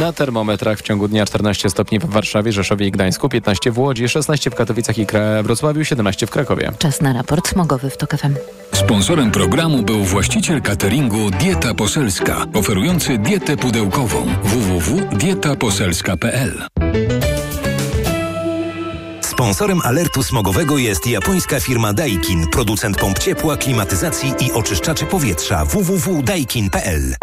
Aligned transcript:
Na 0.00 0.12
termometrach 0.12 0.78
w 0.78 0.82
ciągu 0.82 1.08
dnia 1.08 1.26
14 1.26 1.70
stopni 1.70 1.98
w 1.98 2.04
Warszawie, 2.04 2.52
Rzeszowie 2.52 2.86
i 2.86 2.90
Gdańsku, 2.90 3.28
15 3.28 3.72
w 3.72 3.78
Łodzi, 3.78 4.08
16 4.08 4.50
w 4.50 4.54
Katowicach 4.54 4.98
i 4.98 5.06
Wrocławiu, 5.42 5.84
17 5.84 6.26
w 6.26 6.30
Krakowie. 6.30 6.72
Czas 6.78 7.00
na 7.00 7.12
raport 7.12 7.48
smogowy 7.48 7.90
w 7.90 7.96
TOK 7.96 8.16
FM. 8.16 8.34
Sponsorem 8.72 9.30
programu 9.30 9.82
był 9.82 10.04
właściciel 10.04 10.62
cateringu 10.62 11.30
Dieta 11.30 11.74
Poselska, 11.74 12.46
oferujący 12.54 13.18
dietę 13.18 13.56
pudełkową 13.56 14.26
www.dietaposelska.pl. 14.44 16.62
Sponsorem 19.20 19.80
alertu 19.84 20.22
smogowego 20.22 20.78
jest 20.78 21.06
japońska 21.06 21.60
firma 21.60 21.92
Daikin, 21.92 22.46
producent 22.46 22.96
pomp 22.96 23.18
ciepła, 23.18 23.56
klimatyzacji 23.56 24.34
i 24.40 24.52
oczyszczaczy 24.52 25.04
powietrza 25.04 25.64
www.daikin.pl. 25.64 27.14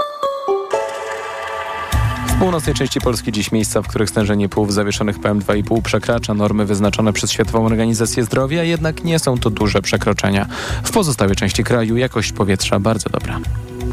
W 2.36 2.38
północnej 2.38 2.76
części 2.76 3.02
Polski 3.02 3.32
dziś 3.32 3.52
miejsca, 3.52 3.82
w 3.82 3.88
których 3.88 4.10
stężenie 4.10 4.50
płów 4.50 4.74
zawieszonych 4.74 5.20
PM2,5 5.20 5.82
przekracza 5.82 6.34
normy 6.34 6.66
wyznaczone 6.66 7.14
przez 7.14 7.32
Światową 7.32 7.66
Organizację 7.66 8.24
Zdrowia, 8.24 8.64
jednak 8.64 9.04
nie 9.04 9.20
są 9.20 9.38
to 9.38 9.50
duże 9.50 9.82
przekroczenia. 9.82 10.48
W 10.84 10.92
pozostałej 10.92 11.36
części 11.36 11.64
kraju 11.64 11.98
jakość 11.98 12.32
powietrza 12.32 12.80
bardzo 12.80 13.10
dobra. 13.10 13.40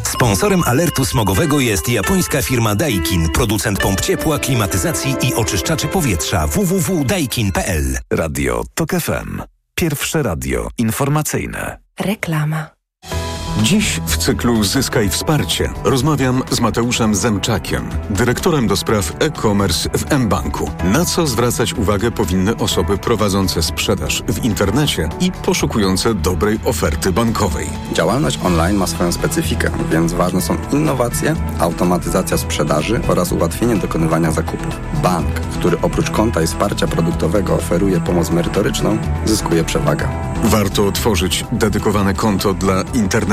Sponsorem 0.03 0.63
alertu 0.67 1.05
smogowego 1.05 1.61
jest 1.61 1.89
japońska 1.89 2.43
firma 2.43 2.75
Daikin, 2.75 3.29
producent 3.29 3.79
pomp 3.79 4.01
ciepła, 4.01 4.39
klimatyzacji 4.39 5.17
i 5.23 5.35
oczyszczaczy 5.35 5.89
powietrza 5.89 6.47
www.daikin.pl. 6.47 7.99
Radio 8.13 8.65
TOK 8.75 8.91
FM. 8.91 9.43
Pierwsze 9.75 10.23
radio 10.23 10.69
informacyjne. 10.79 11.79
Reklama. 12.01 12.72
Dziś 13.61 14.01
w 14.07 14.17
cyklu 14.17 14.65
Zyskaj 14.65 15.09
Wsparcie 15.09 15.71
rozmawiam 15.85 16.43
z 16.51 16.61
Mateuszem 16.61 17.15
Zemczakiem, 17.15 17.89
dyrektorem 18.11 18.67
do 18.67 18.77
spraw 18.77 19.13
e-commerce 19.19 19.89
w 19.91 20.19
mBanku. 20.19 20.71
Na 20.85 21.05
co 21.05 21.27
zwracać 21.27 21.75
uwagę 21.75 22.11
powinny 22.11 22.57
osoby 22.57 22.99
prowadzące 22.99 23.63
sprzedaż 23.63 24.23
w 24.29 24.45
internecie 24.45 25.09
i 25.21 25.33
poszukujące 25.33 26.15
dobrej 26.15 26.61
oferty 26.65 27.13
bankowej. 27.13 27.71
Działalność 27.93 28.39
online 28.45 28.77
ma 28.77 28.87
swoją 28.87 29.13
specyfikę, 29.13 29.71
więc 29.91 30.13
ważne 30.13 30.41
są 30.41 30.57
innowacje, 30.73 31.35
automatyzacja 31.59 32.39
sprzedaży 32.39 33.01
oraz 33.09 33.33
ułatwienie 33.33 33.77
dokonywania 33.77 34.31
zakupów. 34.31 34.81
Bank, 35.03 35.41
który 35.41 35.81
oprócz 35.81 36.11
konta 36.11 36.43
i 36.43 36.47
wsparcia 36.47 36.87
produktowego 36.87 37.55
oferuje 37.55 38.01
pomoc 38.01 38.31
merytoryczną, 38.31 38.99
zyskuje 39.25 39.65
przewagę. 39.65 40.09
Warto 40.45 40.87
otworzyć 40.87 41.45
dedykowane 41.53 42.15
konto 42.15 42.55
dla 42.55 42.85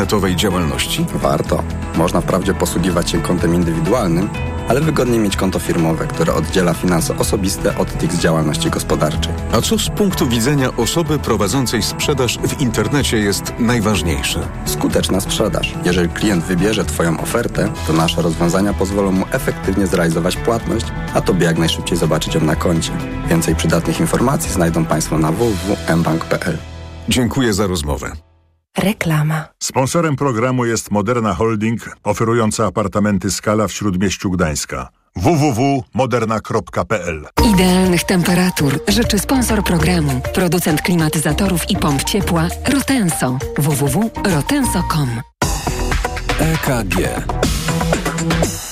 internetowej 0.09 0.35
działalności? 0.35 1.05
Warto. 1.15 1.63
Można 1.95 2.21
wprawdzie 2.21 2.53
posługiwać 2.53 3.09
się 3.09 3.21
kontem 3.21 3.55
indywidualnym, 3.55 4.29
ale 4.67 4.81
wygodniej 4.81 5.19
mieć 5.19 5.35
konto 5.35 5.59
firmowe, 5.59 6.07
które 6.07 6.33
oddziela 6.33 6.73
finanse 6.73 7.17
osobiste 7.17 7.77
od 7.77 7.97
tych 7.97 8.13
z 8.13 8.19
działalności 8.19 8.69
gospodarczej. 8.69 9.33
A 9.51 9.61
co 9.61 9.77
z 9.77 9.89
punktu 9.89 10.27
widzenia 10.27 10.75
osoby 10.77 11.19
prowadzącej 11.19 11.83
sprzedaż 11.83 12.37
w 12.37 12.61
internecie 12.61 13.17
jest 13.17 13.53
najważniejsze? 13.59 14.39
Skuteczna 14.65 15.21
sprzedaż. 15.21 15.73
Jeżeli 15.85 16.09
klient 16.09 16.43
wybierze 16.43 16.85
Twoją 16.85 17.19
ofertę, 17.19 17.69
to 17.87 17.93
nasze 17.93 18.21
rozwiązania 18.21 18.73
pozwolą 18.73 19.11
mu 19.11 19.25
efektywnie 19.31 19.87
zrealizować 19.87 20.35
płatność, 20.35 20.85
a 21.13 21.21
Tobie 21.21 21.45
jak 21.45 21.57
najszybciej 21.57 21.97
zobaczyć 21.97 22.35
ją 22.35 22.41
na 22.41 22.55
koncie. 22.55 22.91
Więcej 23.27 23.55
przydatnych 23.55 23.99
informacji 23.99 24.51
znajdą 24.51 24.85
Państwo 24.85 25.17
na 25.17 25.31
www.mbank.pl. 25.31 26.57
Dziękuję 27.09 27.53
za 27.53 27.67
rozmowę. 27.67 28.28
Reklama. 28.77 29.45
Sponsorem 29.63 30.15
programu 30.15 30.65
jest 30.65 30.91
Moderna 30.91 31.33
Holding, 31.33 31.95
oferująca 32.03 32.65
apartamenty 32.65 33.31
Skala 33.31 33.67
w 33.67 33.71
Śródmieściu 33.71 34.31
Gdańska. 34.31 34.89
www.moderna.pl 35.15 37.27
Idealnych 37.53 38.03
temperatur 38.03 38.79
życzy 38.87 39.19
sponsor 39.19 39.63
programu, 39.63 40.21
producent 40.33 40.81
klimatyzatorów 40.81 41.69
i 41.69 41.77
pomp 41.77 42.03
ciepła 42.03 42.47
Rotenso. 42.73 43.37
www.rotenso.com 43.57 45.09
EKG. 46.39 46.95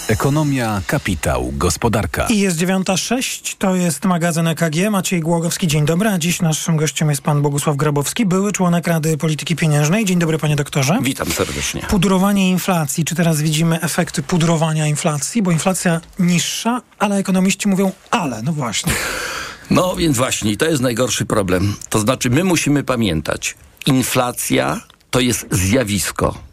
Ekonomia, 0.08 0.82
kapitał, 0.88 1.54
gospodarka. 1.58 2.28
I 2.28 2.40
jest 2.40 2.58
9.06, 2.58 3.56
to 3.58 3.76
jest 3.76 4.06
magazyn 4.06 4.48
EKG. 4.48 4.90
Maciej 4.92 5.20
Głogowski, 5.20 5.68
dzień 5.68 5.86
dobry. 5.86 6.10
A 6.10 6.18
dziś 6.18 6.42
naszym 6.42 6.78
gościem 6.78 7.10
jest 7.10 7.22
pan 7.22 7.42
Bogusław 7.42 7.76
Grabowski, 7.76 8.26
były 8.26 8.52
członek 8.52 8.88
Rady 8.88 9.18
Polityki 9.18 9.56
Pieniężnej. 9.56 10.06
Dzień 10.06 10.20
dobry 10.20 10.38
panie 10.38 10.56
doktorze. 10.56 11.00
Witam 11.02 11.32
serdecznie. 11.32 11.82
Pudrowanie 11.82 12.50
inflacji. 12.50 13.06
Czy 13.06 13.16
teraz 13.16 13.42
widzimy 13.42 13.82
efekty 13.82 14.24
pudrowania 14.24 14.88
inflacji? 14.88 15.42
Bo 15.42 15.52
inflacja 15.52 16.02
niższa, 16.20 16.82
ale 17.00 17.16
ekonomiści 17.16 17.68
mówią 17.68 17.92
ale. 18.12 18.42
No 18.42 18.54
właśnie. 18.54 18.94
No 19.70 19.96
więc 19.96 20.18
właśnie, 20.18 20.58
to 20.58 20.66
jest 20.66 20.82
najgorszy 20.82 21.26
problem. 21.26 21.76
To 21.90 22.00
znaczy 22.00 22.30
my 22.30 22.44
musimy 22.44 22.84
pamiętać, 22.84 23.56
inflacja 23.86 24.82
to 25.12 25.20
jest 25.20 25.48
zjawisko 25.52 26.47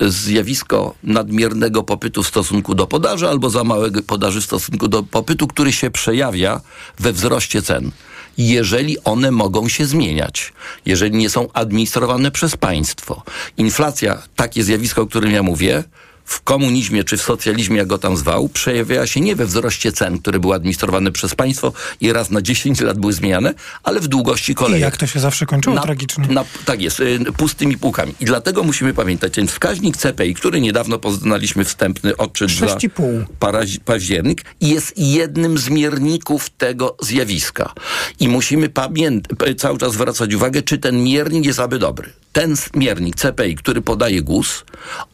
zjawisko 0.00 0.94
nadmiernego 1.02 1.82
popytu 1.82 2.22
w 2.22 2.28
stosunku 2.28 2.74
do 2.74 2.86
podaży 2.86 3.28
albo 3.28 3.50
za 3.50 3.64
małego 3.64 4.02
podaży 4.02 4.40
w 4.40 4.44
stosunku 4.44 4.88
do 4.88 5.02
popytu, 5.02 5.46
który 5.46 5.72
się 5.72 5.90
przejawia 5.90 6.60
we 6.98 7.12
wzroście 7.12 7.62
cen. 7.62 7.90
Jeżeli 8.38 9.04
one 9.04 9.30
mogą 9.30 9.68
się 9.68 9.86
zmieniać, 9.86 10.52
jeżeli 10.86 11.16
nie 11.16 11.30
są 11.30 11.48
administrowane 11.52 12.30
przez 12.30 12.56
państwo. 12.56 13.22
Inflacja, 13.56 14.22
takie 14.36 14.64
zjawisko, 14.64 15.02
o 15.02 15.06
którym 15.06 15.30
ja 15.30 15.42
mówię, 15.42 15.84
w 16.24 16.42
komunizmie 16.42 17.04
czy 17.04 17.16
w 17.16 17.22
socjalizmie, 17.22 17.76
jak 17.76 17.86
go 17.86 17.98
tam 17.98 18.16
zwał, 18.16 18.48
przejawia 18.48 19.06
się 19.06 19.20
nie 19.20 19.36
we 19.36 19.46
wzroście 19.46 19.92
cen, 19.92 20.18
które 20.18 20.38
były 20.38 20.54
administrowane 20.54 21.12
przez 21.12 21.34
państwo 21.34 21.72
i 22.00 22.12
raz 22.12 22.30
na 22.30 22.42
10 22.42 22.80
lat 22.80 22.98
były 22.98 23.12
zmieniane, 23.12 23.54
ale 23.82 24.00
w 24.00 24.08
długości 24.08 24.54
kolejek. 24.54 24.80
I 24.80 24.82
jak 24.82 24.96
to 24.96 25.06
się 25.06 25.20
zawsze 25.20 25.46
kończyło? 25.46 25.76
Na, 25.76 25.82
tragicznie. 25.82 26.26
Na, 26.28 26.44
tak 26.64 26.82
jest, 26.82 27.00
y, 27.00 27.18
pustymi 27.36 27.78
półkami. 27.78 28.14
I 28.20 28.24
dlatego 28.24 28.62
musimy 28.62 28.94
pamiętać, 28.94 29.32
ten 29.34 29.46
wskaźnik 29.46 29.96
CPI, 29.96 30.34
który 30.34 30.60
niedawno 30.60 30.98
poznaliśmy 30.98 31.64
wstępny 31.64 32.16
odczyt 32.16 32.50
za 32.50 32.66
parazi- 33.40 33.80
październik, 33.84 34.44
jest 34.60 34.92
jednym 34.96 35.58
z 35.58 35.68
mierników 35.68 36.50
tego 36.50 36.96
zjawiska. 37.02 37.72
I 38.20 38.28
musimy 38.28 38.68
pamięt- 38.68 39.56
cały 39.58 39.78
czas 39.78 39.92
zwracać 39.92 40.34
uwagę, 40.34 40.62
czy 40.62 40.78
ten 40.78 41.02
miernik 41.04 41.44
jest 41.46 41.60
aby 41.60 41.78
dobry. 41.78 42.12
Ten 42.32 42.54
miernik 42.74 43.16
CPI, 43.16 43.54
który 43.54 43.82
podaje 43.82 44.22
GUS, 44.22 44.64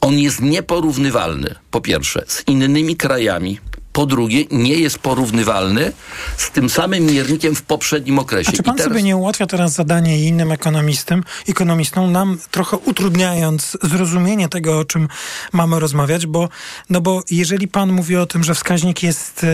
on 0.00 0.18
jest 0.18 0.40
nieporównywalny, 0.40 0.99
po 1.70 1.80
pierwsze, 1.80 2.24
z 2.26 2.42
innymi 2.46 2.96
krajami, 2.96 3.58
po 3.92 4.06
drugie, 4.06 4.44
nie 4.50 4.74
jest 4.74 4.98
porównywalny 4.98 5.92
z 6.36 6.50
tym 6.50 6.70
samym 6.70 7.06
miernikiem 7.06 7.54
w 7.54 7.62
poprzednim 7.62 8.18
okresie. 8.18 8.50
A 8.54 8.56
czy 8.56 8.62
pan 8.62 8.76
teraz... 8.76 8.92
sobie 8.92 9.02
nie 9.02 9.16
ułatwia 9.16 9.46
teraz 9.46 9.72
zadanie 9.72 10.26
innym 10.26 10.52
ekonomistom, 10.52 11.24
ekonomistom, 11.48 12.12
nam 12.12 12.38
trochę 12.50 12.76
utrudniając 12.76 13.78
zrozumienie 13.82 14.48
tego, 14.48 14.78
o 14.78 14.84
czym 14.84 15.08
mamy 15.52 15.80
rozmawiać, 15.80 16.26
bo, 16.26 16.48
no 16.90 17.00
bo 17.00 17.22
jeżeli 17.30 17.68
pan 17.68 17.92
mówi 17.92 18.16
o 18.16 18.26
tym, 18.26 18.44
że 18.44 18.54
wskaźnik 18.54 19.02
jest 19.02 19.44
e, 19.44 19.48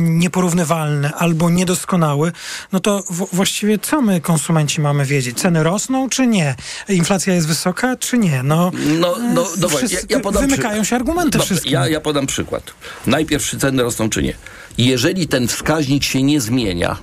nieporównywalny 0.00 1.14
albo 1.14 1.50
niedoskonały, 1.50 2.32
no 2.72 2.80
to 2.80 3.04
właściwie 3.32 3.78
co 3.78 4.02
my, 4.02 4.20
konsumenci, 4.20 4.80
mamy 4.80 5.04
wiedzieć? 5.04 5.38
Ceny 5.38 5.62
rosną 5.62 6.08
czy 6.08 6.26
nie? 6.26 6.54
Inflacja 6.88 7.34
jest 7.34 7.46
wysoka 7.46 7.96
czy 7.96 8.18
nie? 8.18 8.42
No, 8.42 8.70
no, 9.00 9.16
no, 9.34 9.48
no 9.60 9.68
wszyscy, 9.68 10.06
ja, 10.10 10.16
ja 10.16 10.20
podam 10.20 10.42
wymykają 10.46 10.82
przy... 10.82 10.90
się 10.90 10.96
argumenty 10.96 11.38
wszystkie. 11.38 11.70
Ja, 11.70 11.88
ja 11.88 12.00
podam 12.00 12.26
przykład. 12.26 12.62
Najpierw 13.06 13.44
czy 13.44 13.56
ceny 13.82 13.84
rosną 13.84 14.10
czy 14.10 14.22
nie. 14.22 14.34
Jeżeli 14.78 15.28
ten 15.28 15.48
wskaźnik 15.48 16.04
się 16.04 16.22
nie 16.22 16.40
zmienia, 16.40 16.96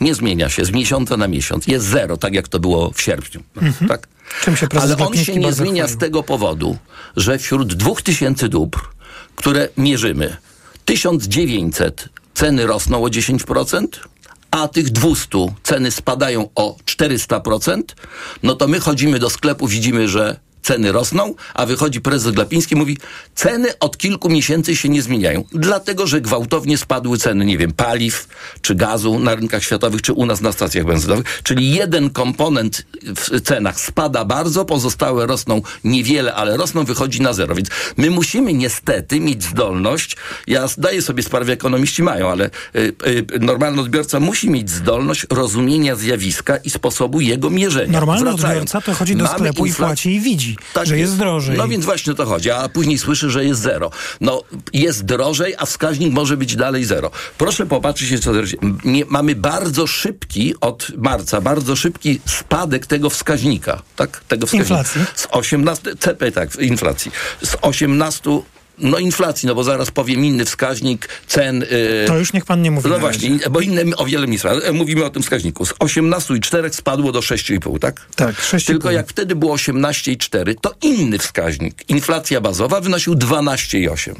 nie 0.00 0.14
zmienia 0.14 0.48
się 0.48 0.64
z 0.64 0.70
miesiąca 0.70 1.16
na 1.16 1.28
miesiąc, 1.28 1.66
jest 1.66 1.86
zero, 1.86 2.16
tak 2.16 2.34
jak 2.34 2.48
to 2.48 2.60
było 2.60 2.90
w 2.90 3.00
sierpniu. 3.00 3.42
Mhm. 3.56 3.88
Tak? 3.88 4.08
Czym 4.42 4.56
się 4.56 4.66
Ale 4.80 4.96
on 4.96 5.14
się 5.16 5.36
nie 5.36 5.52
zmienia 5.52 5.84
chwalił. 5.84 5.96
z 5.96 6.00
tego 6.00 6.22
powodu, 6.22 6.76
że 7.16 7.38
wśród 7.38 7.74
2000 7.74 8.48
dóbr, 8.48 8.80
które 9.36 9.68
mierzymy, 9.76 10.36
1900 10.84 12.08
ceny 12.34 12.66
rosną 12.66 13.04
o 13.04 13.08
10%, 13.08 13.86
a 14.50 14.68
tych 14.68 14.90
200 14.90 15.54
ceny 15.62 15.90
spadają 15.90 16.48
o 16.54 16.76
400%, 16.86 17.82
no 18.42 18.54
to 18.54 18.68
my 18.68 18.80
chodzimy 18.80 19.18
do 19.18 19.30
sklepu, 19.30 19.68
widzimy, 19.68 20.08
że 20.08 20.40
ceny 20.64 20.92
rosną, 20.92 21.34
a 21.54 21.66
wychodzi 21.66 22.00
prezes 22.00 22.32
Glapiński 22.32 22.76
mówi, 22.76 22.98
ceny 23.34 23.78
od 23.78 23.98
kilku 23.98 24.28
miesięcy 24.28 24.76
się 24.76 24.88
nie 24.88 25.02
zmieniają, 25.02 25.44
dlatego, 25.52 26.06
że 26.06 26.20
gwałtownie 26.20 26.78
spadły 26.78 27.18
ceny, 27.18 27.44
nie 27.44 27.58
wiem, 27.58 27.72
paliw, 27.72 28.28
czy 28.60 28.74
gazu 28.74 29.18
na 29.18 29.34
rynkach 29.34 29.62
światowych, 29.64 30.02
czy 30.02 30.12
u 30.12 30.26
nas 30.26 30.40
na 30.40 30.52
stacjach 30.52 30.84
benzynowych, 30.84 31.40
czyli 31.42 31.70
jeden 31.70 32.10
komponent 32.10 32.86
w 33.02 33.40
cenach 33.40 33.80
spada 33.80 34.24
bardzo, 34.24 34.64
pozostałe 34.64 35.26
rosną 35.26 35.62
niewiele, 35.84 36.34
ale 36.34 36.56
rosną, 36.56 36.84
wychodzi 36.84 37.20
na 37.20 37.32
zero, 37.32 37.54
więc 37.54 37.68
my 37.96 38.10
musimy 38.10 38.52
niestety 38.52 39.20
mieć 39.20 39.42
zdolność, 39.42 40.16
ja 40.46 40.66
zdaję 40.66 41.02
sobie 41.02 41.22
sprawę, 41.22 41.52
ekonomiści 41.52 42.02
mają, 42.02 42.30
ale 42.30 42.50
y, 42.76 42.94
y, 43.06 43.26
normalny 43.40 43.80
odbiorca 43.80 44.20
musi 44.20 44.50
mieć 44.50 44.70
zdolność 44.70 45.26
rozumienia 45.30 45.96
zjawiska 45.96 46.56
i 46.56 46.70
sposobu 46.70 47.20
jego 47.20 47.50
mierzenia. 47.50 47.92
Normalny 47.92 48.24
Wracając, 48.24 48.74
odbiorca 48.74 48.80
to 48.80 48.94
chodzi 48.98 49.16
do 49.16 49.26
sklepu 49.28 49.66
i 49.66 49.72
płaci 49.72 50.14
i 50.14 50.20
widzi. 50.20 50.53
Tak 50.72 50.86
że 50.86 50.98
jest 50.98 51.16
drożej. 51.16 51.56
No 51.56 51.68
więc 51.68 51.84
właśnie 51.84 52.12
o 52.12 52.16
to 52.16 52.26
chodzi, 52.26 52.50
a 52.50 52.68
później 52.68 52.98
słyszy, 52.98 53.30
że 53.30 53.44
jest 53.44 53.60
zero. 53.60 53.90
No 54.20 54.42
jest 54.72 55.04
drożej, 55.04 55.54
a 55.58 55.66
wskaźnik 55.66 56.12
może 56.12 56.36
być 56.36 56.56
dalej 56.56 56.84
zero. 56.84 57.10
Proszę 57.38 57.66
popatrzeć 57.66 58.08
się, 58.08 58.18
co 58.18 58.32
nie, 58.84 59.04
mamy 59.04 59.34
bardzo 59.34 59.86
szybki, 59.86 60.54
od 60.60 60.86
marca, 60.96 61.40
bardzo 61.40 61.76
szybki 61.76 62.20
spadek 62.26 62.86
tego 62.86 63.10
wskaźnika, 63.10 63.82
tak? 63.96 64.24
Tego 64.28 64.46
wskaźnika. 64.46 64.78
Inflacji. 64.78 65.04
Z 65.14 65.26
18, 65.30 65.96
CP, 65.96 66.32
tak, 66.32 66.56
inflacji. 66.56 67.12
Z 67.42 67.56
18 67.62 68.30
no 68.78 68.98
inflacji, 68.98 69.46
no 69.46 69.54
bo 69.54 69.64
zaraz 69.64 69.90
powiem 69.90 70.24
inny 70.24 70.44
wskaźnik 70.44 71.08
cen. 71.26 71.60
Yy, 71.60 72.04
to 72.06 72.18
już 72.18 72.32
niech 72.32 72.44
pan 72.44 72.62
nie 72.62 72.70
mówi. 72.70 72.90
No 72.90 72.98
właśnie, 72.98 73.38
bo 73.50 73.60
inne 73.60 73.96
o 73.96 74.04
wiele 74.04 74.26
mniej. 74.26 74.40
Mówimy 74.72 75.04
o 75.04 75.10
tym 75.10 75.22
wskaźniku. 75.22 75.66
Z 75.66 75.72
18,4 75.72 76.72
spadło 76.72 77.12
do 77.12 77.20
6,5, 77.20 77.78
tak? 77.78 78.06
Tak, 78.16 78.34
6,5. 78.34 78.66
Tylko 78.66 78.90
jak 78.90 79.08
wtedy 79.08 79.36
było 79.36 79.56
18,4, 79.56 80.54
to 80.60 80.74
inny 80.82 81.18
wskaźnik. 81.18 81.90
Inflacja 81.90 82.40
bazowa 82.40 82.80
wynosił 82.80 83.14
12,8. 83.14 84.14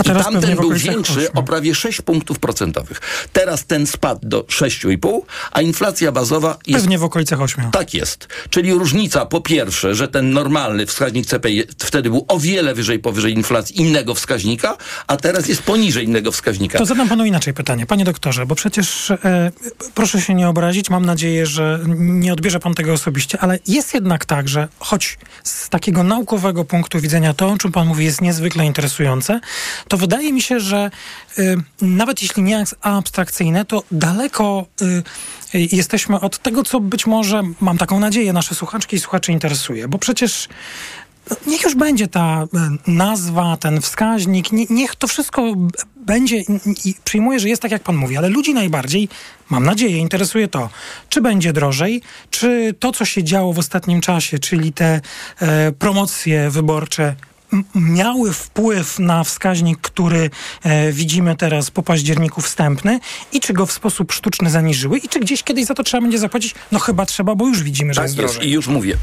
I 0.00 0.04
tamten 0.04 0.56
był 0.56 0.72
większy 0.72 1.12
ośmiu. 1.12 1.30
o 1.34 1.42
prawie 1.42 1.74
6 1.74 2.02
punktów 2.02 2.38
procentowych. 2.38 3.00
Teraz 3.32 3.66
ten 3.66 3.86
spadł 3.86 4.28
do 4.28 4.42
6,5, 4.42 5.20
a 5.52 5.62
inflacja 5.62 6.12
bazowa 6.12 6.58
jest 6.66 6.84
Pewnie 6.84 6.98
w 6.98 7.04
okolicach 7.04 7.40
8. 7.40 7.70
tak 7.70 7.94
jest. 7.94 8.28
Czyli 8.50 8.72
różnica 8.72 9.26
po 9.26 9.40
pierwsze, 9.40 9.94
że 9.94 10.08
ten 10.08 10.30
normalny 10.30 10.86
wskaźnik 10.86 11.26
CPI 11.26 11.62
wtedy 11.78 12.10
był 12.10 12.24
o 12.28 12.38
wiele 12.38 12.74
wyżej 12.74 12.98
powyżej 12.98 13.32
inflacji 13.32 13.80
innego 13.80 14.14
wskaźnika, 14.14 14.76
a 15.06 15.16
teraz 15.16 15.48
jest 15.48 15.62
poniżej 15.62 16.04
innego 16.04 16.32
wskaźnika. 16.32 16.78
To 16.78 16.86
zadam 16.86 17.08
panu 17.08 17.24
inaczej 17.24 17.54
pytanie. 17.54 17.86
Panie 17.86 18.04
doktorze, 18.04 18.46
bo 18.46 18.54
przecież 18.54 19.10
e, 19.10 19.52
proszę 19.94 20.20
się 20.20 20.34
nie 20.34 20.48
obrazić, 20.48 20.90
mam 20.90 21.06
nadzieję, 21.06 21.46
że 21.46 21.80
nie 21.96 22.32
odbierze 22.32 22.60
pan 22.60 22.74
tego 22.74 22.92
osobiście, 22.92 23.38
ale 23.40 23.58
jest 23.66 23.94
jednak 23.94 24.24
tak, 24.24 24.48
że 24.48 24.68
choć 24.78 25.18
z 25.44 25.68
takiego 25.68 26.02
naukowego 26.02 26.64
punktu 26.64 27.00
widzenia 27.00 27.34
to, 27.34 27.48
o 27.48 27.58
czym 27.58 27.72
pan 27.72 27.86
mówi, 27.86 28.04
jest 28.04 28.20
niezwykle 28.20 28.66
interesujące, 28.66 29.40
to 29.88 29.96
wydaje 29.96 30.32
mi 30.32 30.42
się, 30.42 30.60
że 30.60 30.90
y, 31.38 31.56
nawet 31.80 32.22
jeśli 32.22 32.42
nie 32.42 32.58
jest 32.58 32.76
abstrakcyjne, 32.80 33.64
to 33.64 33.82
daleko 33.90 34.66
y, 34.82 34.84
y, 35.54 35.68
jesteśmy 35.72 36.20
od 36.20 36.38
tego, 36.38 36.62
co 36.62 36.80
być 36.80 37.06
może, 37.06 37.42
mam 37.60 37.78
taką 37.78 38.00
nadzieję, 38.00 38.32
nasze 38.32 38.54
słuchaczki 38.54 38.96
i 38.96 39.00
słuchaczy 39.00 39.32
interesuje, 39.32 39.88
bo 39.88 39.98
przecież 39.98 40.48
no, 41.30 41.36
Niech 41.46 41.62
już 41.62 41.74
będzie 41.74 42.08
ta 42.08 42.42
e, 42.42 42.46
nazwa, 42.86 43.56
ten 43.56 43.80
wskaźnik, 43.80 44.52
nie, 44.52 44.66
niech 44.70 44.96
to 44.96 45.08
wszystko 45.08 45.42
będzie 45.96 46.36
i, 46.84 46.94
przyjmuję, 47.04 47.40
że 47.40 47.48
jest 47.48 47.62
tak, 47.62 47.70
jak 47.70 47.82
pan 47.82 47.96
mówi, 47.96 48.16
ale 48.16 48.28
ludzi 48.28 48.54
najbardziej, 48.54 49.08
mam 49.50 49.64
nadzieję, 49.64 49.98
interesuje 49.98 50.48
to, 50.48 50.70
czy 51.08 51.20
będzie 51.20 51.52
drożej, 51.52 52.02
czy 52.30 52.74
to, 52.78 52.92
co 52.92 53.04
się 53.04 53.24
działo 53.24 53.52
w 53.52 53.58
ostatnim 53.58 54.00
czasie, 54.00 54.38
czyli 54.38 54.72
te 54.72 55.00
e, 55.40 55.72
promocje 55.72 56.50
wyborcze, 56.50 57.14
miały 57.74 58.32
wpływ 58.32 58.98
na 58.98 59.24
wskaźnik, 59.24 59.78
który 59.80 60.30
e, 60.62 60.92
widzimy 60.92 61.36
teraz 61.36 61.70
po 61.70 61.82
październiku 61.82 62.40
wstępny 62.40 63.00
i 63.32 63.40
czy 63.40 63.52
go 63.52 63.66
w 63.66 63.72
sposób 63.72 64.12
sztuczny 64.12 64.50
zaniżyły 64.50 64.98
i 64.98 65.08
czy 65.08 65.20
gdzieś 65.20 65.42
kiedyś 65.42 65.64
za 65.64 65.74
to 65.74 65.82
trzeba 65.82 66.00
będzie 66.00 66.18
zapłacić? 66.18 66.54
No 66.72 66.78
chyba 66.78 67.06
trzeba, 67.06 67.34
bo 67.34 67.46
już 67.46 67.62
widzimy, 67.62 67.94
że 67.94 68.00
Tak 68.00 68.10
jest 68.10 68.18
jest 68.22 68.42
i 68.42 68.50
już 68.50 68.66
mówię. 68.68 68.96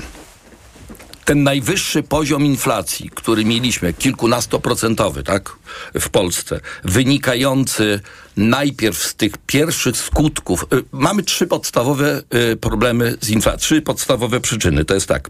Ten 1.25 1.43
najwyższy 1.43 2.03
poziom 2.03 2.45
inflacji, 2.45 3.09
który 3.15 3.45
mieliśmy, 3.45 3.93
kilkunastoprocentowy, 3.93 5.23
tak, 5.23 5.55
w 5.99 6.09
Polsce, 6.09 6.59
wynikający 6.83 7.99
najpierw 8.37 9.03
z 9.03 9.15
tych 9.15 9.37
pierwszych 9.37 9.97
skutków. 9.97 10.65
y, 10.73 10.83
Mamy 10.91 11.23
trzy 11.23 11.47
podstawowe 11.47 12.21
y, 12.51 12.55
problemy 12.55 13.17
z 13.21 13.29
inflacją, 13.29 13.59
trzy 13.59 13.81
podstawowe 13.81 14.41
przyczyny. 14.41 14.85
To 14.85 14.93
jest 14.93 15.07
tak. 15.07 15.29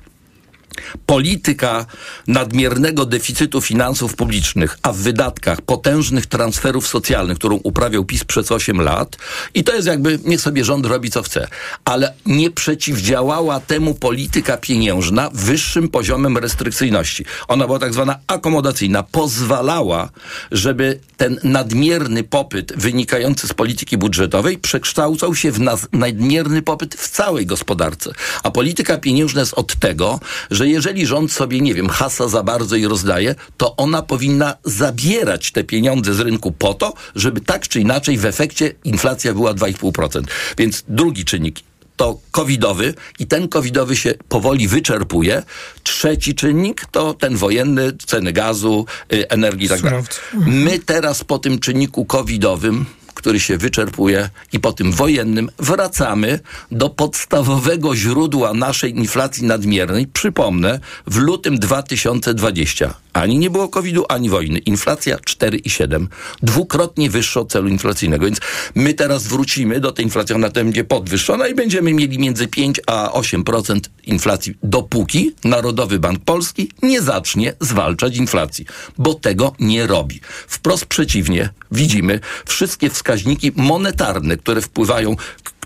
Polityka 1.06 1.86
nadmiernego 2.28 3.06
deficytu 3.06 3.62
finansów 3.62 4.16
publicznych, 4.16 4.78
a 4.82 4.94
w 4.94 4.98
wydatkach 4.98 5.62
potężnych 5.62 6.26
transferów 6.26 6.88
socjalnych, 6.88 7.38
którą 7.38 7.56
uprawiał 7.56 8.06
PiS 8.06 8.24
przez 8.24 8.52
8 8.52 8.82
lat, 8.82 9.18
i 9.54 9.64
to 9.64 9.76
jest 9.76 9.88
jakby, 9.88 10.20
niech 10.26 10.42
sobie 10.42 10.66
rząd 10.66 10.86
robi 10.86 11.12
co 11.12 11.24
chce, 11.24 11.48
ale 11.86 12.14
nie 12.26 12.52
przeciwdziałała 12.52 13.60
temu 13.60 13.94
polityka 13.94 14.58
pieniężna 14.58 15.30
wyższym 15.34 15.90
poziomem 15.90 16.38
restrykcyjności. 16.38 17.26
Ona 17.48 17.66
była 17.66 17.80
tak 17.80 17.94
zwana 17.94 18.20
akomodacyjna, 18.28 19.04
pozwalała, 19.04 20.10
żeby 20.52 21.00
ten 21.18 21.40
nadmierny 21.44 22.24
popyt 22.24 22.74
wynikający 22.76 23.48
z 23.48 23.54
polityki 23.54 23.98
budżetowej 23.98 24.58
przekształcał 24.58 25.36
się 25.36 25.52
w 25.52 25.60
nadmierny 25.92 26.62
popyt 26.62 26.96
w 26.96 27.10
całej 27.10 27.46
gospodarce. 27.46 28.12
A 28.44 28.52
polityka 28.52 28.98
pieniężna 28.98 29.40
jest 29.40 29.54
od 29.54 29.76
tego, 29.76 30.20
że 30.52 30.63
jeżeli 30.68 31.06
rząd 31.06 31.32
sobie, 31.32 31.62
nie 31.62 31.74
wiem, 31.74 31.90
hasa 31.90 32.28
za 32.28 32.44
bardzo 32.44 32.76
i 32.76 32.86
rozdaje, 32.86 33.36
to 33.58 33.76
ona 33.76 34.02
powinna 34.02 34.56
zabierać 34.64 35.52
te 35.52 35.64
pieniądze 35.64 36.14
z 36.14 36.20
rynku 36.20 36.52
po 36.52 36.74
to, 36.74 36.94
żeby 37.16 37.42
tak 37.42 37.68
czy 37.68 37.80
inaczej 37.80 38.18
w 38.18 38.26
efekcie 38.26 38.74
inflacja 38.84 39.34
była 39.34 39.54
2,5%. 39.54 40.24
Więc 40.58 40.84
drugi 40.88 41.26
czynnik 41.26 41.60
to 41.96 42.20
covidowy 42.32 42.94
i 43.20 43.28
ten 43.28 43.48
covidowy 43.48 43.96
się 43.96 44.14
powoli 44.30 44.68
wyczerpuje. 44.68 45.44
Trzeci 45.84 46.36
czynnik 46.36 46.86
to 46.92 47.14
ten 47.14 47.36
wojenny, 47.36 47.92
ceny 48.06 48.34
gazu, 48.34 48.86
y, 49.14 49.30
energii 49.30 49.66
i 49.66 49.70
tak. 49.70 49.80
Surowców. 49.80 50.32
My 50.46 50.80
teraz 50.80 51.24
po 51.24 51.40
tym 51.40 51.60
czynniku 51.60 52.06
covidowym 52.06 52.86
który 53.24 53.40
się 53.40 53.58
wyczerpuje 53.58 54.30
i 54.54 54.60
po 54.60 54.74
tym 54.74 54.92
wojennym 54.92 55.50
wracamy 55.60 56.40
do 56.72 56.90
podstawowego 56.90 57.96
źródła 57.96 58.54
naszej 58.54 58.98
inflacji 58.98 59.46
nadmiernej. 59.46 60.08
Przypomnę, 60.08 60.80
w 61.08 61.18
lutym 61.18 61.60
2020 61.60 63.03
ani 63.14 63.38
nie 63.38 63.50
było 63.50 63.68
COVID-u, 63.70 64.06
ani 64.10 64.30
wojny. 64.30 64.60
Inflacja 64.60 65.18
4,7. 65.18 66.08
Dwukrotnie 66.42 67.10
wyższa 67.10 67.40
od 67.40 67.52
celu 67.52 67.68
inflacyjnego. 67.70 68.26
Więc 68.26 68.40
my 68.76 68.94
teraz 68.94 69.28
wrócimy 69.28 69.80
do 69.80 69.92
tej 69.92 70.06
inflacji, 70.06 70.36
ona 70.36 70.50
będzie 70.50 70.84
podwyższona 70.84 71.48
i 71.48 71.56
będziemy 71.56 71.94
mieli 71.94 72.20
między 72.20 72.48
5 72.48 72.82
a 72.88 73.10
8% 73.14 73.80
inflacji, 74.04 74.54
dopóki 74.64 75.32
Narodowy 75.44 76.00
Bank 76.00 76.20
Polski 76.26 76.70
nie 76.82 77.02
zacznie 77.02 77.54
zwalczać 77.60 78.18
inflacji, 78.18 78.66
bo 78.98 79.14
tego 79.14 79.56
nie 79.60 79.88
robi. 79.88 80.20
Wprost 80.48 80.86
przeciwnie, 80.86 81.50
widzimy 81.72 82.20
wszystkie 82.46 82.90
wskaźniki 82.90 83.52
monetarne, 83.56 84.38
które 84.38 84.62
wpływają 84.62 85.16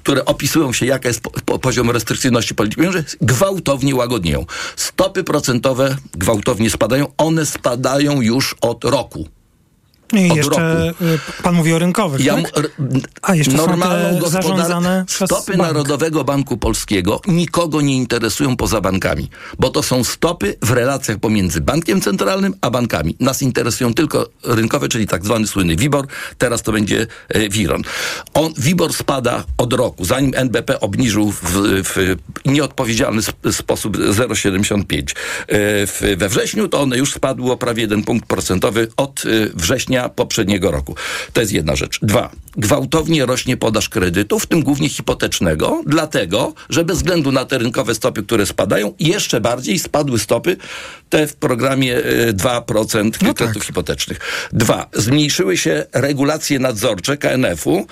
które 0.08 0.26
opisują 0.26 0.74
się, 0.74 0.86
jaka 0.86 1.08
jest 1.08 1.22
po, 1.22 1.30
po, 1.46 1.60
poziom 1.60 1.92
restrykcyjności 1.92 2.56
polityki 2.56 2.82
pieniężnej, 2.82 3.04
gwałtownie 3.22 3.96
łagodnieją. 3.96 4.46
Stopy 4.76 5.24
procentowe 5.24 5.98
gwałtownie 6.14 6.70
spadają. 6.70 7.08
One 7.18 7.46
spadają 7.46 8.22
już 8.22 8.56
od 8.62 8.84
roku. 8.84 9.28
I 10.14 10.32
od 10.32 10.38
jeszcze 10.38 10.86
roku. 10.88 11.04
y, 11.04 11.44
pan 11.44 11.56
mówi 11.56 11.74
o 11.74 11.80
rynkowych, 11.80 12.22
Ja, 12.26 12.36
tak? 12.36 12.62
A, 13.22 13.36
jeszcze 13.36 13.58
są 13.58 13.68
normalną 13.68 14.20
te 14.22 14.30
zarządzane 14.30 15.04
przez 15.08 15.30
Stopy 15.30 15.52
bank. 15.58 15.64
Narodowego 15.64 16.24
Banku 16.24 16.58
Polskiego 16.58 17.22
nikogo 17.28 17.82
nie 17.82 17.96
interesują 17.96 18.58
poza 18.58 18.82
bankami, 18.82 19.30
bo 19.60 19.70
to 19.70 19.84
są 19.84 20.04
stopy 20.04 20.56
w 20.62 20.72
relacjach 20.72 21.18
pomiędzy 21.18 21.62
bankiem 21.62 22.02
centralnym 22.02 22.54
a 22.62 22.70
bankami. 22.70 23.16
Nas 23.20 23.42
interesują 23.42 23.94
tylko 23.94 24.30
rynkowe, 24.44 24.90
czyli 24.90 25.08
tak 25.08 25.26
zwany 25.26 25.48
słynny 25.48 25.76
WIBOR, 25.76 26.08
teraz 26.38 26.62
to 26.64 26.72
będzie 26.72 27.08
e, 27.30 27.50
WIRON. 27.50 27.82
On, 28.34 28.54
WIBOR 28.58 28.94
spada 28.94 29.44
od 29.58 29.74
roku, 29.74 30.06
zanim 30.06 30.32
NBP 30.36 30.80
obniżył 30.80 31.32
w, 31.32 31.42
w 31.84 32.16
nieodpowiedzialny 32.46 33.20
sp- 33.30 33.52
sposób 33.54 33.98
0,75. 33.98 35.02
E, 35.02 35.88
w, 35.88 36.02
we 36.18 36.30
wrześniu 36.30 36.68
to 36.68 36.82
one 36.82 36.98
już 36.98 37.14
spadło 37.14 37.54
o 37.54 37.58
prawie 37.58 37.82
jeden 37.82 38.04
punkt 38.04 38.26
procentowy 38.28 38.88
od 38.98 39.24
e, 39.26 39.50
września 39.98 40.10
poprzedniego 40.10 40.72
roku. 40.72 40.96
To 41.34 41.42
jest 41.42 41.54
jedna 41.54 41.76
rzecz. 41.76 42.00
Dwa. 42.02 42.30
Gwałtownie 42.58 43.26
rośnie 43.26 43.58
podaż 43.58 43.90
kredytu, 43.90 44.40
w 44.40 44.48
tym 44.48 44.64
głównie 44.64 44.90
hipotecznego, 44.90 45.84
dlatego, 45.86 46.54
że 46.70 46.86
bez 46.86 46.98
względu 46.98 47.32
na 47.32 47.46
te 47.46 47.58
rynkowe 47.58 47.96
stopy, 47.96 48.24
które 48.24 48.46
spadają, 48.46 48.94
jeszcze 49.00 49.42
bardziej 49.42 49.80
spadły 49.80 50.20
stopy 50.20 50.58
te 51.10 51.28
w 51.28 51.36
programie 51.36 51.96
e, 51.98 52.34
2% 52.34 53.34
kredytów 53.34 53.64
hipotecznych. 53.66 54.20
Dwa. 54.54 54.90
Zmniejszyły 54.94 55.58
się 55.58 55.86
regulacje 55.94 56.60
nadzorcze 56.60 57.18
KNF-u. 57.18 57.78
E, 57.80 57.86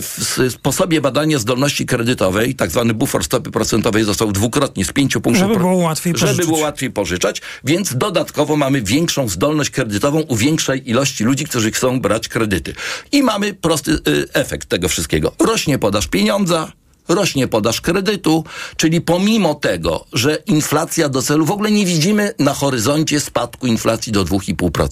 W 0.00 0.38
sposobie 0.50 1.00
badania 1.00 1.38
zdolności 1.38 1.86
kredytowej, 1.86 2.54
tak 2.54 2.70
zwany 2.70 2.94
bufor 2.94 3.24
stopy 3.24 3.50
procentowej 3.50 4.04
został 4.04 4.32
dwukrotnie 4.32 4.84
z 4.84 4.92
5 4.92 5.12
punktów. 5.12 5.36
Żeby 5.36 5.56
było 5.56 5.76
łatwiej 5.76 6.12
Żeby 6.16 6.26
pożyczyć. 6.26 6.46
było 6.46 6.58
łatwiej 6.58 6.90
pożyczać, 6.90 7.42
więc 7.64 7.96
dodatkowo 7.96 8.56
mamy 8.56 8.82
większą 8.82 9.28
zdolność 9.28 9.70
kredytową 9.70 10.20
u 10.20 10.36
większej 10.36 10.90
ilości 10.90 11.24
ludzi, 11.24 11.33
którzy 11.44 11.70
chcą 11.72 12.00
brać 12.00 12.28
kredyty. 12.28 12.74
I 13.12 13.22
mamy 13.22 13.54
prosty 13.54 13.92
y, 14.08 14.28
efekt 14.32 14.68
tego 14.68 14.88
wszystkiego. 14.88 15.32
Rośnie 15.38 15.78
podaż 15.78 16.06
pieniądza, 16.06 16.72
rośnie 17.08 17.48
podaż 17.48 17.80
kredytu, 17.80 18.44
czyli 18.76 19.00
pomimo 19.00 19.54
tego, 19.54 20.04
że 20.12 20.38
inflacja 20.46 21.08
do 21.08 21.22
celu, 21.22 21.44
w 21.44 21.50
ogóle 21.50 21.70
nie 21.70 21.86
widzimy 21.86 22.32
na 22.38 22.54
horyzoncie 22.54 23.20
spadku 23.20 23.66
inflacji 23.66 24.12
do 24.12 24.24
2,5%. 24.24 24.88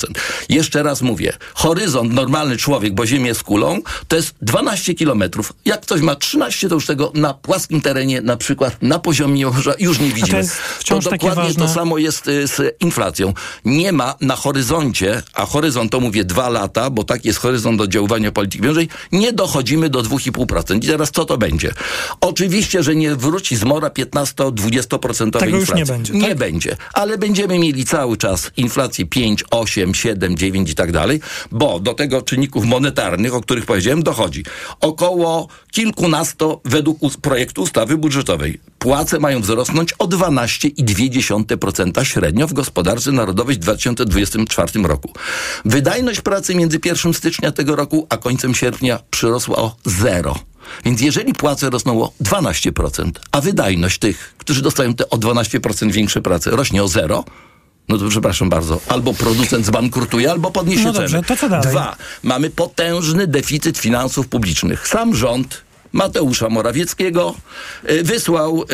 Jeszcze 0.49 0.83
raz 0.83 1.03
mówię, 1.03 1.33
horyzont 1.55 2.13
normalny 2.13 2.57
człowiek, 2.57 2.95
bo 2.95 3.07
Ziemię 3.07 3.27
jest 3.27 3.43
kulą, 3.43 3.81
to 4.09 4.17
jest 4.17 4.35
12 4.43 4.95
kilometrów. 4.95 5.53
Jak 5.65 5.81
ktoś 5.81 6.01
ma 6.01 6.15
13, 6.15 6.69
to 6.69 6.75
już 6.75 6.87
tego 6.87 7.13
na 7.15 7.35
płaskim 7.35 7.81
terenie, 7.81 8.21
na 8.21 8.37
przykład 8.37 8.77
na 8.83 8.99
poziomie 8.99 9.47
morza, 9.47 9.75
już 9.79 9.99
nie 9.99 10.11
widzimy. 10.11 10.49
to 10.89 10.99
takie 10.99 11.29
dokładnie 11.29 11.55
to 11.55 11.69
samo 11.69 11.99
jest 11.99 12.29
y, 12.29 12.47
z 12.47 12.77
inflacją. 12.81 13.35
Nie 13.65 13.93
ma 13.93 14.15
na 14.21 14.37
horyzoncie, 14.37 15.23
a 15.35 15.47
horyzont 15.47 15.93
to 15.93 16.01
mówię 16.01 16.25
dwa 16.25 16.49
lata, 16.49 16.91
bo 16.91 17.05
taki 17.05 17.29
jest 17.29 17.41
horyzont 17.41 17.81
oddziaływania 17.81 18.33
polityki 18.33 18.63
pieniężnej, 18.63 18.89
nie 19.13 19.33
dochodzimy 19.33 19.91
do 19.91 20.03
2,5%. 20.03 20.85
I 20.85 20.87
teraz 20.87 21.11
co 21.11 21.25
to 21.25 21.39
będzie? 21.39 21.75
Oczywiście, 22.21 22.83
że 22.83 22.95
nie 22.97 23.17
wróci 23.17 23.57
zmora 23.57 23.89
15-20% 23.89 25.31
Tego 25.31 25.57
już 25.57 25.61
inflacji. 25.61 25.75
nie 25.77 25.87
będzie, 25.87 26.13
Nie 26.13 26.29
tak? 26.29 26.39
będzie, 26.39 26.77
ale 26.93 27.19
będziemy 27.19 27.59
mieli 27.59 27.85
cały 27.85 28.17
czas 28.17 28.51
inflację 28.57 29.07
5, 29.07 29.45
8, 29.51 29.95
7, 29.95 30.37
9 30.37 30.71
i 30.71 30.75
tak 30.75 30.93
dalej, 30.93 31.21
bo 31.53 31.81
do 31.81 31.95
tego 31.95 32.23
czynników 32.23 32.65
monetarnych, 32.65 33.35
o 33.35 33.41
których 33.41 33.67
powiedziałem, 33.67 34.03
dochodzi 34.03 34.45
około 34.81 35.49
kilkunasto 35.71 36.61
według 36.65 36.99
projektu 37.23 37.63
ustawy 37.63 37.97
budżetowej. 37.99 38.61
Płace 38.79 39.19
mają 39.21 39.41
wzrosnąć 39.41 39.93
o 39.93 40.09
12,2% 40.09 42.05
średnio 42.05 42.47
w 42.47 42.53
gospodarce 42.53 43.13
narodowej 43.13 43.57
w 43.57 43.59
2024 43.59 44.83
roku. 44.83 45.13
Wydajność 45.65 46.21
pracy 46.21 46.55
między 46.55 46.79
1 46.85 47.15
stycznia 47.15 47.53
tego 47.53 47.77
roku 47.77 48.07
a 48.09 48.17
końcem 48.17 48.55
sierpnia 48.55 48.99
przyrosła 49.11 49.57
o 49.57 49.77
zero. 49.85 50.37
Więc 50.85 51.01
jeżeli 51.01 51.33
płace 51.33 51.71
rosną 51.71 52.03
o 52.03 52.13
12%, 52.25 53.11
a 53.33 53.41
wydajność 53.41 53.99
tych, 53.99 54.35
którzy 54.39 54.63
dostają 54.63 54.95
te 54.95 55.11
o 55.11 55.17
12% 55.17 55.93
większe 55.93 56.23
prace, 56.23 56.51
rośnie 56.51 56.83
o 56.83 56.89
zero, 56.89 57.25
no 57.89 57.99
to 57.99 58.09
przepraszam 58.09 58.49
bardzo, 58.49 58.81
albo 58.89 59.15
producent 59.15 59.67
zbankrutuje, 59.67 60.31
albo 60.31 60.51
podniesie 60.51 60.85
No 60.85 60.93
ceny. 60.93 61.05
dobrze, 61.05 61.23
to 61.23 61.37
co 61.37 61.49
dalej? 61.49 61.71
Dwa, 61.71 61.97
mamy 62.23 62.51
potężny 62.51 63.27
deficyt 63.27 63.79
finansów 63.79 64.29
publicznych. 64.29 64.89
Sam 64.89 65.15
rząd 65.15 65.63
Mateusza 65.93 66.49
Morawieckiego 66.49 67.35
y, 67.91 68.03
wysłał 68.03 68.63
y, 68.63 68.67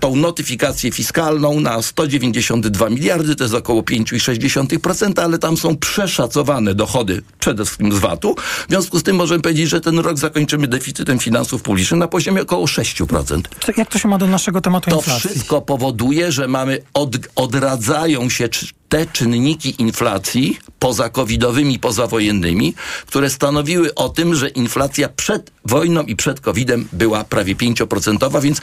tą 0.00 0.16
notyfikację 0.16 0.92
fiskalną 0.92 1.60
na 1.60 1.82
192 1.82 2.90
miliardy, 2.90 3.36
to 3.36 3.44
jest 3.44 3.54
około 3.54 3.82
5,6%, 3.82 5.20
ale 5.22 5.38
tam 5.38 5.56
są 5.56 5.76
przeszacowane 5.76 6.74
dochody 6.74 7.22
przede 7.40 7.64
wszystkim 7.64 7.92
z 7.92 7.98
VAT-u. 7.98 8.34
W 8.34 8.66
związku 8.68 8.98
z 8.98 9.02
tym 9.02 9.16
możemy 9.16 9.40
powiedzieć, 9.42 9.68
że 9.68 9.80
ten 9.80 9.98
rok 9.98 10.18
zakończymy 10.18 10.68
deficytem 10.68 11.18
finansów 11.18 11.62
publicznych 11.62 12.00
na 12.00 12.08
poziomie 12.08 12.42
około 12.42 12.66
6%. 12.66 13.42
To 13.66 13.72
Jak 13.76 13.90
to 13.90 13.98
się 13.98 14.08
ma 14.08 14.18
do 14.18 14.26
naszego 14.26 14.60
tematu 14.60 14.90
To 14.90 14.96
inflacji? 14.96 15.30
wszystko 15.30 15.62
powoduje, 15.62 16.32
że 16.32 16.48
mamy 16.48 16.78
od, 16.94 17.16
odradzają 17.36 18.30
się 18.30 18.48
te 18.92 19.06
czynniki 19.06 19.74
inflacji 19.78 20.58
poza 20.78 21.08
covidowymi, 21.08 21.78
pozawojennymi, 21.78 22.74
które 23.06 23.30
stanowiły 23.30 23.94
o 23.94 24.08
tym, 24.08 24.34
że 24.34 24.48
inflacja 24.48 25.08
przed 25.08 25.52
wojną 25.64 26.02
i 26.02 26.16
przed 26.16 26.40
covidem 26.40 26.88
była 26.92 27.24
prawie 27.24 27.56
5%, 27.56 28.40
więc 28.42 28.60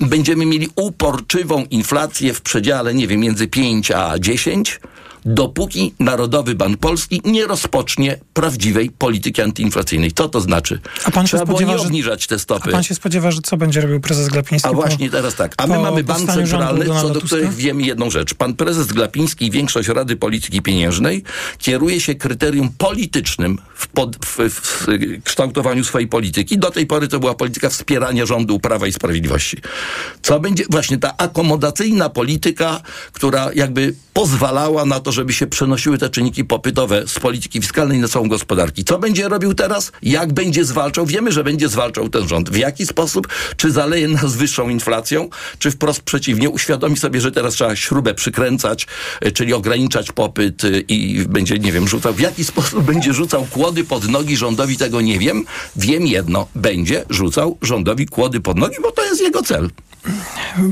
będziemy 0.00 0.46
mieli 0.46 0.68
uporczywą 0.76 1.64
inflację 1.70 2.34
w 2.34 2.40
przedziale, 2.40 2.94
nie 2.94 3.06
wiem, 3.06 3.20
między 3.20 3.48
5 3.48 3.90
a 3.90 4.18
10, 4.18 4.80
dopóki 5.28 5.94
Narodowy 5.98 6.54
Bank 6.54 6.76
Polski 6.78 7.22
nie 7.24 7.46
rozpocznie 7.46 8.18
prawdziwej 8.34 8.90
polityki 8.90 9.42
antyinflacyjnej. 9.42 10.12
Co 10.12 10.28
to 10.28 10.40
znaczy? 10.40 10.80
A 11.04 11.10
pan 11.10 11.26
się 11.26 11.28
Trzeba 11.30 11.44
było 11.44 11.58
spodziewa, 11.58 11.72
nie 11.72 11.78
że- 11.78 11.84
obniżać 11.86 12.26
te 12.26 12.34
A 12.34 12.38
stopy. 12.38 12.70
pan 12.70 12.82
się 12.82 12.94
spodziewa, 12.94 13.30
że 13.30 13.40
co 13.42 13.56
będzie 13.56 13.80
robił 13.80 14.00
prezes 14.00 14.28
Glapiński? 14.28 14.68
A 14.68 14.72
po- 14.72 14.76
właśnie 14.80 15.10
teraz 15.10 15.34
tak. 15.34 15.54
A 15.56 15.66
my 15.66 15.78
mamy 15.78 16.04
bank 16.04 16.32
centralny, 16.32 16.84
co 16.86 17.10
do 17.10 17.20
których 17.20 17.54
wiemy 17.54 17.82
jedną 17.82 18.10
rzecz. 18.10 18.34
Pan 18.34 18.54
prezes 18.54 18.86
Glapiński 18.86 19.46
i 19.46 19.50
większość 19.50 19.88
Rady 19.88 20.16
Polityki 20.16 20.62
Pieniężnej 20.62 21.22
kieruje 21.58 22.00
się 22.00 22.14
kryterium 22.14 22.70
politycznym 22.78 23.58
w, 23.74 23.86
pod, 23.88 24.16
w, 24.24 24.38
w 24.38 24.86
kształtowaniu 25.24 25.84
swojej 25.84 26.08
polityki. 26.08 26.58
Do 26.58 26.70
tej 26.70 26.86
pory 26.86 27.08
to 27.08 27.20
była 27.20 27.34
polityka 27.34 27.68
wspierania 27.68 28.26
rządu 28.26 28.58
Prawa 28.60 28.86
i 28.86 28.92
Sprawiedliwości. 28.92 29.56
Co 30.22 30.40
będzie 30.40 30.64
właśnie 30.70 30.98
ta 30.98 31.16
akomodacyjna 31.16 32.08
polityka, 32.08 32.80
która 33.12 33.50
jakby 33.54 33.94
pozwalała 34.12 34.84
na 34.84 35.00
to, 35.00 35.12
żeby 35.18 35.32
się 35.32 35.46
przenosiły 35.46 35.98
te 35.98 36.10
czynniki 36.10 36.44
popytowe 36.44 37.02
z 37.06 37.18
polityki 37.18 37.60
fiskalnej 37.60 37.98
na 37.98 38.08
całą 38.08 38.28
gospodarkę. 38.28 38.82
Co 38.86 38.98
będzie 38.98 39.28
robił 39.28 39.54
teraz? 39.54 39.92
Jak 40.02 40.32
będzie 40.32 40.64
zwalczał? 40.64 41.06
Wiemy, 41.06 41.32
że 41.32 41.44
będzie 41.44 41.68
zwalczał 41.68 42.08
ten 42.08 42.28
rząd. 42.28 42.50
W 42.50 42.56
jaki 42.56 42.86
sposób? 42.86 43.28
Czy 43.56 43.70
zaleje 43.70 44.08
nas 44.08 44.36
wyższą 44.36 44.68
inflacją? 44.68 45.28
Czy 45.58 45.70
wprost 45.70 46.00
przeciwnie? 46.00 46.50
Uświadomi 46.50 46.96
sobie, 46.96 47.20
że 47.20 47.32
teraz 47.32 47.54
trzeba 47.54 47.76
śrubę 47.76 48.14
przykręcać, 48.14 48.86
y, 49.26 49.32
czyli 49.32 49.54
ograniczać 49.54 50.12
popyt 50.12 50.64
y, 50.64 50.84
i 50.88 51.24
będzie, 51.28 51.58
nie 51.58 51.72
wiem, 51.72 51.88
rzucał. 51.88 52.14
W 52.14 52.20
jaki 52.20 52.44
sposób 52.44 52.84
będzie 52.84 53.12
rzucał 53.12 53.46
kłody 53.50 53.84
pod 53.84 54.08
nogi 54.08 54.36
rządowi? 54.36 54.76
Tego 54.76 55.00
nie 55.00 55.18
wiem. 55.18 55.44
Wiem 55.76 56.06
jedno. 56.06 56.46
Będzie 56.54 57.04
rzucał 57.10 57.58
rządowi 57.62 58.06
kłody 58.06 58.40
pod 58.40 58.56
nogi, 58.56 58.76
bo 58.82 58.92
to 58.92 59.04
jest 59.04 59.20
jego 59.20 59.42
cel. 59.42 59.70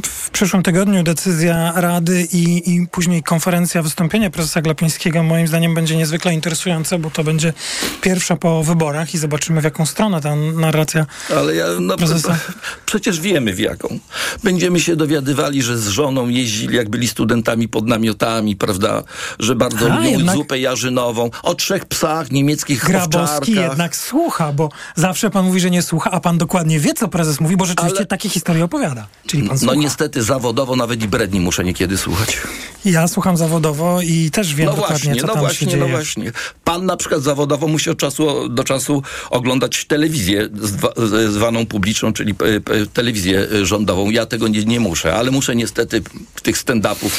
W 0.07 0.31
przyszłym 0.31 0.63
tygodniu 0.63 1.03
decyzja 1.03 1.73
Rady 1.77 2.29
i, 2.33 2.75
i 2.75 2.87
później 2.87 3.23
konferencja, 3.23 3.83
wystąpienie 3.83 4.31
prezesa 4.31 4.63
Glapińskiego 4.63 5.23
moim 5.23 5.49
zdaniem 5.49 5.75
będzie 5.75 5.97
niezwykle 5.97 6.35
interesujące, 6.35 6.99
bo 6.99 7.11
to 7.11 7.25
będzie 7.25 7.53
pierwsza 8.01 8.37
po 8.37 8.65
wyborach 8.65 9.15
i 9.15 9.19
zobaczymy 9.19 9.61
w 9.61 9.65
jaką 9.65 9.87
stronę 9.87 10.21
ta 10.21 10.37
narracja 10.37 11.07
Ale 11.37 11.55
ja, 11.55 11.67
no, 11.81 11.97
prezesa. 11.97 12.39
przecież 12.87 13.21
wiemy 13.21 13.53
w 13.55 13.59
jaką. 13.59 13.99
Będziemy 14.45 14.81
się 14.81 14.97
dowiadywali, 14.97 15.63
że 15.63 15.79
z 15.79 15.89
żoną 15.89 16.29
jeździli, 16.29 16.77
jak 16.77 16.89
byli 16.89 17.09
studentami 17.09 17.69
pod 17.69 17.87
namiotami, 17.87 18.57
prawda, 18.57 19.03
że 19.39 19.55
bardzo 19.55 19.89
lubią 19.89 20.03
jednak- 20.11 20.37
zupę 20.37 20.59
jarzynową, 20.59 21.31
o 21.43 21.55
trzech 21.55 21.85
psach, 21.85 22.31
niemieckich 22.31 22.85
Grabowski 22.85 23.53
jednak 23.55 23.97
słucha, 23.97 24.53
bo 24.53 24.69
zawsze 24.95 25.31
pan 25.31 25.45
mówi, 25.45 25.61
że 25.61 25.71
nie 25.71 25.83
słucha, 25.83 26.11
a 26.11 26.21
pan 26.21 26.39
dokładnie 26.39 26.81
wie, 26.81 26.95
co 26.95 27.09
prezes 27.09 27.41
mówi, 27.41 27.57
bo 27.57 27.65
rzeczywiście 27.65 27.99
Ale- 27.99 28.07
takie 28.07 28.29
historie 28.29 28.65
opowiada. 28.65 29.07
Czyli 29.27 29.43
pan 29.49 29.59
No. 29.63 29.73
Niestety 29.77 30.23
zawodowo 30.23 30.77
nawet 30.77 31.03
i 31.03 31.09
bredni 31.09 31.41
muszę 31.41 31.65
niekiedy 31.65 31.99
słuchać. 31.99 32.37
Ja 32.85 33.09
słucham 33.09 33.37
zawodowo 33.37 34.01
i 34.03 34.31
też 34.31 34.55
wiem 34.55 34.67
no 34.67 34.73
dokładnie, 34.73 34.97
właśnie, 34.97 35.21
co 35.21 35.27
no 35.27 35.33
tam 35.33 35.43
się 35.43 35.47
właśnie, 35.49 35.67
dzieje. 35.67 35.83
no 35.83 35.89
właśnie. 35.89 36.33
Pan 36.65 36.87
na 36.87 36.97
przykład 36.97 37.23
zawodowo 37.23 37.69
musi 37.69 37.91
od 37.91 37.99
czasu 37.99 38.49
do 38.49 38.65
czasu 38.65 39.03
oglądać 39.31 39.85
telewizję 39.85 40.49
zwa, 40.63 40.89
zwaną 41.29 41.67
publiczną, 41.67 42.13
czyli 42.13 42.33
e, 42.33 42.73
e, 42.75 42.87
telewizję 42.87 43.47
rządową. 43.63 44.11
Ja 44.11 44.27
tego 44.27 44.49
nie, 44.49 44.65
nie 44.65 44.81
muszę, 44.81 45.15
ale 45.15 45.31
muszę 45.31 45.57
niestety 45.57 46.03
tych 46.43 46.57
stand-upów 46.59 47.11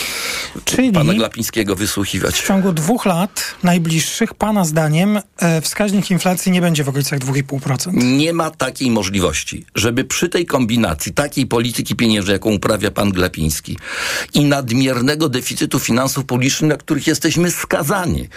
Czyli- 0.66 0.92
pana 0.92 1.14
Glapińskiego 1.14 1.76
W 1.76 1.80
wysłuchiwać. 1.80 2.40
ciągu 2.42 2.74
dwóch 2.74 3.06
lat 3.06 3.56
najbliższych, 3.64 4.34
pana 4.34 4.66
zdaniem, 4.66 5.20
e, 5.40 5.62
wskaźnik 5.62 6.12
inflacji 6.12 6.52
nie 6.52 6.62
będzie 6.62 6.84
w 6.84 6.90
okolicach 6.90 7.20
2,5%. 7.20 7.92
Nie 7.94 8.34
ma 8.34 8.52
takiej 8.52 8.92
możliwości, 8.92 9.66
żeby 9.76 10.04
przy 10.04 10.30
tej 10.30 10.46
kombinacji 10.46 11.14
takiej 11.14 11.46
polityki 11.48 11.96
pieniężnej, 11.96 12.36
jaką 12.38 12.54
uprawia 12.54 12.92
pan 12.92 13.12
Glapiński 13.12 13.78
i 14.34 14.46
nadmiernego 14.46 15.30
deficytu 15.30 15.80
finansów 15.80 16.26
publicznych, 16.26 16.70
na 16.70 16.78
których 16.78 17.08
jesteśmy 17.08 17.52
skazani. 17.52 18.30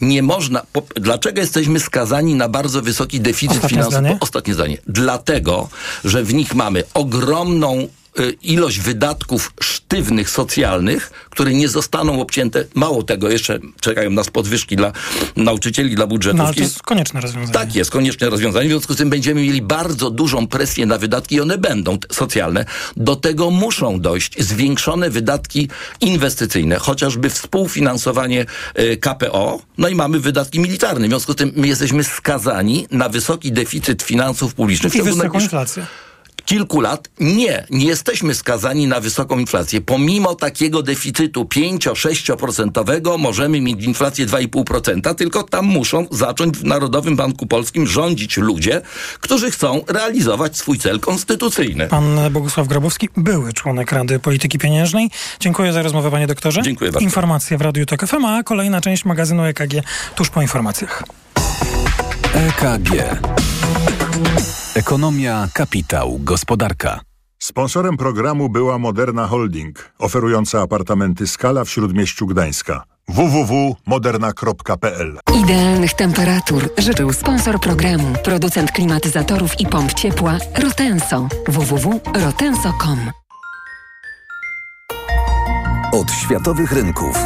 Nie 0.00 0.22
można. 0.22 0.62
Po, 0.72 0.82
dlaczego 0.94 1.40
jesteśmy 1.40 1.80
skazani 1.80 2.34
na 2.34 2.48
bardzo 2.48 2.82
wysoki 2.82 3.20
deficyt 3.20 3.62
zdanie. 3.88 4.16
Ostatnie 4.20 4.54
zdanie. 4.54 4.78
Dlatego, 4.86 5.68
że 6.04 6.24
w 6.24 6.34
nich 6.34 6.54
mamy 6.54 6.84
ogromną 6.94 7.88
ilość 8.42 8.80
wydatków 8.80 9.52
sztywnych, 9.60 10.30
socjalnych, 10.30 11.10
które 11.30 11.54
nie 11.54 11.68
zostaną 11.68 12.20
obcięte. 12.20 12.64
Mało 12.74 13.02
tego, 13.02 13.30
jeszcze 13.30 13.58
czekają 13.80 14.10
nas 14.10 14.30
podwyżki 14.30 14.76
dla 14.76 14.92
nauczycieli, 15.36 15.94
dla 15.94 16.06
budżetów. 16.06 16.38
No 16.38 16.44
ale 16.44 16.54
to 16.54 16.60
jest 16.60 16.82
konieczne 16.82 17.20
rozwiązanie. 17.20 17.52
Tak 17.52 17.74
jest, 17.74 17.90
konieczne 17.90 18.30
rozwiązanie. 18.30 18.68
W 18.68 18.70
związku 18.70 18.94
z 18.94 18.96
tym 18.96 19.10
będziemy 19.10 19.42
mieli 19.42 19.62
bardzo 19.62 20.10
dużą 20.10 20.46
presję 20.46 20.86
na 20.86 20.98
wydatki 20.98 21.34
i 21.34 21.40
one 21.40 21.58
będą 21.58 21.98
socjalne. 22.12 22.64
Do 22.96 23.16
tego 23.16 23.50
muszą 23.50 24.00
dojść 24.00 24.42
zwiększone 24.44 25.10
wydatki 25.10 25.68
inwestycyjne, 26.00 26.76
chociażby 26.76 27.30
współfinansowanie 27.30 28.46
y, 28.78 28.96
KPO, 28.96 29.60
no 29.78 29.88
i 29.88 29.94
mamy 29.94 30.20
wydatki 30.20 30.60
militarne. 30.60 31.06
W 31.06 31.10
związku 31.10 31.32
z 31.32 31.36
tym 31.36 31.52
my 31.56 31.68
jesteśmy 31.68 32.04
skazani 32.04 32.86
na 32.90 33.08
wysoki 33.08 33.52
deficyt 33.52 34.02
finansów 34.02 34.54
publicznych. 34.54 34.94
I 34.94 35.02
wysoką 35.02 35.40
inflację. 35.40 35.86
Kilku 36.46 36.80
lat 36.80 37.08
nie, 37.20 37.66
nie 37.70 37.86
jesteśmy 37.86 38.34
skazani 38.34 38.86
na 38.86 39.00
wysoką 39.00 39.38
inflację. 39.38 39.80
Pomimo 39.80 40.34
takiego 40.34 40.82
deficytu 40.82 41.44
5-6% 41.44 43.18
możemy 43.18 43.60
mieć 43.60 43.84
inflację 43.84 44.26
2,5%, 44.26 45.14
tylko 45.14 45.42
tam 45.42 45.66
muszą 45.66 46.06
zacząć 46.10 46.58
w 46.58 46.64
Narodowym 46.64 47.16
Banku 47.16 47.46
Polskim 47.46 47.86
rządzić 47.86 48.36
ludzie, 48.36 48.82
którzy 49.20 49.50
chcą 49.50 49.84
realizować 49.88 50.56
swój 50.56 50.78
cel 50.78 51.00
konstytucyjny. 51.00 51.88
Pan 51.88 52.18
Bogusław 52.30 52.68
Grabowski, 52.68 53.08
były 53.16 53.52
członek 53.52 53.92
Rady 53.92 54.18
Polityki 54.18 54.58
Pieniężnej. 54.58 55.10
Dziękuję 55.40 55.72
za 55.72 55.82
rozmowę, 55.82 56.10
panie 56.10 56.26
doktorze. 56.26 56.62
Dziękuję 56.62 56.92
bardzo. 56.92 57.04
Informacje 57.04 57.58
w 57.58 57.60
Radiu 57.60 57.86
Tok 57.86 58.06
FM, 58.06 58.24
a 58.24 58.42
kolejna 58.42 58.80
część 58.80 59.04
magazynu 59.04 59.44
EKG 59.44 59.72
tuż 60.14 60.30
po 60.30 60.42
informacjach. 60.42 61.02
EKG. 62.34 62.90
Ekonomia, 64.76 65.48
kapitał, 65.52 66.18
gospodarka. 66.20 67.00
Sponsorem 67.38 67.96
programu 67.96 68.48
była 68.48 68.78
Moderna 68.78 69.26
Holding, 69.26 69.92
oferująca 69.98 70.62
apartamenty 70.62 71.26
Skala 71.26 71.64
w 71.64 71.70
Śródmieściu 71.70 72.26
Gdańska. 72.26 72.82
www.moderna.pl 73.08 75.18
Idealnych 75.44 75.94
temperatur 75.94 76.70
życzył 76.78 77.12
sponsor 77.12 77.60
programu, 77.60 78.14
producent 78.24 78.72
klimatyzatorów 78.72 79.60
i 79.60 79.66
pomp 79.66 79.94
ciepła 79.94 80.38
Rotenso. 80.62 81.28
www.rotenso.com 81.48 82.98
Od 85.92 86.12
światowych 86.12 86.72
rynków. 86.72 87.16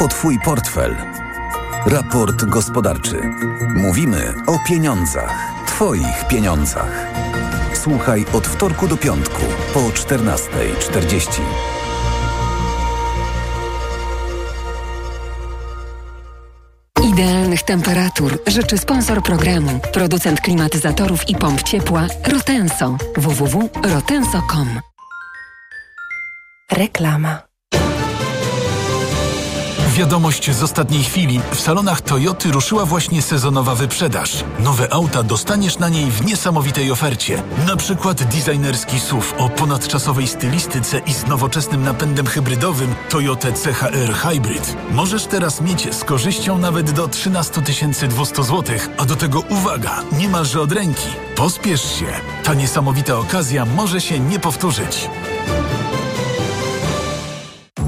O 0.00 0.08
Twój 0.08 0.38
portfel. 0.44 0.96
Raport 1.86 2.44
gospodarczy. 2.44 3.20
Mówimy 3.76 4.34
o 4.46 4.58
pieniądzach. 4.68 5.59
Twoich 5.80 6.28
pieniądzach. 6.28 7.06
Słuchaj 7.74 8.24
od 8.32 8.46
wtorku 8.46 8.88
do 8.88 8.96
piątku 8.96 9.42
po 9.74 9.80
14.40. 9.80 11.40
Idealnych 17.12 17.62
temperatur 17.62 18.38
życzy 18.46 18.78
sponsor 18.78 19.22
programu, 19.22 19.80
producent 19.92 20.40
klimatyzatorów 20.40 21.28
i 21.28 21.36
pomp 21.36 21.62
ciepła 21.62 22.06
Rotenso. 22.32 22.96
www.rotenso.com 23.16 24.80
Reklama. 26.72 27.49
Wiadomość 30.00 30.50
z 30.50 30.62
ostatniej 30.62 31.04
chwili. 31.04 31.40
W 31.52 31.60
salonach 31.60 32.00
Toyoty 32.00 32.52
ruszyła 32.52 32.84
właśnie 32.84 33.22
sezonowa 33.22 33.74
wyprzedaż. 33.74 34.44
Nowe 34.58 34.92
auta 34.92 35.22
dostaniesz 35.22 35.78
na 35.78 35.88
niej 35.88 36.10
w 36.10 36.24
niesamowitej 36.24 36.92
ofercie. 36.92 37.42
Na 37.66 37.76
przykład 37.76 38.24
designerski 38.24 39.00
SUV 39.00 39.36
o 39.38 39.48
ponadczasowej 39.48 40.28
stylistyce 40.28 40.98
i 40.98 41.12
z 41.12 41.26
nowoczesnym 41.26 41.82
napędem 41.82 42.26
hybrydowym 42.26 42.94
Toyota 43.08 43.48
CHR 43.52 44.14
Hybrid. 44.14 44.76
Możesz 44.90 45.26
teraz 45.26 45.60
mieć 45.60 45.94
z 45.94 46.04
korzyścią 46.04 46.58
nawet 46.58 46.90
do 46.90 47.08
13 47.08 47.60
200 48.08 48.42
zł, 48.44 48.76
a 48.98 49.04
do 49.04 49.16
tego 49.16 49.40
uwaga, 49.40 50.02
niemalże 50.18 50.60
od 50.60 50.72
ręki. 50.72 51.08
Pospiesz 51.36 51.98
się. 51.98 52.06
Ta 52.44 52.54
niesamowita 52.54 53.18
okazja 53.18 53.64
może 53.64 54.00
się 54.00 54.20
nie 54.20 54.38
powtórzyć. 54.38 55.08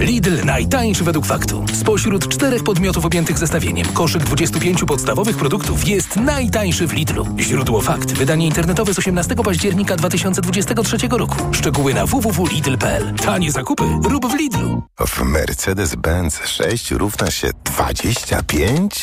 Lidl 0.03 0.45
najtańszy 0.45 1.05
według 1.05 1.27
faktu. 1.27 1.65
Spośród 1.73 2.29
czterech 2.29 2.65
podmiotów 2.65 3.05
objętych 3.05 3.39
zestawieniem 3.39 3.87
koszyk 3.87 4.25
25 4.25 4.85
podstawowych 4.85 5.37
produktów 5.37 5.89
jest 5.89 6.17
najtańszy 6.17 6.87
w 6.87 6.93
Lidlu. 6.93 7.27
Źródło 7.39 7.81
fakt. 7.81 8.13
Wydanie 8.13 8.47
internetowe 8.47 8.95
z 8.95 8.99
18 8.99 9.35
października 9.35 9.97
2023 9.97 10.97
roku. 11.11 11.37
Szczegóły 11.53 11.95
na 11.95 12.07
www.lidl.pl. 12.07 13.15
Tanie 13.15 13.53
zakupy 13.53 13.85
rób 14.05 14.27
w 14.27 14.35
Lidlu. 14.35 14.83
W 15.07 15.21
Mercedes-Benz 15.21 16.47
6 16.47 16.91
równa 16.91 17.31
się 17.31 17.51
25? 17.65 19.03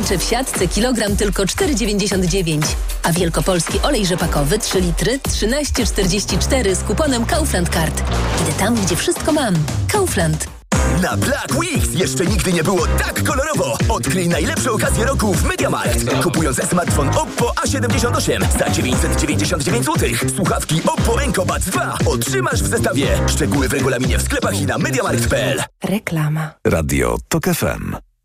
pomarańcze 0.00 0.18
w 0.18 0.22
siatce 0.22 0.68
kilogram 0.68 1.16
tylko 1.16 1.42
4,99, 1.42 2.62
a 3.02 3.12
wielkopolski 3.12 3.80
olej 3.80 4.06
rzepakowy 4.06 4.58
3 4.58 4.80
litry 4.80 5.18
13,44 5.18 6.74
z 6.74 6.82
kuponem 6.82 7.26
Kaufland 7.26 7.68
Card. 7.68 8.02
Idę 8.42 8.52
tam, 8.52 8.74
gdzie 8.74 8.96
wszystko 8.96 9.32
mam. 9.32 9.54
Kaufland. 9.92 10.46
Na 11.02 11.16
Black 11.16 11.54
Weeks 11.54 11.92
jeszcze 11.94 12.26
nigdy 12.26 12.52
nie 12.52 12.62
było 12.62 12.86
tak 12.86 13.22
kolorowo. 13.24 13.78
Odkryj 13.88 14.28
najlepsze 14.28 14.72
okazje 14.72 15.04
roku 15.04 15.34
w 15.34 15.44
MediaMarkt. 15.44 16.22
Kupując 16.22 16.68
smartfon 16.68 17.08
Oppo 17.08 17.52
A78 17.64 18.58
za 18.58 18.70
999 18.70 19.86
zł, 19.86 20.08
słuchawki 20.36 20.80
Oppo 20.86 21.22
Enco 21.22 21.46
Buds 21.46 21.66
2 21.66 21.98
otrzymasz 22.06 22.62
w 22.62 22.66
zestawie. 22.66 23.06
Szczegóły 23.28 23.68
w 23.68 23.72
regulaminie 23.72 24.18
w 24.18 24.22
sklepach 24.22 24.60
i 24.60 24.66
na 24.66 24.78
MediaMarkt.pl. 24.78 25.62
Reklama. 25.84 26.50
Radio 26.64 27.16
TOK 27.28 27.44
FM. 27.44 28.09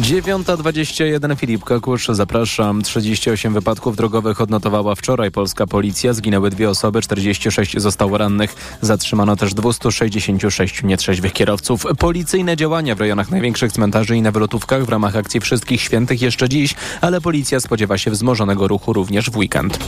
9.21 0.00 1.36
Filip 1.36 1.64
Kakusz, 1.64 2.08
zapraszam. 2.08 2.82
38 2.82 3.54
wypadków 3.54 3.96
drogowych 3.96 4.40
odnotowała 4.40 4.94
wczoraj 4.94 5.30
polska 5.30 5.66
policja. 5.66 6.12
Zginęły 6.12 6.50
dwie 6.50 6.70
osoby, 6.70 7.02
46 7.02 7.80
zostało 7.80 8.18
rannych. 8.18 8.78
Zatrzymano 8.80 9.36
też 9.36 9.54
266 9.54 10.82
nietrzeźwych 10.82 11.32
kierowców. 11.32 11.86
Policyjne 11.98 12.56
działania 12.56 12.94
w 12.94 13.00
rejonach 13.00 13.30
największych 13.30 13.72
cmentarzy 13.72 14.16
i 14.16 14.22
na 14.22 14.32
wylotówkach 14.32 14.84
w 14.84 14.88
ramach 14.88 15.16
akcji 15.16 15.40
Wszystkich 15.40 15.80
Świętych 15.80 16.22
jeszcze 16.22 16.48
dziś, 16.48 16.74
ale 17.00 17.20
policja 17.20 17.60
spodziewa 17.60 17.98
się 17.98 18.10
wzmożonego 18.10 18.68
ruchu 18.68 18.92
również 18.92 19.30
w 19.30 19.36
weekend. 19.36 19.78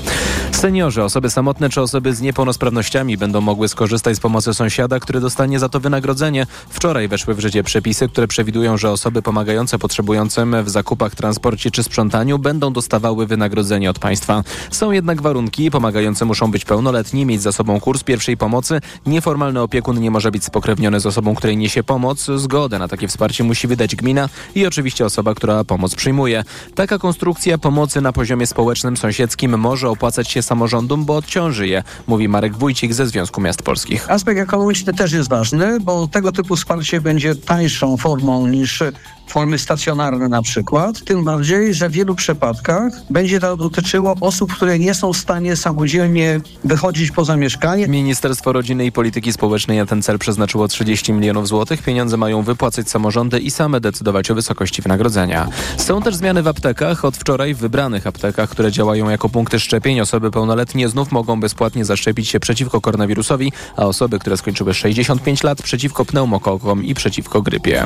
Seniorzy, 0.52 1.02
osoby 1.02 1.30
samotne 1.30 1.70
czy 1.70 1.80
osoby 1.80 2.14
z 2.14 2.20
niepełnosprawnościami 2.20 3.16
będą 3.16 3.40
mogły 3.40 3.68
skorzystać 3.68 4.16
z 4.16 4.20
pomocy 4.20 4.54
sąsiada, 4.54 5.00
który 5.00 5.20
dostanie 5.20 5.58
za 5.58 5.68
to 5.68 5.80
wynagrodzenie. 5.80 6.46
Wczoraj 6.68 7.08
weszły 7.08 7.34
w 7.34 7.40
życie 7.40 7.62
przepisy, 7.62 8.08
które 8.08 8.28
przewidują, 8.28 8.76
że 8.76 8.90
osoby 8.90 9.22
pomagające 9.22 9.78
potrzebującym 10.00 10.64
w 10.64 10.68
zakupach, 10.68 11.14
transporcie 11.14 11.70
czy 11.70 11.82
sprzątaniu 11.82 12.38
będą 12.38 12.72
dostawały 12.72 13.26
wynagrodzenie 13.26 13.90
od 13.90 13.98
państwa. 13.98 14.42
Są 14.70 14.90
jednak 14.90 15.22
warunki. 15.22 15.70
Pomagający 15.70 16.24
muszą 16.24 16.50
być 16.50 16.64
pełnoletni, 16.64 17.26
mieć 17.26 17.42
za 17.42 17.52
sobą 17.52 17.80
kurs 17.80 18.02
pierwszej 18.02 18.36
pomocy. 18.36 18.80
Nieformalny 19.06 19.60
opiekun 19.60 20.00
nie 20.00 20.10
może 20.10 20.30
być 20.30 20.44
spokrewniony 20.44 21.00
z 21.00 21.06
osobą, 21.06 21.34
której 21.34 21.56
niesie 21.56 21.82
pomoc. 21.82 22.26
Zgodę 22.36 22.78
na 22.78 22.88
takie 22.88 23.08
wsparcie 23.08 23.44
musi 23.44 23.66
wydać 23.66 23.96
gmina 23.96 24.28
i 24.54 24.66
oczywiście 24.66 25.04
osoba, 25.04 25.34
która 25.34 25.64
pomoc 25.64 25.94
przyjmuje. 25.94 26.44
Taka 26.74 26.98
konstrukcja 26.98 27.58
pomocy 27.58 28.00
na 28.00 28.12
poziomie 28.12 28.46
społecznym, 28.46 28.96
sąsiedzkim 28.96 29.58
może 29.58 29.88
opłacać 29.88 30.30
się 30.30 30.42
samorządom, 30.42 31.04
bo 31.04 31.16
odciąży 31.16 31.68
je, 31.68 31.82
mówi 32.06 32.28
Marek 32.28 32.56
Wójcik 32.56 32.94
ze 32.94 33.06
Związku 33.06 33.40
Miast 33.40 33.62
Polskich. 33.62 34.10
Aspekt 34.10 34.40
ekonomiczny 34.40 34.94
też 34.94 35.12
jest 35.12 35.28
ważny, 35.28 35.80
bo 35.80 36.06
tego 36.06 36.32
typu 36.32 36.56
wsparcie 36.56 37.00
będzie 37.00 37.34
tańszą 37.34 37.96
formą 37.96 38.46
niż 38.46 38.82
formy 39.30 39.58
stacjonarne 39.58 39.79
na 40.28 40.42
przykład, 40.42 41.04
tym 41.04 41.24
bardziej, 41.24 41.74
że 41.74 41.88
w 41.88 41.92
wielu 41.92 42.14
przypadkach 42.14 42.92
będzie 43.10 43.40
to 43.40 43.56
dotyczyło 43.56 44.14
osób, 44.20 44.52
które 44.54 44.78
nie 44.78 44.94
są 44.94 45.12
w 45.12 45.16
stanie 45.16 45.56
samodzielnie 45.56 46.40
wychodzić 46.64 47.10
poza 47.10 47.36
mieszkanie. 47.36 47.88
Ministerstwo 47.88 48.52
Rodziny 48.52 48.86
i 48.86 48.92
Polityki 48.92 49.32
Społecznej 49.32 49.78
na 49.78 49.86
ten 49.86 50.02
cel 50.02 50.18
przeznaczyło 50.18 50.68
30 50.68 51.12
milionów 51.12 51.48
złotych. 51.48 51.82
Pieniądze 51.82 52.16
mają 52.16 52.42
wypłacać 52.42 52.90
samorządy 52.90 53.38
i 53.38 53.50
same 53.50 53.80
decydować 53.80 54.30
o 54.30 54.34
wysokości 54.34 54.82
wynagrodzenia. 54.82 55.48
Są 55.76 56.02
też 56.02 56.16
zmiany 56.16 56.42
w 56.42 56.48
aptekach. 56.48 57.04
Od 57.04 57.16
wczoraj 57.16 57.54
w 57.54 57.58
wybranych 57.58 58.06
aptekach, 58.06 58.50
które 58.50 58.72
działają 58.72 59.10
jako 59.10 59.28
punkty 59.28 59.60
szczepień, 59.60 60.00
osoby 60.00 60.30
pełnoletnie 60.30 60.88
znów 60.88 61.12
mogą 61.12 61.40
bezpłatnie 61.40 61.84
zaszczepić 61.84 62.28
się 62.28 62.40
przeciwko 62.40 62.80
koronawirusowi, 62.80 63.52
a 63.76 63.86
osoby, 63.86 64.18
które 64.18 64.36
skończyły 64.36 64.74
65 64.74 65.42
lat 65.42 65.62
przeciwko 65.62 66.04
pneumokokom 66.04 66.84
i 66.84 66.94
przeciwko 66.94 67.42
grypie. 67.42 67.84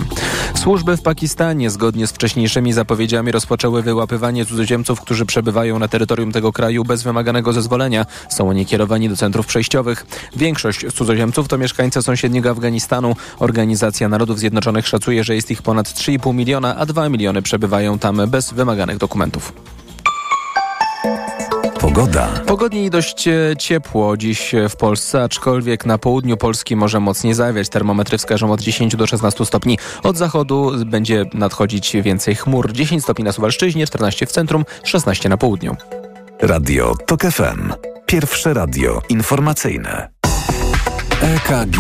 Służby 0.55 0.97
w 0.97 1.03
Pakistanie 1.03 1.71
zgodnie 1.71 1.84
z 2.05 2.11
wcześniejszymi 2.11 2.73
zapowiedziami 2.73 3.33
rozpoczęły 3.33 3.83
wyłapywanie 3.83 4.47
cudzoziemców, 4.47 5.01
którzy 5.01 5.27
przebywają 5.27 5.79
na 5.79 5.89
terytorium 5.89 6.33
tego 6.33 6.53
kraju 6.53 6.85
bez 6.85 7.03
wymaganego 7.03 7.53
zezwolenia. 7.53 8.07
Są 8.29 8.49
oni 8.49 8.67
kierowani 8.67 9.09
do 9.09 9.17
centrów 9.17 9.47
przejściowych. 9.47 10.07
Większość 10.37 10.87
cudzoziemców 10.95 11.49
to 11.49 11.59
mieszkańcy 11.59 12.03
sąsiedniego 12.03 12.51
Afganistanu. 12.51 13.17
Organizacja 13.39 14.09
Narodów 14.09 14.39
Zjednoczonych 14.39 14.89
szacuje, 14.89 15.25
że 15.25 15.35
jest 15.35 15.51
ich 15.51 15.63
ponad 15.63 15.89
3,5 15.89 16.35
miliona, 16.35 16.77
a 16.77 16.87
2 16.87 17.09
miliony 17.09 17.43
przebywają 17.43 17.99
tam 17.99 18.31
bez 18.31 18.53
wymaganych 18.53 18.99
dokumentów. 18.99 19.53
Pogoda. 21.95 22.29
Pogodnie 22.47 22.85
i 22.85 22.91
dość 22.91 23.29
e, 23.29 23.55
ciepło 23.59 24.17
dziś 24.17 24.55
w 24.69 24.77
Polsce, 24.77 25.23
aczkolwiek 25.23 25.87
na 25.87 25.99
południu 25.99 26.37
Polski 26.37 26.77
może 26.77 27.01
mocniej 27.01 27.35
zawiać. 27.35 27.69
Termometry 27.69 28.19
wskażą 28.19 28.53
od 28.53 28.61
10 28.61 28.97
do 28.97 29.07
16 29.07 29.47
stopni. 29.47 29.79
Od 30.03 30.17
zachodu 30.17 30.73
będzie 30.87 31.25
nadchodzić 31.35 31.97
więcej 32.03 32.35
chmur. 32.35 32.73
10 32.73 33.03
stopni 33.03 33.25
na 33.25 33.33
Suwalszczyźnie, 33.33 33.87
14 33.87 34.27
w 34.27 34.33
centrum, 34.33 34.65
16 34.85 35.29
na 35.29 35.37
południu. 35.37 35.77
Radio 36.41 36.95
TOK 37.07 37.23
FM. 37.23 37.73
Pierwsze 38.07 38.55
radio 38.55 39.03
informacyjne. 39.09 40.09
EKG. 41.21 41.79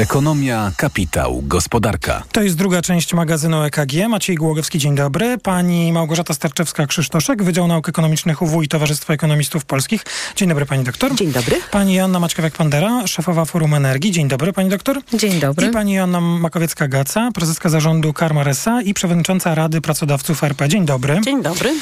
Ekonomia, 0.00 0.72
kapitał, 0.76 1.42
gospodarka. 1.46 2.22
To 2.32 2.42
jest 2.42 2.56
druga 2.56 2.82
część 2.82 3.14
magazynu 3.14 3.62
EKG. 3.62 4.08
Maciej 4.08 4.36
Głogowski, 4.36 4.78
dzień 4.78 4.94
dobry. 4.94 5.38
Pani 5.38 5.92
Małgorzata 5.92 6.34
Starczewska-Krzysztoszek, 6.34 7.42
Wydział 7.42 7.66
Nauk 7.66 7.88
Ekonomicznych 7.88 8.42
UW 8.42 8.62
i 8.62 8.68
Towarzystwa 8.68 9.12
Ekonomistów 9.14 9.64
Polskich. 9.64 10.04
Dzień 10.36 10.48
dobry, 10.48 10.66
pani 10.66 10.84
doktor. 10.84 11.14
Dzień 11.14 11.32
dobry. 11.32 11.56
Pani 11.70 11.94
Joanna 11.94 12.20
Maćkowiak-Pandera, 12.20 13.06
szefowa 13.06 13.44
Forum 13.44 13.74
Energii. 13.74 14.12
Dzień 14.12 14.28
dobry, 14.28 14.52
pani 14.52 14.68
doktor. 14.70 15.00
Dzień 15.14 15.40
dobry. 15.40 15.66
I 15.66 15.70
pani 15.70 15.92
Joanna 15.92 16.20
Makowiecka-Gaca, 16.20 17.32
prezeska 17.32 17.68
zarządu 17.68 18.12
Karma 18.12 18.44
S.A. 18.44 18.82
i 18.82 18.94
przewodnicząca 18.94 19.54
Rady 19.54 19.80
Pracodawców 19.80 20.44
RP. 20.44 20.68
Dzień 20.68 20.86
dobry. 20.86 21.20
Dzień 21.24 21.42
dobry. 21.42 21.74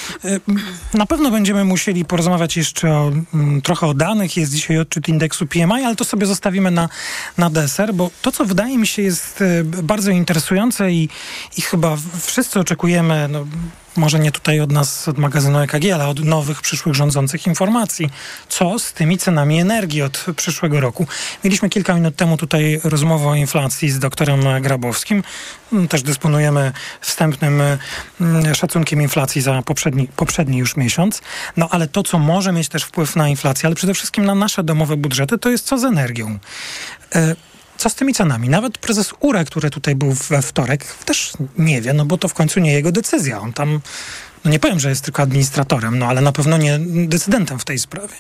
Na 0.95 1.07
pewno 1.07 1.31
będziemy 1.31 1.65
musieli 1.65 2.05
porozmawiać 2.05 2.57
jeszcze 2.57 2.91
o, 2.91 3.13
m, 3.35 3.61
trochę 3.63 3.87
o 3.87 3.95
danych. 3.95 4.37
Jest 4.37 4.53
dzisiaj 4.53 4.79
odczyt 4.79 5.09
indeksu 5.09 5.47
PMI, 5.47 5.85
ale 5.85 5.97
to 5.97 6.05
sobie 6.05 6.27
zostawimy 6.27 6.71
na, 6.71 6.89
na 7.39 7.51
deser, 7.51 7.95
bo 7.95 8.08
to, 8.23 8.33
co 8.33 8.45
wydaje 8.45 8.79
mi 8.79 8.87
się 8.87 9.03
jest 9.03 9.43
e, 9.43 9.65
bardzo 9.65 10.11
interesujące 10.11 10.93
i, 10.93 11.09
i 11.57 11.63
chyba 11.63 11.97
wszyscy 12.27 12.61
oczekujemy, 12.61 13.29
no, 13.29 13.47
może 13.99 14.19
nie 14.19 14.33
tutaj 14.33 14.61
od 14.61 14.73
nas, 14.73 15.09
od 15.09 15.19
magazynu 15.19 15.59
EKG, 15.59 15.93
ale 15.95 16.07
od 16.07 16.25
nowych 16.25 16.61
przyszłych 16.61 16.95
rządzących 16.95 17.47
informacji, 17.47 18.11
co 18.49 18.79
z 18.79 18.93
tymi 18.93 19.19
cenami 19.19 19.61
energii 19.61 20.03
od 20.03 20.27
przyszłego 20.37 20.81
roku. 20.81 21.07
Mieliśmy 21.45 21.69
kilka 21.69 21.95
minut 21.95 22.17
temu 22.17 22.37
tutaj 22.37 22.81
rozmowę 22.85 23.29
o 23.29 23.35
inflacji 23.35 23.91
z 23.91 23.99
doktorem 23.99 24.63
Grabowskim. 24.63 25.23
Mm, 25.73 25.89
Też 25.89 26.03
dysponujemy 26.03 26.73
wstępnym 27.01 27.63
mm, 28.21 28.55
szacunkiem 28.55 29.03
inflacji 29.03 29.43
za 29.43 29.63
poprzedni, 29.63 30.09
poprzedni 30.17 30.59
już 30.59 30.77
miesiąc. 30.77 31.23
No 31.57 31.69
ale 31.71 31.87
to, 31.89 32.03
co 32.03 32.19
może 32.19 32.53
mieć 32.53 32.69
też 32.69 32.85
wpływ 32.85 33.17
na 33.17 33.29
inflację, 33.29 33.67
ale 33.67 33.75
przede 33.75 33.95
wszystkim 33.95 34.25
na 34.25 34.35
nasze 34.35 34.63
domowe 34.63 34.97
budżety, 34.97 35.39
to 35.39 35.51
jest 35.51 35.67
co 35.67 35.79
z 35.79 35.85
energią. 35.85 36.39
Co 37.79 37.91
z 37.91 37.95
tymi 37.95 38.15
cenami? 38.15 38.49
Nawet 38.49 38.79
prezes 38.79 39.15
URE, 39.21 39.45
który 39.45 39.71
tutaj 39.71 39.95
był 39.95 40.13
we 40.13 40.43
wtorek, 40.43 40.85
też 40.85 41.33
nie 41.59 41.83
wie, 41.83 41.93
no 41.93 42.05
bo 42.05 42.19
to 42.19 42.29
w 42.29 42.35
końcu 42.35 42.61
nie 42.61 42.73
jego 42.73 42.93
decyzja. 42.93 43.41
On 43.41 43.53
tam, 43.53 43.81
no 44.45 44.51
nie 44.51 44.59
powiem, 44.59 44.81
że 44.81 44.89
jest 44.89 45.05
tylko 45.05 45.23
administratorem, 45.23 45.99
no 45.99 46.07
ale 46.07 46.21
na 46.21 46.33
pewno 46.33 46.59
nie 46.59 46.79
decydentem 47.07 47.59
w 47.59 47.65
tej 47.65 47.79
sprawie. 47.79 48.15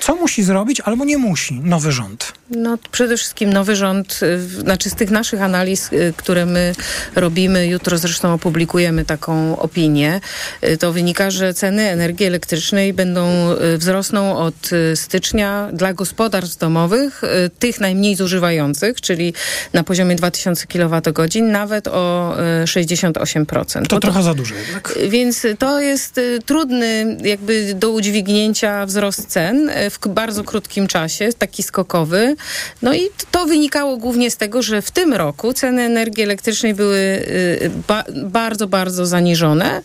Co 0.00 0.14
musi 0.14 0.42
zrobić 0.42 0.80
albo 0.80 1.04
nie 1.04 1.18
musi 1.18 1.60
nowy 1.60 1.92
rząd? 1.92 2.32
No, 2.50 2.78
przede 2.92 3.16
wszystkim 3.16 3.52
nowy 3.52 3.76
rząd, 3.76 4.20
y, 4.22 4.48
znaczy 4.48 4.90
z 4.90 4.94
tych 4.94 5.10
naszych 5.10 5.42
analiz, 5.42 5.92
y, 5.92 6.14
które 6.16 6.46
my 6.46 6.74
robimy, 7.14 7.66
jutro 7.66 7.98
zresztą 7.98 8.34
opublikujemy 8.34 9.04
taką 9.04 9.58
opinię, 9.58 10.20
y, 10.64 10.76
to 10.76 10.92
wynika, 10.92 11.30
że 11.30 11.54
ceny 11.54 11.82
energii 11.82 12.26
elektrycznej 12.26 12.92
będą 12.92 13.30
wzrosną 13.78 14.36
od 14.36 14.70
stycznia 14.94 15.68
dla 15.72 15.92
gospodarstw 15.92 16.58
domowych, 16.58 17.22
tych 17.58 17.80
najmniej 17.80 18.16
zużywających, 18.16 19.00
czyli 19.00 19.34
na 19.72 19.84
poziomie 19.84 20.16
2000 20.16 20.66
kWh, 20.66 21.42
nawet 21.42 21.88
o 21.88 22.36
y, 22.62 22.64
68%. 22.64 23.86
To 23.88 23.96
Bo 23.96 24.00
trochę 24.00 24.22
za 24.22 24.34
dużo 24.34 24.54
jednak. 24.54 24.98
Więc 25.08 25.46
to 25.60 25.80
jest 25.80 26.18
y, 26.18 26.38
trudny 26.46 27.16
jakby 27.24 27.74
do 27.74 27.90
udźwignięcia 27.90 28.86
wzrost 28.86 29.26
cen 29.26 29.68
y, 29.68 29.90
w 29.90 29.98
bardzo 30.08 30.44
krótkim 30.44 30.86
czasie, 30.86 31.32
taki 31.38 31.62
skokowy. 31.62 32.36
No 32.82 32.94
i 32.94 33.00
to 33.30 33.46
wynikało 33.46 33.96
głównie 33.96 34.30
z 34.30 34.36
tego, 34.36 34.62
że 34.62 34.82
w 34.82 34.90
tym 34.90 35.14
roku 35.14 35.52
ceny 35.52 35.82
energii 35.82 36.22
elektrycznej 36.22 36.74
były 36.74 36.98
y, 36.98 37.70
ba- 37.88 38.04
bardzo, 38.24 38.66
bardzo 38.66 39.06
zaniżone, 39.06 39.82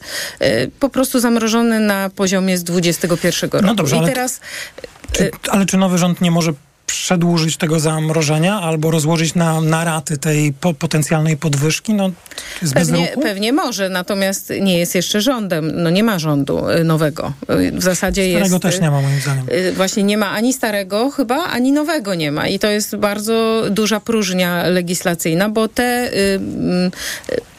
po 0.79 0.89
prostu 0.89 1.19
zamrożone 1.19 1.79
na 1.79 2.09
poziomie 2.09 2.57
z 2.57 2.63
2021 2.63 3.49
roku. 3.49 3.65
No 3.65 3.75
dobrze, 3.75 3.97
I 3.97 4.05
teraz 4.05 4.39
Czy, 5.11 5.31
ale 5.49 5.65
czy 5.65 5.77
nowy 5.77 5.97
rząd 5.97 6.21
nie 6.21 6.31
może 6.31 6.53
przedłużyć 6.85 7.57
tego 7.57 7.79
zamrożenia 7.79 8.61
albo 8.61 8.91
rozłożyć 8.91 9.35
na, 9.35 9.61
na 9.61 9.83
raty 9.83 10.17
tej 10.17 10.53
po, 10.53 10.73
potencjalnej 10.73 11.37
podwyżki? 11.37 11.93
No, 11.93 12.11
Pewnie, 12.73 13.13
pewnie 13.21 13.53
może, 13.53 13.89
natomiast 13.89 14.53
nie 14.61 14.77
jest 14.77 14.95
jeszcze 14.95 15.21
rządem. 15.21 15.71
No 15.75 15.89
nie 15.89 16.03
ma 16.03 16.19
rządu 16.19 16.69
y, 16.69 16.83
nowego. 16.83 17.33
W 17.73 17.83
zasadzie 17.83 18.27
jest... 18.29 18.45
Starego 18.45 18.59
też 18.59 18.81
nie 18.81 18.91
ma 18.91 19.01
moim 19.01 19.19
zdaniem. 19.19 19.45
Y, 19.49 19.73
Właśnie 19.73 20.03
nie 20.03 20.17
ma 20.17 20.31
ani 20.31 20.53
starego 20.53 21.11
chyba, 21.11 21.43
ani 21.43 21.71
nowego 21.71 22.15
nie 22.15 22.31
ma. 22.31 22.47
I 22.47 22.59
to 22.59 22.67
jest 22.67 22.95
bardzo 22.95 23.63
duża 23.69 23.99
próżnia 23.99 24.67
legislacyjna, 24.67 25.49
bo 25.49 25.67
te 25.67 26.13
y, 26.13 26.35
mm, 26.35 26.91
y, 27.31 27.54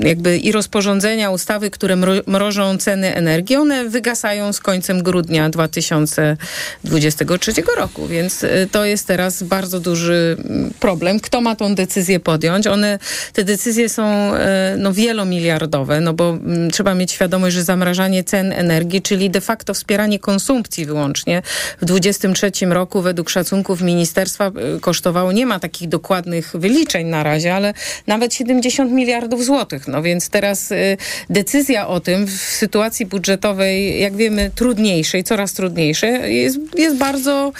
jakby 0.00 0.38
i 0.38 0.52
rozporządzenia, 0.52 1.30
ustawy, 1.30 1.70
które 1.70 1.96
mro, 1.96 2.12
mrożą 2.26 2.78
ceny 2.78 3.14
energii, 3.14 3.56
one 3.56 3.88
wygasają 3.88 4.52
z 4.52 4.60
końcem 4.60 5.02
grudnia 5.02 5.50
2023 5.50 7.52
roku, 7.76 8.06
więc 8.06 8.44
y, 8.44 8.68
to 8.72 8.84
jest 8.84 9.06
teraz 9.06 9.42
bardzo 9.42 9.80
duży 9.80 10.36
mm, 10.38 10.70
problem. 10.80 11.20
Kto 11.20 11.40
ma 11.40 11.56
tą 11.56 11.74
decyzję 11.74 12.20
podjąć? 12.20 12.66
One, 12.66 12.98
te 13.32 13.44
decyzje 13.44 13.88
są 13.88 14.34
y, 14.34 14.38
no, 14.78 14.92
wielomiliardowe, 14.92 16.00
no 16.00 16.14
bo 16.14 16.30
mm, 16.30 16.70
trzeba 16.70 16.94
mieć 16.94 17.12
świadomość, 17.12 17.56
że 17.56 17.62
zamrażanie 17.62 18.24
cen 18.24 18.52
energii, 18.52 19.02
czyli 19.02 19.30
de 19.30 19.40
facto 19.40 19.74
wspieranie 19.74 20.18
konsumpcji 20.18 20.86
wyłącznie 20.86 21.42
w 21.80 21.84
2023 21.84 22.66
roku 22.66 23.02
według 23.02 23.30
szacunków 23.30 23.82
ministerstwa 23.82 24.50
y, 24.76 24.80
kosztowało, 24.80 25.32
nie 25.32 25.46
ma 25.46 25.60
takich 25.60 25.88
dokładnych 25.88 26.52
wyliczeń 26.54 27.06
na 27.06 27.22
razie, 27.22 27.54
ale 27.54 27.74
nawet 28.06 28.34
70 28.34 28.92
miliardów 28.92 29.15
złotych. 29.40 29.88
No 29.88 30.02
więc 30.02 30.28
teraz 30.28 30.72
y, 30.72 30.96
decyzja 31.30 31.88
o 31.88 32.00
tym 32.00 32.26
w 32.26 32.30
sytuacji 32.30 33.06
budżetowej, 33.06 34.00
jak 34.00 34.16
wiemy, 34.16 34.50
trudniejszej, 34.54 35.24
coraz 35.24 35.52
trudniejszej, 35.52 36.36
jest, 36.36 36.58
jest 36.74 36.96
bardzo, 36.96 37.52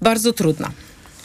bardzo 0.00 0.32
trudna. 0.32 0.70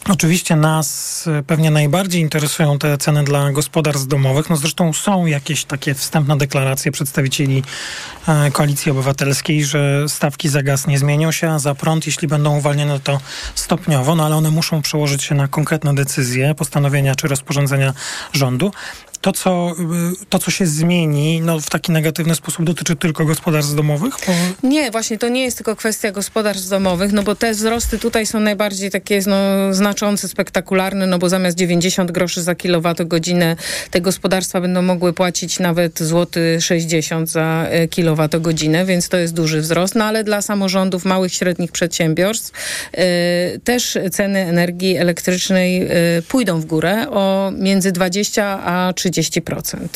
Oczywiście 0.10 0.56
nas 0.56 1.28
e, 1.28 1.44
pewnie 1.44 1.72
najbardziej 1.72 2.22
interesują 2.22 2.80
te 2.80 2.98
ceny 2.98 3.24
dla 3.24 3.52
gospodarstw 3.52 4.08
domowych. 4.08 4.50
No 4.50 4.56
zresztą 4.56 4.94
są 4.94 5.26
jakieś 5.26 5.66
takie 5.66 5.94
wstępne 5.94 6.38
deklaracje 6.38 6.92
przedstawicieli 6.92 7.64
e, 8.28 8.52
Koalicji 8.52 8.92
Obywatelskiej, 8.92 9.66
że 9.66 10.10
stawki 10.10 10.50
za 10.50 10.64
gaz 10.64 10.88
nie 10.88 11.00
zmienią 11.00 11.32
się, 11.32 11.50
a 11.50 11.60
za 11.60 11.76
prąd, 11.76 12.06
jeśli 12.06 12.28
będą 12.28 12.58
uwalniane, 12.58 13.00
to 13.00 13.20
stopniowo, 13.56 14.16
no 14.16 14.26
ale 14.26 14.36
one 14.36 14.52
muszą 14.52 14.82
przełożyć 14.82 15.24
się 15.24 15.36
na 15.36 15.48
konkretne 15.48 15.96
decyzje, 15.96 16.56
postanowienia 16.56 17.16
czy 17.16 17.28
rozporządzenia 17.28 17.94
rządu. 18.34 18.72
To 19.24 19.32
co, 19.32 19.76
y, 20.22 20.26
to, 20.30 20.40
co 20.40 20.52
się 20.52 20.66
zmieni 20.66 21.42
no, 21.42 21.60
w 21.60 21.70
taki 21.70 21.92
negatywny 21.92 22.36
sposób, 22.36 22.66
dotyczy 22.66 22.96
tylko 22.96 23.26
gospodarstw 23.26 23.76
domowych? 23.76 24.14
Bo 24.28 24.68
Nie, 24.68 24.92
właśnie 24.92 25.18
to 25.18 25.30
nie 25.30 25.44
jest 25.44 25.58
tylko 25.58 25.76
kwestia 25.76 26.12
gospodarstw 26.12 26.70
domowych, 26.70 27.12
no 27.12 27.24
bo 27.24 27.36
te 27.36 27.52
wzrosty 27.52 28.00
tutaj 28.00 28.26
są 28.26 28.40
najbardziej 28.40 28.92
takie 28.92 29.22
no, 29.28 29.74
znaczące, 29.74 30.28
spektakularne, 30.28 31.08
no 31.08 31.20
bo 31.20 31.30
zamiast 31.30 31.58
90 31.58 32.12
groszy 32.12 32.42
za 32.42 32.56
kilowatogodzinę 32.56 33.56
te 33.92 34.02
gospodarstwa 34.02 34.62
będą 34.62 34.82
mogły 34.82 35.14
płacić 35.14 35.60
nawet 35.60 36.00
złoty 36.00 36.62
60 36.62 37.30
za 37.30 37.68
e, 37.70 37.88
kilowatogodzinę, 37.88 38.86
więc 38.86 39.10
to 39.10 39.18
jest 39.18 39.34
duży 39.34 39.62
wzrost, 39.62 39.96
no 39.96 40.06
ale 40.06 40.24
dla 40.24 40.42
samorządów, 40.42 41.06
małych, 41.06 41.34
średnich 41.34 41.72
przedsiębiorstw 41.72 42.52
e, 42.92 43.60
też 43.60 43.98
ceny 44.12 44.40
energii 44.40 44.98
elektrycznej 44.98 45.90
pójdą 46.28 46.60
w 46.60 46.66
górę 46.66 47.10
o 47.10 47.52
między 47.58 47.92
20 47.92 48.64
a 48.64 48.92
30%. 48.92 49.13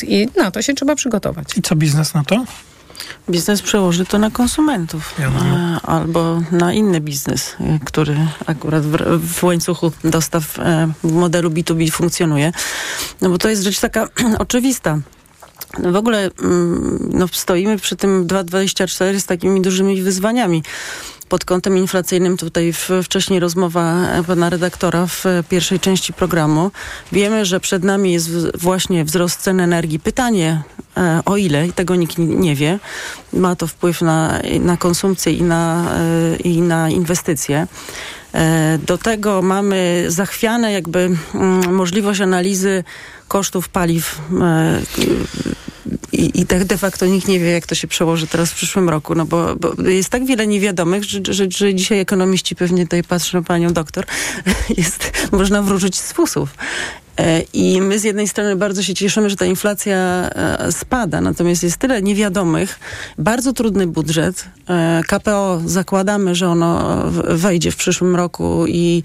I 0.03 0.27
na 0.37 0.51
to 0.51 0.61
się 0.61 0.73
trzeba 0.73 0.95
przygotować. 0.95 1.57
I 1.57 1.61
co 1.61 1.75
biznes 1.75 2.13
na 2.13 2.23
to? 2.23 2.45
Biznes 3.29 3.61
przełoży 3.61 4.05
to 4.05 4.19
na 4.19 4.31
konsumentów 4.31 5.15
e, 5.19 5.79
albo 5.83 6.41
na 6.51 6.73
inny 6.73 7.01
biznes, 7.01 7.55
e, 7.59 7.79
który 7.85 8.17
akurat 8.45 8.85
w, 8.85 9.19
w 9.19 9.43
łańcuchu 9.43 9.91
dostaw 10.03 10.59
e, 10.59 10.91
w 11.03 11.11
modelu 11.11 11.49
B2B 11.49 11.91
funkcjonuje. 11.91 12.51
No 13.21 13.29
bo 13.29 13.37
to 13.37 13.49
jest 13.49 13.63
rzecz 13.63 13.79
taka 13.79 14.07
oczywista. 14.39 14.99
No 15.79 15.91
w 15.91 15.95
ogóle 15.95 16.29
mm, 16.43 17.09
no, 17.13 17.27
stoimy 17.31 17.77
przy 17.77 17.95
tym 17.95 18.27
2,24 18.27 19.19
z 19.19 19.25
takimi 19.25 19.61
dużymi 19.61 20.01
wyzwaniami. 20.01 20.63
Pod 21.29 21.45
kątem 21.45 21.77
inflacyjnym, 21.77 22.37
tutaj 22.37 22.73
w, 22.73 22.89
wcześniej 23.03 23.39
rozmowa 23.39 24.07
e, 24.07 24.23
pana 24.23 24.49
redaktora 24.49 25.07
w 25.07 25.25
e, 25.25 25.43
pierwszej 25.49 25.79
części 25.79 26.13
programu. 26.13 26.71
Wiemy, 27.11 27.45
że 27.45 27.59
przed 27.59 27.83
nami 27.83 28.13
jest 28.13 28.57
właśnie 28.57 29.05
wzrost 29.05 29.41
cen 29.41 29.59
energii. 29.59 29.99
Pytanie, 29.99 30.63
e, 30.97 31.21
o 31.25 31.37
ile, 31.37 31.67
i 31.67 31.73
tego 31.73 31.95
nikt 31.95 32.17
nie 32.17 32.55
wie, 32.55 32.79
ma 33.33 33.55
to 33.55 33.67
wpływ 33.67 34.01
na, 34.01 34.39
na 34.59 34.77
konsumpcję 34.77 35.33
i 35.33 35.43
na, 35.43 35.91
i 36.43 36.61
na 36.61 36.89
inwestycje. 36.89 37.67
Do 38.87 38.97
tego 38.97 39.41
mamy 39.41 40.05
zachwiane 40.07 40.71
jakby 40.71 41.09
mm, 41.35 41.75
możliwość 41.75 42.21
analizy 42.21 42.83
kosztów 43.27 43.69
paliw 43.69 44.21
i, 46.17 46.41
i 46.41 46.45
tak 46.45 46.65
de 46.65 46.77
facto 46.77 47.05
nikt 47.05 47.27
nie 47.27 47.39
wie, 47.39 47.51
jak 47.51 47.65
to 47.65 47.75
się 47.75 47.87
przełoży 47.87 48.27
teraz 48.27 48.51
w 48.51 48.55
przyszłym 48.55 48.89
roku, 48.89 49.15
no 49.15 49.25
bo, 49.25 49.55
bo 49.55 49.89
jest 49.89 50.09
tak 50.09 50.25
wiele 50.25 50.47
niewiadomych, 50.47 51.03
że, 51.03 51.19
że, 51.29 51.47
że 51.51 51.75
dzisiaj 51.75 51.99
ekonomiści 51.99 52.55
pewnie 52.55 52.83
tutaj 52.83 53.03
patrzą 53.03 53.37
na 53.37 53.43
panią 53.43 53.73
doktor, 53.73 54.05
jest, 54.77 55.27
można 55.31 55.61
wróżyć 55.61 55.95
z 55.95 56.13
fusów. 56.13 56.49
E, 57.17 57.41
I 57.53 57.81
my 57.81 57.99
z 57.99 58.03
jednej 58.03 58.27
strony 58.27 58.55
bardzo 58.55 58.83
się 58.83 58.93
cieszymy, 58.93 59.29
że 59.29 59.35
ta 59.35 59.45
inflacja 59.45 59.97
e, 59.97 60.71
spada, 60.71 61.21
natomiast 61.21 61.63
jest 61.63 61.77
tyle 61.77 62.01
niewiadomych, 62.01 62.79
bardzo 63.17 63.53
trudny 63.53 63.87
budżet. 63.87 64.45
E, 64.69 65.01
KPO 65.07 65.61
zakładamy, 65.65 66.35
że 66.35 66.49
ono 66.49 67.03
wejdzie 67.27 67.71
w 67.71 67.75
przyszłym 67.75 68.15
roku 68.15 68.65
i, 68.67 69.03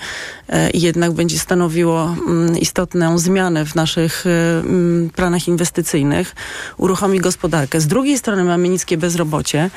jednak 0.75 1.13
będzie 1.13 1.39
stanowiło 1.39 2.17
mm, 2.27 2.59
istotną 2.59 3.19
zmianę 3.19 3.67
w 3.67 3.75
naszych 3.75 4.25
mm, 4.27 5.11
planach 5.11 5.49
inwestycyjnych, 5.49 6.35
uruchomi 6.77 7.21
gospodarkę. 7.21 7.81
Z 7.81 7.87
drugiej 7.87 8.19
strony 8.19 8.45
mamy 8.45 8.69
niskie 8.69 8.97
bezrobocie, 8.97 9.71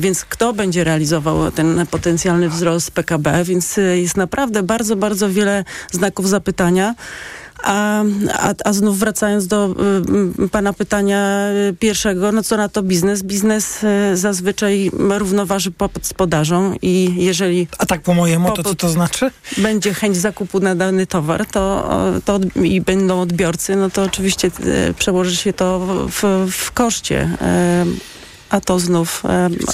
więc 0.00 0.24
kto 0.24 0.52
będzie 0.52 0.84
realizował 0.84 1.50
ten 1.50 1.86
potencjalny 1.90 2.48
wzrost 2.48 2.90
PKB, 2.90 3.44
więc 3.44 3.76
jest 3.94 4.16
naprawdę 4.16 4.62
bardzo, 4.62 4.96
bardzo 4.96 5.30
wiele 5.30 5.64
znaków 5.92 6.28
zapytania. 6.28 6.94
A, 7.62 8.04
a, 8.32 8.54
a 8.64 8.72
znów 8.72 8.98
wracając 8.98 9.46
do 9.46 9.74
y, 10.44 10.48
pana 10.48 10.72
pytania 10.72 11.48
pierwszego, 11.78 12.32
no 12.32 12.42
co 12.42 12.56
na 12.56 12.68
to 12.68 12.82
biznes? 12.82 13.22
Biznes 13.22 13.84
y, 13.84 14.16
zazwyczaj 14.16 14.90
równoważy 14.92 15.70
popyt 15.70 16.06
z 16.06 16.14
podażą 16.14 16.74
i 16.82 17.14
jeżeli... 17.16 17.66
A 17.78 17.86
tak 17.86 18.02
po 18.02 18.14
mojemu, 18.14 18.50
to 18.50 18.62
co 18.62 18.74
to 18.74 18.88
znaczy? 18.88 19.30
Będzie 19.58 19.94
chęć 19.94 20.16
zakupu 20.16 20.60
na 20.60 20.74
dany 20.74 21.06
towar 21.06 21.46
to, 21.46 21.90
to 22.24 22.40
i 22.62 22.80
będą 22.80 23.20
odbiorcy, 23.20 23.76
no 23.76 23.90
to 23.90 24.02
oczywiście 24.02 24.50
y, 24.88 24.94
przełoży 24.98 25.36
się 25.36 25.52
to 25.52 25.80
w, 26.10 26.48
w 26.50 26.72
koszcie 26.72 27.28
a 28.52 28.60
to 28.60 28.78
znów 28.78 29.22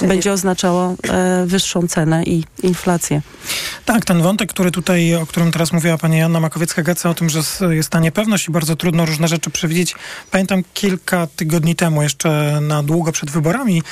e, 0.01 0.07
będzie 0.07 0.33
oznaczało 0.33 0.95
e, 1.09 1.45
wyższą 1.45 1.87
cenę 1.87 2.23
i 2.23 2.43
inflację. 2.63 3.21
Tak, 3.85 4.05
ten 4.05 4.21
wątek, 4.21 4.49
który 4.49 4.71
tutaj, 4.71 5.15
o 5.15 5.25
którym 5.25 5.51
teraz 5.51 5.73
mówiła 5.73 5.97
pani 5.97 6.17
Janna 6.17 6.39
Makowiecka-Gaca, 6.39 7.09
o 7.09 7.13
tym, 7.13 7.29
że 7.29 7.41
jest 7.69 7.89
ta 7.89 7.99
niepewność 7.99 8.47
i 8.47 8.51
bardzo 8.51 8.75
trudno 8.75 9.05
różne 9.05 9.27
rzeczy 9.27 9.49
przewidzieć. 9.49 9.95
Pamiętam 10.31 10.63
kilka 10.73 11.27
tygodni 11.27 11.75
temu, 11.75 12.03
jeszcze 12.03 12.59
na 12.61 12.83
długo 12.83 13.11
przed 13.11 13.31
wyborami, 13.31 13.83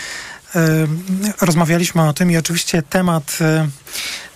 e, 0.56 0.88
rozmawialiśmy 1.42 2.10
o 2.10 2.14
tym 2.14 2.32
i 2.32 2.38
oczywiście 2.38 2.82
temat 2.82 3.38
e, 3.42 3.68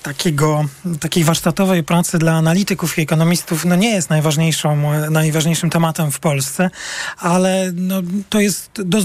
takiego, 0.04 0.66
takiej 1.00 1.24
warsztatowej 1.24 1.84
pracy 1.84 2.18
dla 2.18 2.34
analityków 2.34 2.98
i 2.98 3.02
ekonomistów 3.02 3.66
no 3.66 3.76
nie 3.76 3.90
jest 3.90 4.10
najważniejszą, 4.10 4.92
najważniejszym 5.10 5.70
tematem 5.70 6.12
w 6.12 6.20
Polsce, 6.20 6.70
ale 7.18 7.72
no, 7.76 8.02
to 8.30 8.40
jest 8.40 8.70
do, 8.74 8.98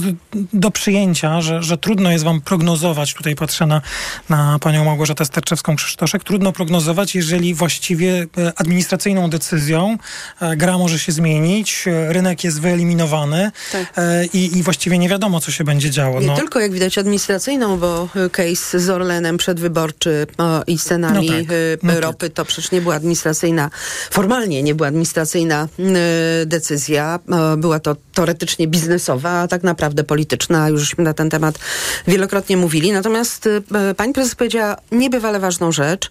do 0.53 0.71
przyjęcia, 0.71 1.41
że, 1.41 1.63
że 1.63 1.77
trudno 1.77 2.11
jest 2.11 2.23
wam 2.23 2.41
prognozować, 2.41 3.13
tutaj 3.13 3.35
patrzę 3.35 3.65
na, 3.65 3.81
na 4.29 4.59
panią 4.59 4.85
Małgorzatę 4.85 5.23
Sterczewską-Krzysztoszek, 5.23 6.23
trudno 6.23 6.51
prognozować, 6.51 7.15
jeżeli 7.15 7.53
właściwie 7.53 8.27
e, 8.37 8.53
administracyjną 8.55 9.29
decyzją 9.29 9.97
e, 10.41 10.55
gra 10.55 10.77
może 10.77 10.99
się 10.99 11.11
zmienić, 11.11 11.85
e, 11.87 12.13
rynek 12.13 12.43
jest 12.43 12.61
wyeliminowany 12.61 13.51
tak. 13.71 13.93
i, 14.33 14.57
i 14.57 14.63
właściwie 14.63 14.97
nie 14.97 15.09
wiadomo, 15.09 15.41
co 15.41 15.51
się 15.51 15.63
będzie 15.63 15.89
działo. 15.89 16.19
Nie 16.19 16.27
no. 16.27 16.35
tylko, 16.35 16.59
jak 16.59 16.71
widać, 16.71 16.97
administracyjną, 16.97 17.79
bo 17.79 18.09
case 18.31 18.79
z 18.79 18.89
Orlenem 18.89 19.37
przedwyborczy 19.37 20.27
i 20.67 20.77
cenami 20.87 21.29
no 21.29 21.37
tak, 21.37 21.51
y, 21.51 21.77
no 21.83 21.99
ropy, 21.99 22.29
tak. 22.29 22.35
to 22.35 22.45
przecież 22.45 22.71
nie 22.71 22.81
była 22.81 22.95
administracyjna, 22.95 23.69
formalnie 24.11 24.63
nie 24.63 24.75
była 24.75 24.87
administracyjna 24.87 25.67
y, 25.79 26.45
decyzja. 26.45 27.19
Y, 27.53 27.57
była 27.57 27.79
to 27.79 27.95
teoretycznie 28.13 28.67
biznesowa, 28.67 29.29
a 29.29 29.47
tak 29.47 29.63
naprawdę 29.63 30.03
polityczna. 30.03 30.69
Już 30.69 30.97
na 30.97 31.13
ten 31.13 31.29
temat 31.29 31.59
wielokrotnie 32.07 32.57
mówili. 32.57 32.91
Natomiast 32.91 33.49
pani 33.97 34.13
prezes 34.13 34.35
powiedziała 34.35 34.77
niebywale 34.91 35.39
ważną 35.39 35.71
rzecz, 35.71 36.09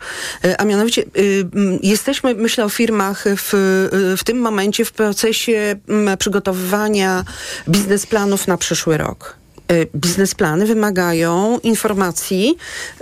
a 0.58 0.64
mianowicie 0.64 1.04
jesteśmy, 1.82 2.34
myślę 2.34 2.64
o 2.64 2.68
firmach 2.68 3.24
w, 3.26 3.50
w 4.18 4.24
tym 4.24 4.38
momencie 4.38 4.84
w 4.84 4.92
procesie 4.92 5.76
przygotowywania 6.18 7.24
biznesplanów 7.68 8.46
na 8.46 8.56
przyszły 8.56 8.96
rok. 8.96 9.36
Y, 9.72 9.86
biznesplany 9.94 10.66
wymagają 10.66 11.58
informacji 11.62 12.56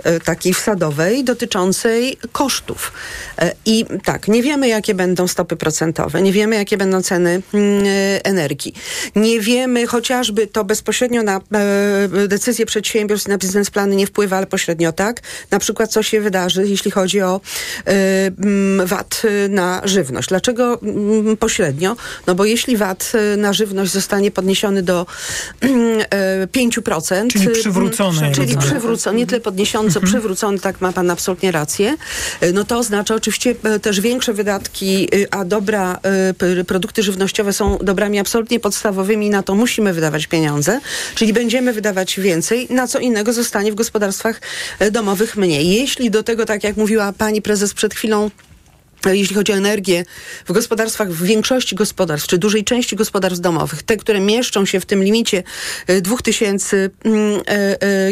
y, 0.05 0.19
takiej 0.19 0.53
wsadowej 0.53 1.23
dotyczącej 1.23 2.17
kosztów. 2.31 2.91
Y, 3.43 3.51
I 3.65 3.85
tak, 4.03 4.27
nie 4.27 4.43
wiemy, 4.43 4.67
jakie 4.67 4.93
będą 4.93 5.27
stopy 5.27 5.55
procentowe, 5.55 6.21
nie 6.21 6.31
wiemy, 6.31 6.55
jakie 6.55 6.77
będą 6.77 7.01
ceny 7.01 7.41
mm, 7.53 7.83
energii. 8.23 8.73
Nie 9.15 9.39
wiemy, 9.39 9.87
chociażby 9.87 10.47
to 10.47 10.63
bezpośrednio 10.63 11.23
na 11.23 11.41
decyzje 12.27 12.65
przedsiębiorstw, 12.65 13.27
na 13.27 13.37
biznesplany 13.37 13.95
nie 13.95 14.07
wpływa, 14.07 14.37
ale 14.37 14.47
pośrednio 14.47 14.91
tak. 14.91 15.21
Na 15.51 15.59
przykład, 15.59 15.91
co 15.91 16.03
się 16.03 16.21
wydarzy, 16.21 16.67
jeśli 16.67 16.91
chodzi 16.91 17.21
o 17.21 17.41
mm, 17.85 18.87
VAT 18.87 19.21
na 19.49 19.81
żywność. 19.83 20.29
Dlaczego 20.29 20.81
mm, 20.81 21.37
pośrednio? 21.37 21.95
No 22.27 22.35
bo 22.35 22.45
jeśli 22.45 22.77
VAT 22.77 23.11
na 23.37 23.53
żywność 23.53 23.91
zostanie 23.91 24.31
podniesiony 24.31 24.83
do 24.83 25.05
5%. 26.55 27.27
Czyli 27.27 27.49
przywrócony. 27.49 28.31
Czyli 28.31 28.57
przywrócony, 28.57 29.17
nie 29.17 29.27
tyle 29.27 29.41
podniesiony, 29.41 29.91
co 29.91 29.99
mhm. 29.99 30.13
przywrócony, 30.13 30.59
tak 30.59 30.81
ma 30.81 30.93
pan 30.93 31.11
absolutnie 31.11 31.51
rację. 31.51 31.97
E, 32.41 32.51
no 32.51 32.63
to 32.63 32.77
oznacza 32.77 33.15
oczywiście 33.15 33.55
e, 33.63 33.79
też 33.79 34.01
większe 34.01 34.33
wydatki, 34.33 35.07
a 35.31 35.45
dobra, 35.45 35.99
produkty 36.67 37.03
żywnościowe 37.03 37.53
są 37.53 37.77
dobrami 37.77 38.19
absolutnie 38.19 38.59
podstawowymi, 38.59 39.29
na 39.29 39.43
to 39.43 39.55
musimy 39.55 39.93
wydawać 39.93 40.27
pieniądze, 40.27 40.79
czyli 41.15 41.33
będziemy 41.33 41.73
wydawać 41.73 42.19
więcej, 42.19 42.67
na 42.69 42.87
co 42.87 42.99
innego 42.99 43.33
zostanie 43.33 43.71
w 43.71 43.75
gospodarstwach 43.75 44.41
domowych 44.91 45.35
mniej. 45.37 45.69
Jeśli 45.69 46.11
do 46.11 46.23
tego, 46.23 46.45
tak 46.45 46.63
jak 46.63 46.77
mówiła 46.77 47.13
pani 47.13 47.41
prezes 47.41 47.73
przed 47.73 47.93
chwilą, 47.93 48.31
jeśli 49.13 49.35
chodzi 49.35 49.51
o 49.51 49.55
energię, 49.55 50.05
w 50.45 50.51
gospodarstwach, 50.51 51.11
w 51.11 51.23
większości 51.23 51.75
gospodarstw, 51.75 52.29
czy 52.29 52.37
dużej 52.37 52.63
części 52.63 52.95
gospodarstw 52.95 53.41
domowych, 53.41 53.83
te, 53.83 53.97
które 53.97 54.19
mieszczą 54.19 54.65
się 54.65 54.79
w 54.79 54.85
tym 54.85 55.03
limicie 55.03 55.43
2000 56.01 56.89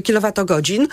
kWh, 0.03 0.87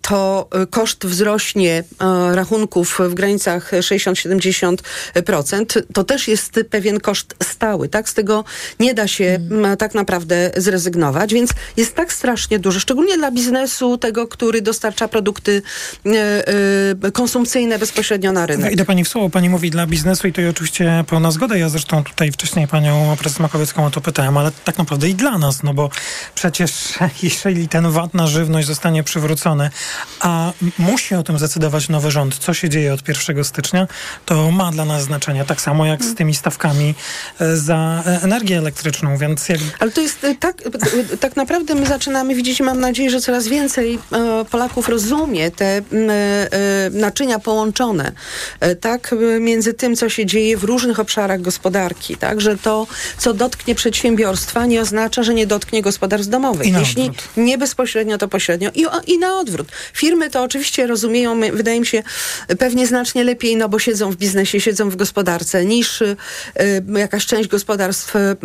to 0.00 0.48
y, 0.62 0.66
koszt 0.66 1.06
wzrośnie 1.06 1.84
y, 2.32 2.34
rachunków 2.34 2.98
w 3.00 3.14
granicach 3.14 3.72
60-70%, 3.72 5.82
to 5.92 6.04
też 6.04 6.28
jest 6.28 6.60
pewien 6.70 7.00
koszt 7.00 7.34
stały, 7.42 7.88
tak? 7.88 8.08
Z 8.08 8.14
tego 8.14 8.44
nie 8.80 8.94
da 8.94 9.08
się 9.08 9.24
mm. 9.24 9.76
tak 9.76 9.94
naprawdę 9.94 10.50
zrezygnować, 10.56 11.34
więc 11.34 11.50
jest 11.76 11.94
tak 11.94 12.12
strasznie 12.12 12.58
dużo, 12.58 12.80
szczególnie 12.80 13.18
dla 13.18 13.30
biznesu, 13.30 13.98
tego, 13.98 14.28
który 14.28 14.62
dostarcza 14.62 15.08
produkty 15.08 15.62
y, 17.06 17.12
konsumpcyjne 17.12 17.78
bezpośrednio 17.78 18.32
na 18.32 18.46
rynek. 18.46 18.72
Idę 18.72 18.84
pani 18.84 19.04
w 19.04 19.08
słowo, 19.08 19.30
pani 19.30 19.48
mówi 19.48 19.70
dla 19.70 19.86
biznesu 19.86 20.28
i 20.28 20.32
to 20.32 20.42
oczywiście 20.50 21.04
pełna 21.08 21.30
zgoda. 21.30 21.56
Ja 21.56 21.68
zresztą 21.68 22.04
tutaj 22.04 22.32
wcześniej 22.32 22.68
panią 22.68 23.16
prezes 23.18 23.40
Makowiecką 23.40 23.86
o 23.86 23.90
to 23.90 24.00
pytałem, 24.00 24.36
ale 24.36 24.50
tak 24.64 24.78
naprawdę 24.78 25.08
i 25.08 25.14
dla 25.14 25.38
nas, 25.38 25.62
no 25.62 25.74
bo 25.74 25.90
przecież 26.34 26.94
jeżeli 27.22 27.68
ten 27.68 27.90
VAT 27.90 28.14
na 28.14 28.26
żywność 28.26 28.66
zostanie 28.66 29.02
przywrócony, 29.02 29.70
a 30.20 30.52
musi 30.78 31.14
o 31.14 31.22
tym 31.22 31.38
zdecydować 31.38 31.88
nowy 31.88 32.10
rząd, 32.10 32.38
co 32.38 32.54
się 32.54 32.68
dzieje 32.68 32.94
od 32.94 33.08
1 33.08 33.44
stycznia, 33.44 33.88
to 34.26 34.50
ma 34.50 34.70
dla 34.70 34.84
nas 34.84 35.02
znaczenie. 35.02 35.44
Tak 35.44 35.60
samo 35.60 35.86
jak 35.86 36.04
z 36.04 36.14
tymi 36.14 36.34
stawkami 36.34 36.94
e, 37.40 37.56
za 37.56 38.02
e, 38.06 38.22
energię 38.22 38.58
elektryczną, 38.58 39.16
więc 39.16 39.48
jak... 39.48 39.60
Ale 39.78 39.90
to 39.90 40.00
jest 40.00 40.24
e, 40.24 40.34
tak, 40.34 40.56
tak 41.20 41.36
naprawdę 41.36 41.74
my 41.74 41.86
zaczynamy 41.86 42.34
widzieć, 42.34 42.60
mam 42.60 42.80
nadzieję, 42.80 43.10
że 43.10 43.20
coraz 43.20 43.48
więcej 43.48 43.98
Polaków 44.50 44.88
rozumie 44.88 45.50
te 45.50 45.82
naczynia 46.90 47.38
połączone, 47.38 48.12
tak, 48.80 49.14
między 49.40 49.74
tym, 49.74 49.96
co 49.96 50.08
się 50.08 50.26
dzieje 50.26 50.56
w 50.56 50.64
różnych 50.64 51.00
obszarach 51.00 51.40
gospodarki, 51.40 52.16
tak, 52.16 52.40
że 52.40 52.56
to, 52.56 52.86
co 53.18 53.34
dotknie 53.34 53.74
przedsiębiorstwa, 53.74 54.66
nie 54.66 54.80
oznacza, 54.80 55.22
że 55.22 55.34
nie 55.34 55.46
dotknie 55.46 55.82
gospodarstw 55.82 56.30
domowych. 56.30 56.72
Jeśli 56.72 57.10
nie 57.36 57.58
bezpośrednio, 57.58 58.18
to 58.18 58.28
pośrednio 58.28 58.70
i, 58.74 58.86
i 59.06 59.18
na 59.18 59.38
odwrót. 59.38 59.68
Firmy 59.92 60.30
to 60.30 60.42
oczywiście 60.42 60.86
rozumieją, 60.86 61.40
wydaje 61.52 61.80
mi 61.80 61.86
się, 61.86 62.02
pewnie 62.58 62.86
znacznie 62.86 63.24
lepiej, 63.24 63.56
no 63.56 63.68
bo 63.68 63.78
siedzą 63.78 64.10
w 64.10 64.16
biznesie, 64.16 64.60
siedzą 64.60 64.90
w 64.90 64.96
gospodarce, 64.96 65.64
niż 65.64 66.02
y, 66.02 66.16
jakaś 66.96 67.26
część 67.26 67.48
gospodarstw 67.48 68.16
y, 68.16 68.36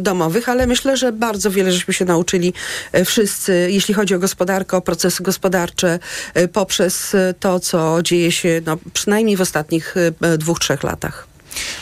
domowych, 0.00 0.48
ale 0.48 0.66
myślę, 0.66 0.96
że 0.96 1.12
bardzo 1.12 1.50
wiele 1.50 1.72
żeśmy 1.72 1.94
się 1.94 2.04
nauczyli 2.04 2.52
y, 2.96 3.04
wszyscy, 3.04 3.68
jeśli 3.70 3.94
chodzi 3.94 4.14
o 4.14 4.18
gospodarkę, 4.18 4.76
o 4.76 4.80
procesy 4.80 5.22
gospodarcze, 5.22 5.98
y, 6.36 6.48
poprzez 6.48 7.16
to, 7.40 7.60
co 7.60 8.02
dzieje 8.02 8.32
się 8.32 8.60
no, 8.66 8.78
przynajmniej 8.92 9.36
w 9.36 9.40
ostatnich 9.40 9.94
dwóch, 10.38 10.58
trzech 10.58 10.82
latach. 10.82 11.29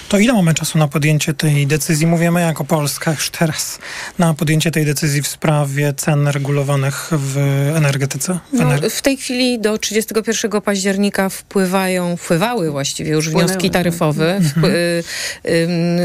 To 0.09 0.18
ile 0.18 0.33
mamy 0.33 0.54
czasu 0.54 0.78
na 0.78 0.88
podjęcie 0.88 1.35
tej 1.35 1.66
decyzji? 1.66 2.07
Mówimy 2.07 2.40
jako 2.40 2.64
Polska 2.64 3.11
już 3.11 3.31
teraz 3.31 3.78
na 4.18 4.35
podjęcie 4.35 4.70
tej 4.70 4.85
decyzji 4.85 5.22
w 5.22 5.28
sprawie 5.28 5.92
cen 5.96 6.28
regulowanych 6.28 7.11
w 7.12 7.37
energetyce? 7.76 8.38
W, 8.52 8.61
ener 8.61 8.83
no, 8.83 8.90
w 8.90 9.02
tej 9.02 9.16
chwili 9.16 9.59
do 9.61 9.78
31 9.78 10.61
października 10.61 11.28
wpływają, 11.28 12.16
wpływały 12.16 12.70
właściwie 12.70 13.11
już 13.11 13.31
wnioski 13.31 13.70
taryfowe 13.70 14.37
mhm. 14.37 14.74
y, 14.74 15.02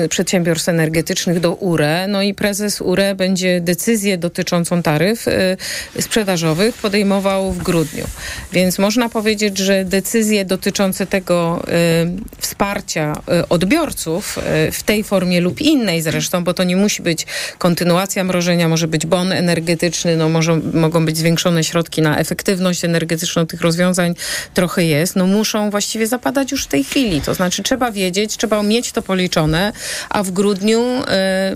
y, 0.03 0.09
przedsiębiorstw 0.09 0.69
energetycznych 0.69 1.39
do 1.39 1.53
URE. 1.53 2.07
No 2.07 2.21
i 2.21 2.33
prezes 2.33 2.81
URE 2.81 3.15
będzie 3.15 3.61
decyzję 3.61 4.17
dotyczącą 4.17 4.81
taryf 4.81 5.27
y, 5.27 5.57
sprzedażowych 6.01 6.75
podejmował 6.75 7.51
w 7.51 7.63
grudniu. 7.63 8.05
Więc 8.51 8.79
można 8.79 9.09
powiedzieć, 9.09 9.57
że 9.57 9.85
decyzje 9.85 10.45
dotyczące 10.45 11.07
tego 11.07 11.63
y, 11.67 12.41
wsparcia 12.41 13.13
y, 13.13 13.49
odbiorców 13.53 14.37
e, 14.37 14.71
w 14.71 14.83
tej 14.83 15.03
formie 15.03 15.41
lub 15.41 15.61
innej 15.61 16.01
zresztą, 16.01 16.43
bo 16.43 16.53
to 16.53 16.63
nie 16.63 16.75
musi 16.75 17.01
być 17.01 17.25
kontynuacja 17.57 18.23
mrożenia, 18.23 18.69
może 18.69 18.87
być 18.87 19.05
bon 19.05 19.31
energetyczny, 19.31 20.17
no 20.17 20.29
może, 20.29 20.59
mogą 20.73 21.05
być 21.05 21.17
zwiększone 21.17 21.63
środki 21.63 22.01
na 22.01 22.17
efektywność 22.17 22.85
energetyczną 22.85 23.45
tych 23.45 23.61
rozwiązań, 23.61 24.15
trochę 24.53 24.85
jest, 24.85 25.15
no 25.15 25.27
muszą 25.27 25.69
właściwie 25.69 26.07
zapadać 26.07 26.51
już 26.51 26.63
w 26.63 26.67
tej 26.67 26.83
chwili. 26.83 27.21
To 27.21 27.33
znaczy 27.33 27.63
trzeba 27.63 27.91
wiedzieć, 27.91 28.37
trzeba 28.37 28.63
mieć 28.63 28.91
to 28.91 29.01
policzone, 29.01 29.73
a 30.09 30.23
w 30.23 30.31
grudniu 30.31 30.81
e, 31.07 31.55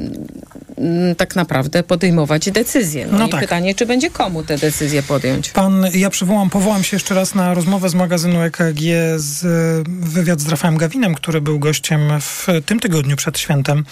tak 1.17 1.35
naprawdę 1.35 1.83
podejmować 1.83 2.51
decyzje. 2.51 3.07
No, 3.11 3.17
no 3.17 3.27
i 3.27 3.29
tak. 3.29 3.41
pytanie, 3.41 3.75
czy 3.75 3.85
będzie 3.85 4.09
komu 4.09 4.43
te 4.43 4.57
decyzje 4.57 5.03
podjąć? 5.03 5.49
Pan, 5.49 5.85
ja 5.93 6.09
przywołam, 6.09 6.49
powołam 6.49 6.83
się 6.83 6.95
jeszcze 6.95 7.15
raz 7.15 7.35
na 7.35 7.53
rozmowę 7.53 7.89
z 7.89 7.95
magazynu 7.95 8.41
EKG 8.41 8.81
z 9.15 9.43
wywiad 9.87 10.41
z 10.41 10.49
Rafałem 10.49 10.77
Gawinem, 10.77 11.15
który 11.15 11.41
był 11.41 11.59
gościem 11.59 11.86
w 12.21 12.47
tym 12.65 12.79
tygodniu 12.79 13.15
przed 13.15 13.39
świętem, 13.39 13.85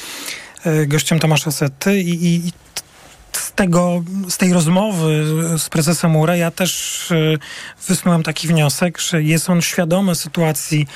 e, 0.65 0.85
gościem 0.85 1.19
Tomasza 1.19 1.51
Setty 1.51 2.01
i, 2.01 2.25
i 2.25 2.51
tego, 3.55 4.03
z 4.29 4.37
tej 4.37 4.53
rozmowy 4.53 5.25
z 5.57 5.69
prezesem 5.69 6.15
URE 6.15 6.37
ja 6.37 6.51
też 6.51 7.11
e, 7.11 7.15
wysnułem 7.87 8.23
taki 8.23 8.47
wniosek, 8.47 8.99
że 8.99 9.23
jest 9.23 9.49
on 9.49 9.61
świadomy 9.61 10.15
sytuacji, 10.15 10.87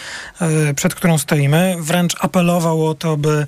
e, 0.42 0.74
przed 0.74 0.96
którą 0.96 1.18
stoimy. 1.18 1.76
Wręcz 1.80 2.16
apelował 2.20 2.88
o 2.88 2.96
to, 2.96 3.18
by 3.18 3.46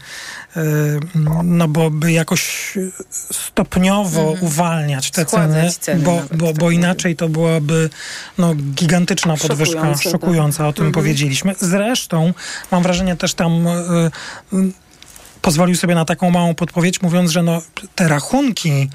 no 1.44 1.68
bo 1.68 1.90
by 1.90 2.12
jakoś 2.12 2.74
stopniowo 3.32 4.22
mhm. 4.22 4.44
uwalniać 4.44 5.12
te 5.12 5.26
ceny, 5.26 5.72
ceny 5.80 6.04
bo, 6.04 6.22
bo, 6.38 6.54
bo 6.54 6.72
inaczej 6.72 7.16
to 7.16 7.30
byłaby 7.30 7.90
no, 8.38 8.56
gigantyczna 8.56 9.38
podwyżka, 9.38 9.74
szokująca, 9.74 10.10
szokująca 10.10 10.68
o 10.68 10.74
tym 10.74 10.86
mhm. 10.86 10.94
powiedzieliśmy. 10.94 11.56
Zresztą 11.60 12.34
mam 12.72 12.84
wrażenie 12.84 13.16
też 13.16 13.34
tam 13.34 13.68
y, 13.68 13.72
y, 14.54 14.72
pozwolił 15.42 15.76
sobie 15.76 15.96
na 15.96 16.06
taką 16.06 16.32
małą 16.32 16.56
podpowiedź, 16.56 17.02
mówiąc, 17.02 17.32
że 17.32 17.44
no, 17.44 17.62
te 17.96 18.08
rachunki 18.08 18.90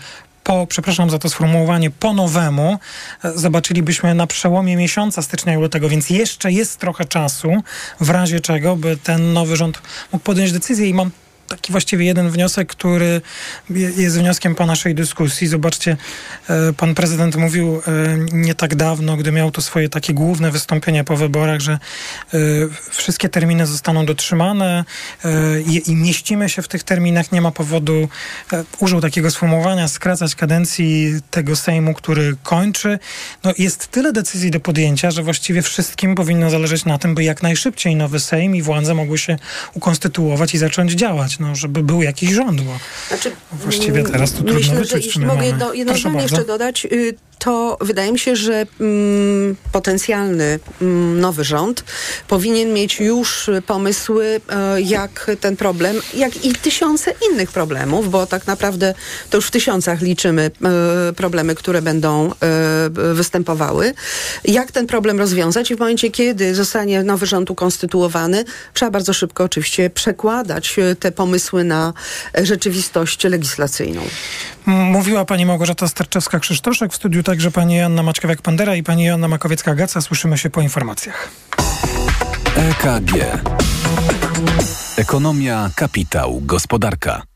po, 0.45 0.67
przepraszam 0.67 1.11
za 1.11 1.19
to 1.19 1.31
sformułowanie, 1.31 1.91
po 1.91 2.13
nowemu 2.13 2.79
e, 3.25 3.39
zobaczylibyśmy 3.39 4.15
na 4.15 4.27
przełomie 4.27 4.77
miesiąca 4.77 5.23
stycznia 5.23 5.55
i 5.55 5.57
lutego, 5.57 5.89
więc 5.89 6.11
jeszcze 6.11 6.53
jest 6.53 6.77
trochę 6.77 7.05
czasu, 7.05 7.63
w 8.01 8.11
razie 8.11 8.41
czego 8.41 8.77
by 8.77 8.97
ten 8.97 9.33
nowy 9.33 9.57
rząd 9.57 9.83
mógł 10.13 10.25
podjąć 10.25 10.53
decyzję 10.53 10.89
i 10.89 10.95
mam 10.95 11.11
taki 11.49 11.73
właściwie 11.73 12.05
jeden 12.07 12.31
wniosek, 12.31 12.69
który 12.69 13.21
jest 13.71 14.19
wnioskiem 14.19 14.55
po 14.55 14.67
naszej 14.67 14.95
dyskusji. 14.95 15.47
Zobaczcie, 15.47 15.97
e, 16.51 16.73
pan 16.73 16.95
prezydent 16.95 17.37
mówił 17.37 17.77
e, 17.77 17.81
nie 18.33 18.55
tak 18.55 18.75
dawno, 18.75 19.17
gdy 19.17 19.33
miał 19.33 19.51
to 19.51 19.61
swoje 19.63 19.89
takie 19.89 20.15
główne 20.15 20.51
wystąpienie 20.51 21.05
po 21.05 21.17
wyborach, 21.17 21.61
że 21.61 21.73
e, 21.73 22.39
wszystkie 22.91 23.29
terminy 23.29 23.67
zostaną 23.67 24.07
dotrzymane 24.07 24.85
i 25.87 25.95
mieścimy 25.95 26.49
się 26.49 26.63
w 26.63 26.69
tych 26.69 26.83
terminach. 26.83 27.33
Nie 27.33 27.41
ma 27.41 27.51
powodu, 27.51 28.09
użył 28.79 29.01
takiego 29.01 29.31
sformułowania, 29.31 29.89
skracać 29.89 30.35
kadencji 30.35 31.21
tego 31.31 31.57
Sejmu, 31.57 31.95
który 31.95 32.37
kończy. 32.43 32.99
No, 33.45 33.53
jest 33.59 33.89
tyle 33.89 34.13
decyzji 34.13 34.51
do 34.51 34.61
podjęcia, 34.61 35.11
że 35.11 35.23
właściwie 35.23 35.63
wszystkim 35.63 36.15
powinno 36.15 36.51
zależeć 36.51 36.85
na 36.85 36.99
tym, 36.99 37.15
by 37.15 37.25
jak 37.25 37.43
najszybciej 37.43 37.97
nowy 37.97 38.21
Sejm 38.21 38.57
i 38.57 38.63
władze 38.63 38.95
mogły 38.95 39.19
się 39.19 39.37
ukonstytuować 39.75 40.55
i 40.55 40.59
zacząć 40.59 40.93
działać 40.93 41.36
no, 41.41 41.55
żeby 41.55 41.83
był 41.83 42.03
jakiś 42.03 42.31
rząd, 42.31 42.61
bo 42.61 42.79
znaczy, 43.09 43.33
właściwie 43.53 44.03
teraz 44.03 44.33
to 44.33 44.37
trudno 44.37 44.55
myślę, 44.55 44.75
wyczuć, 44.75 44.91
że 44.91 44.99
jeśli 44.99 45.27
mogę 45.27 45.47
jedno, 45.47 45.73
jedno 45.73 45.99
zdanie 45.99 46.23
jeszcze 46.23 46.45
dodać, 46.45 46.87
y, 46.93 47.15
to 47.39 47.77
wydaje 47.81 48.13
mi 48.13 48.19
się, 48.19 48.37
że 48.37 48.67
mm, 48.81 49.57
potencjalny 49.73 50.59
mm, 50.83 51.21
nowy 51.21 51.45
rząd 51.45 51.85
powinien 52.29 52.73
mieć 52.73 53.01
już 53.01 53.51
pomysły, 53.67 54.41
e, 54.49 54.81
jak 54.81 55.31
ten 55.41 55.57
problem, 55.57 55.97
jak 56.15 56.45
i 56.45 56.53
tysiące 56.53 57.13
innych 57.31 57.53
problemów, 57.53 58.11
bo 58.11 58.27
tak 58.27 58.47
naprawdę 58.47 58.95
to 59.31 59.39
już 59.39 59.47
w 59.47 59.51
tysiącach 59.51 60.01
liczymy 60.01 60.51
e, 61.09 61.13
problemy, 61.13 61.55
które 61.55 61.83
będą 61.83 62.31
e, 62.31 62.35
występowały. 63.15 63.95
Jak 64.45 64.73
ten 64.73 64.87
problem 64.87 65.19
rozwiązać 65.19 65.71
i 65.71 65.77
w 65.77 65.79
momencie, 65.79 66.11
kiedy 66.11 66.55
zostanie 66.55 67.03
nowy 67.03 67.27
rząd 67.27 67.51
ukonstytuowany, 67.51 68.45
trzeba 68.75 68.91
bardzo 68.91 69.13
szybko 69.13 69.45
oczywiście 69.45 69.91
przekładać 69.91 70.77
te 71.01 71.13
pomysły 71.13 71.65
na 71.65 71.93
rzeczywistość 72.43 73.25
legislacyjną. 73.25 74.01
Mówiła 74.67 75.25
pani 75.25 75.47
Małgorzata 75.47 75.87
Starczewska-Krzysztoszek 75.87 76.93
w 76.93 76.97
studiu 76.97 77.23
także 77.27 77.51
pani 77.51 77.77
Joanna 77.77 78.03
Maczkowiak-Pandera 78.03 78.77
i 78.77 78.83
pani 78.83 79.05
Joanna 79.05 79.29
Makowiecka-Gaca. 79.29 80.01
Słyszymy 80.01 80.39
się 80.39 80.51
po 80.51 80.61
informacjach. 80.61 81.29
EKG. 82.57 83.13
Ekonomia, 84.97 85.71
kapitał, 85.77 86.41
gospodarka. 86.43 87.36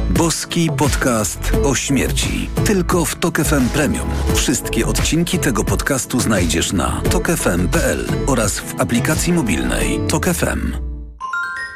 Boski 0.17 0.69
podcast 0.77 1.51
o 1.63 1.75
śmierci. 1.75 2.49
Tylko 2.65 3.05
w 3.05 3.15
Tok 3.15 3.37
FM 3.37 3.69
Premium. 3.69 4.09
Wszystkie 4.35 4.87
odcinki 4.87 5.39
tego 5.39 5.63
podcastu 5.63 6.19
znajdziesz 6.19 6.73
na 6.73 7.01
tokefm.pl 7.11 8.05
oraz 8.27 8.59
w 8.59 8.81
aplikacji 8.81 9.33
mobilnej 9.33 9.99
Tok 10.07 10.25
FM. 10.25 10.71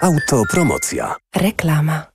Autopromocja. 0.01 1.15
Reklama. 1.35 2.14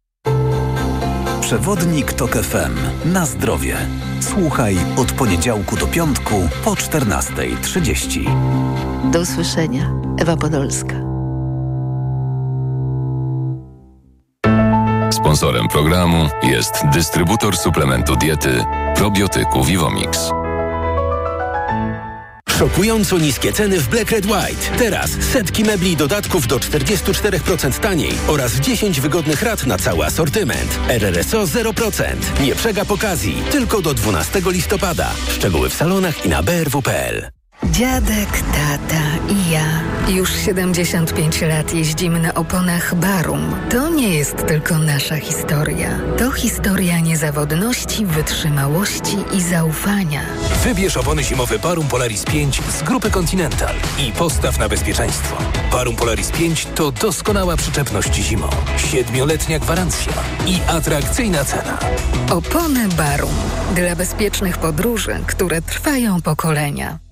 Przewodnik 1.41 2.13
TOK 2.13 2.31
FM. 2.31 2.75
Na 3.13 3.25
zdrowie. 3.25 3.77
Słuchaj 4.19 4.77
od 4.97 5.11
poniedziałku 5.11 5.75
do 5.75 5.87
piątku 5.87 6.49
po 6.63 6.71
14.30. 6.71 9.11
Do 9.11 9.19
usłyszenia. 9.19 9.91
Ewa 10.19 10.37
Podolska. 10.37 10.95
Sponsorem 15.11 15.67
programu 15.67 16.29
jest 16.43 16.73
dystrybutor 16.93 17.57
suplementu 17.57 18.15
diety 18.15 18.65
probiotyku 18.95 19.63
Vivomix. 19.63 20.31
Szokująco 22.61 23.17
niskie 23.17 23.53
ceny 23.53 23.79
w 23.79 23.87
Black 23.87 24.11
Red 24.11 24.25
White. 24.25 24.77
Teraz 24.77 25.11
setki 25.11 25.63
mebli 25.63 25.91
i 25.91 25.97
dodatków 25.97 26.47
do 26.47 26.57
44% 26.57 27.79
taniej 27.79 28.13
oraz 28.27 28.55
10 28.55 29.01
wygodnych 29.01 29.41
rat 29.41 29.65
na 29.65 29.77
cały 29.77 30.05
asortyment. 30.05 30.79
RRSO 30.87 31.43
0%. 31.43 32.03
Nie 32.41 32.55
przegap 32.55 32.91
okazji. 32.91 33.43
Tylko 33.51 33.81
do 33.81 33.93
12 33.93 34.41
listopada. 34.45 35.11
Szczegóły 35.29 35.69
w 35.69 35.73
salonach 35.73 36.25
i 36.25 36.29
na 36.29 36.43
brw.pl. 36.43 37.40
Dziadek, 37.65 38.29
tata 38.29 39.33
i 39.33 39.51
ja. 39.51 39.81
Już 40.07 40.35
75 40.35 41.41
lat 41.41 41.73
jeździmy 41.73 42.19
na 42.19 42.33
oponach 42.33 42.95
Barum. 42.95 43.55
To 43.69 43.89
nie 43.89 44.09
jest 44.09 44.47
tylko 44.47 44.77
nasza 44.77 45.15
historia. 45.17 45.99
To 46.17 46.31
historia 46.31 46.99
niezawodności, 46.99 48.05
wytrzymałości 48.05 49.17
i 49.33 49.41
zaufania. 49.41 50.21
Wybierz 50.63 50.97
opony 50.97 51.23
zimowe 51.23 51.59
Barum 51.59 51.87
Polaris 51.87 52.23
5 52.23 52.61
z 52.79 52.83
grupy 52.83 53.11
Continental 53.11 53.75
i 53.99 54.11
postaw 54.11 54.59
na 54.59 54.69
bezpieczeństwo. 54.69 55.35
Barum 55.71 55.95
Polaris 55.95 56.31
5 56.31 56.67
to 56.75 56.91
doskonała 56.91 57.57
przyczepność 57.57 58.15
zimą, 58.15 58.49
siedmioletnia 58.77 59.59
gwarancja 59.59 60.13
i 60.47 60.59
atrakcyjna 60.67 61.45
cena. 61.45 61.77
Opony 62.29 62.87
Barum. 62.89 63.35
Dla 63.75 63.95
bezpiecznych 63.95 64.57
podróży, 64.57 65.19
które 65.27 65.61
trwają 65.61 66.21
pokolenia. 66.21 67.10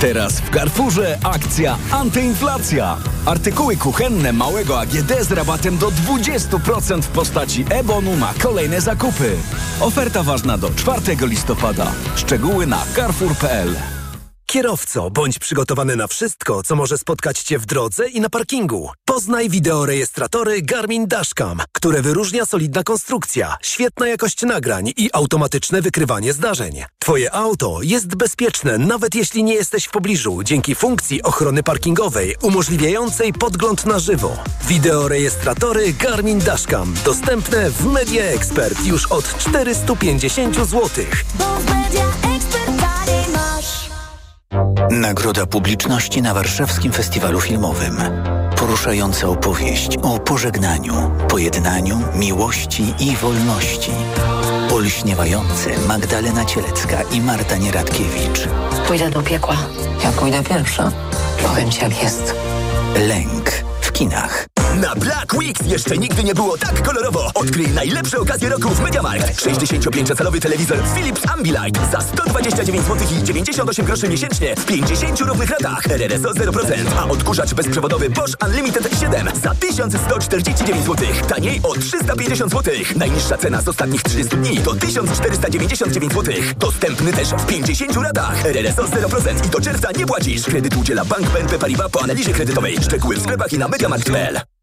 Teraz 0.00 0.40
w 0.40 0.50
Carrefourze 0.50 1.18
akcja 1.24 1.76
antyinflacja. 1.92 2.96
Artykuły 3.26 3.76
kuchenne 3.76 4.32
małego 4.32 4.80
AGD 4.80 5.12
z 5.20 5.32
rabatem 5.32 5.78
do 5.78 5.90
20% 5.90 7.02
w 7.02 7.08
postaci 7.08 7.64
e-bonu 7.70 8.16
na 8.16 8.34
kolejne 8.42 8.80
zakupy. 8.80 9.36
Oferta 9.80 10.22
ważna 10.22 10.58
do 10.58 10.70
4 10.70 11.26
listopada. 11.26 11.92
Szczegóły 12.16 12.66
na 12.66 12.82
carrefour.pl. 12.96 13.99
Kierowco, 14.50 15.10
bądź 15.10 15.38
przygotowany 15.38 15.96
na 15.96 16.06
wszystko, 16.06 16.62
co 16.62 16.76
może 16.76 16.98
spotkać 16.98 17.38
Cię 17.38 17.58
w 17.58 17.66
drodze 17.66 18.08
i 18.08 18.20
na 18.20 18.28
parkingu. 18.28 18.90
Poznaj 19.04 19.48
wideorejestratory 19.48 20.62
Garmin 20.62 21.06
Dashcam, 21.06 21.62
które 21.72 22.02
wyróżnia 22.02 22.46
solidna 22.46 22.82
konstrukcja, 22.82 23.56
świetna 23.62 24.08
jakość 24.08 24.42
nagrań 24.42 24.92
i 24.96 25.10
automatyczne 25.12 25.82
wykrywanie 25.82 26.32
zdarzeń. 26.32 26.84
Twoje 26.98 27.34
auto 27.34 27.78
jest 27.82 28.14
bezpieczne, 28.14 28.78
nawet 28.78 29.14
jeśli 29.14 29.44
nie 29.44 29.54
jesteś 29.54 29.84
w 29.84 29.90
pobliżu, 29.90 30.42
dzięki 30.42 30.74
funkcji 30.74 31.22
ochrony 31.22 31.62
parkingowej 31.62 32.36
umożliwiającej 32.42 33.32
podgląd 33.32 33.86
na 33.86 33.98
żywo. 33.98 34.36
Wideorejestratory 34.68 35.92
Garmin 35.92 36.38
Dashcam 36.38 36.94
dostępne 37.04 37.70
w 37.70 37.86
Media 37.86 38.24
Expert 38.24 38.84
już 38.84 39.06
od 39.06 39.38
450 39.38 40.56
zł. 40.56 40.88
Nagroda 44.90 45.46
publiczności 45.46 46.22
na 46.22 46.34
Warszawskim 46.34 46.92
Festiwalu 46.92 47.40
Filmowym. 47.40 47.96
Poruszająca 48.56 49.28
opowieść 49.28 49.96
o 50.02 50.18
pożegnaniu, 50.18 51.10
pojednaniu, 51.28 52.02
miłości 52.14 52.94
i 52.98 53.16
wolności. 53.16 53.90
Olśniewające 54.72 55.70
Magdalena 55.88 56.44
Cielecka 56.44 57.02
i 57.02 57.20
Marta 57.20 57.56
Nieradkiewicz. 57.56 58.48
Pójdę 58.88 59.10
do 59.10 59.22
piekła. 59.22 59.56
Ja 60.04 60.12
pójdę 60.12 60.42
pierwsza. 60.42 60.92
Powiem 61.42 61.70
ci 61.70 61.82
jak 61.82 62.02
jest. 62.02 62.34
Lęk 63.08 63.50
w 63.80 63.92
kinach. 63.92 64.46
Na 64.76 64.94
Black 64.94 65.34
Weeks 65.34 65.66
jeszcze 65.66 65.98
nigdy 65.98 66.24
nie 66.24 66.34
było 66.34 66.58
tak 66.58 66.82
kolorowo. 66.82 67.30
Odkryj 67.34 67.68
najlepsze 67.68 68.18
okazje 68.18 68.48
roku 68.48 68.68
w 68.68 68.80
MediaMarkt. 68.80 69.42
65-calowy 69.42 70.40
telewizor 70.40 70.78
Philips 70.94 71.22
Ambilight 71.34 71.90
za 71.92 72.00
129 72.00 72.86
zł 72.86 73.06
i 73.18 73.22
98 73.22 73.86
groszy 73.86 74.08
miesięcznie 74.08 74.56
w 74.56 74.64
50 74.64 75.20
równych 75.20 75.50
ratach. 75.50 75.86
RRSO 75.86 76.30
0%, 76.30 76.74
a 76.98 77.08
odkurzacz 77.08 77.54
bezprzewodowy 77.54 78.10
Bosch 78.10 78.34
Unlimited 78.46 79.00
7 79.00 79.28
za 79.42 79.54
1149 79.54 80.84
zł. 80.86 81.06
Taniej 81.28 81.60
o 81.62 81.74
350 81.74 82.52
zł. 82.52 82.74
Najniższa 82.96 83.38
cena 83.38 83.62
z 83.62 83.68
ostatnich 83.68 84.02
30 84.02 84.36
dni 84.36 84.58
to 84.58 84.74
1499 84.74 86.12
zł. 86.12 86.34
Dostępny 86.56 87.12
też 87.12 87.28
w 87.28 87.46
50 87.46 87.96
ratach. 87.96 88.46
RRSO 88.46 88.82
0% 88.82 89.46
i 89.46 89.48
do 89.48 89.60
czerwca 89.60 89.88
nie 89.98 90.06
płacisz. 90.06 90.42
Kredyt 90.42 90.76
udziela 90.76 91.04
Bank 91.04 91.30
BNP 91.30 91.58
Paribas 91.58 91.90
po 91.90 92.02
analizie 92.02 92.32
kredytowej. 92.32 92.76
Szczegóły 92.82 93.16
w 93.16 93.22
sklepach 93.22 93.52
i 93.52 93.58
na 93.58 93.68
mediamarkt.pl. 93.68 94.40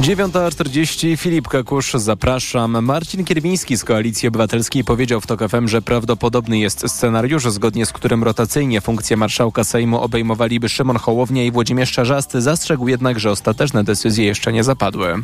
9.40 0.00 1.16
Filip 1.16 1.48
Kakusz, 1.48 1.92
zapraszam. 1.94 2.84
Marcin 2.84 3.24
Kierwiński 3.24 3.76
z 3.76 3.84
Koalicji 3.84 4.28
Obywatelskiej 4.28 4.84
powiedział 4.84 5.20
w 5.20 5.26
TOK 5.26 5.48
FM, 5.48 5.68
że 5.68 5.82
prawdopodobny 5.82 6.58
jest 6.58 6.88
scenariusz, 6.88 7.44
zgodnie 7.44 7.86
z 7.86 7.92
którym 7.92 8.24
rotacyjnie 8.24 8.80
funkcję 8.80 9.16
marszałka 9.16 9.64
Sejmu 9.64 10.00
obejmowaliby 10.00 10.68
Szymon 10.68 10.96
Hołownia 10.96 11.44
i 11.44 11.50
Włodzimierz 11.50 11.92
Czarzasty. 11.92 12.42
Zastrzegł 12.42 12.88
jednak, 12.88 13.20
że 13.20 13.30
ostateczne 13.30 13.84
decyzje 13.84 14.24
jeszcze 14.24 14.52
nie 14.52 14.64
zapadły. 14.64 15.14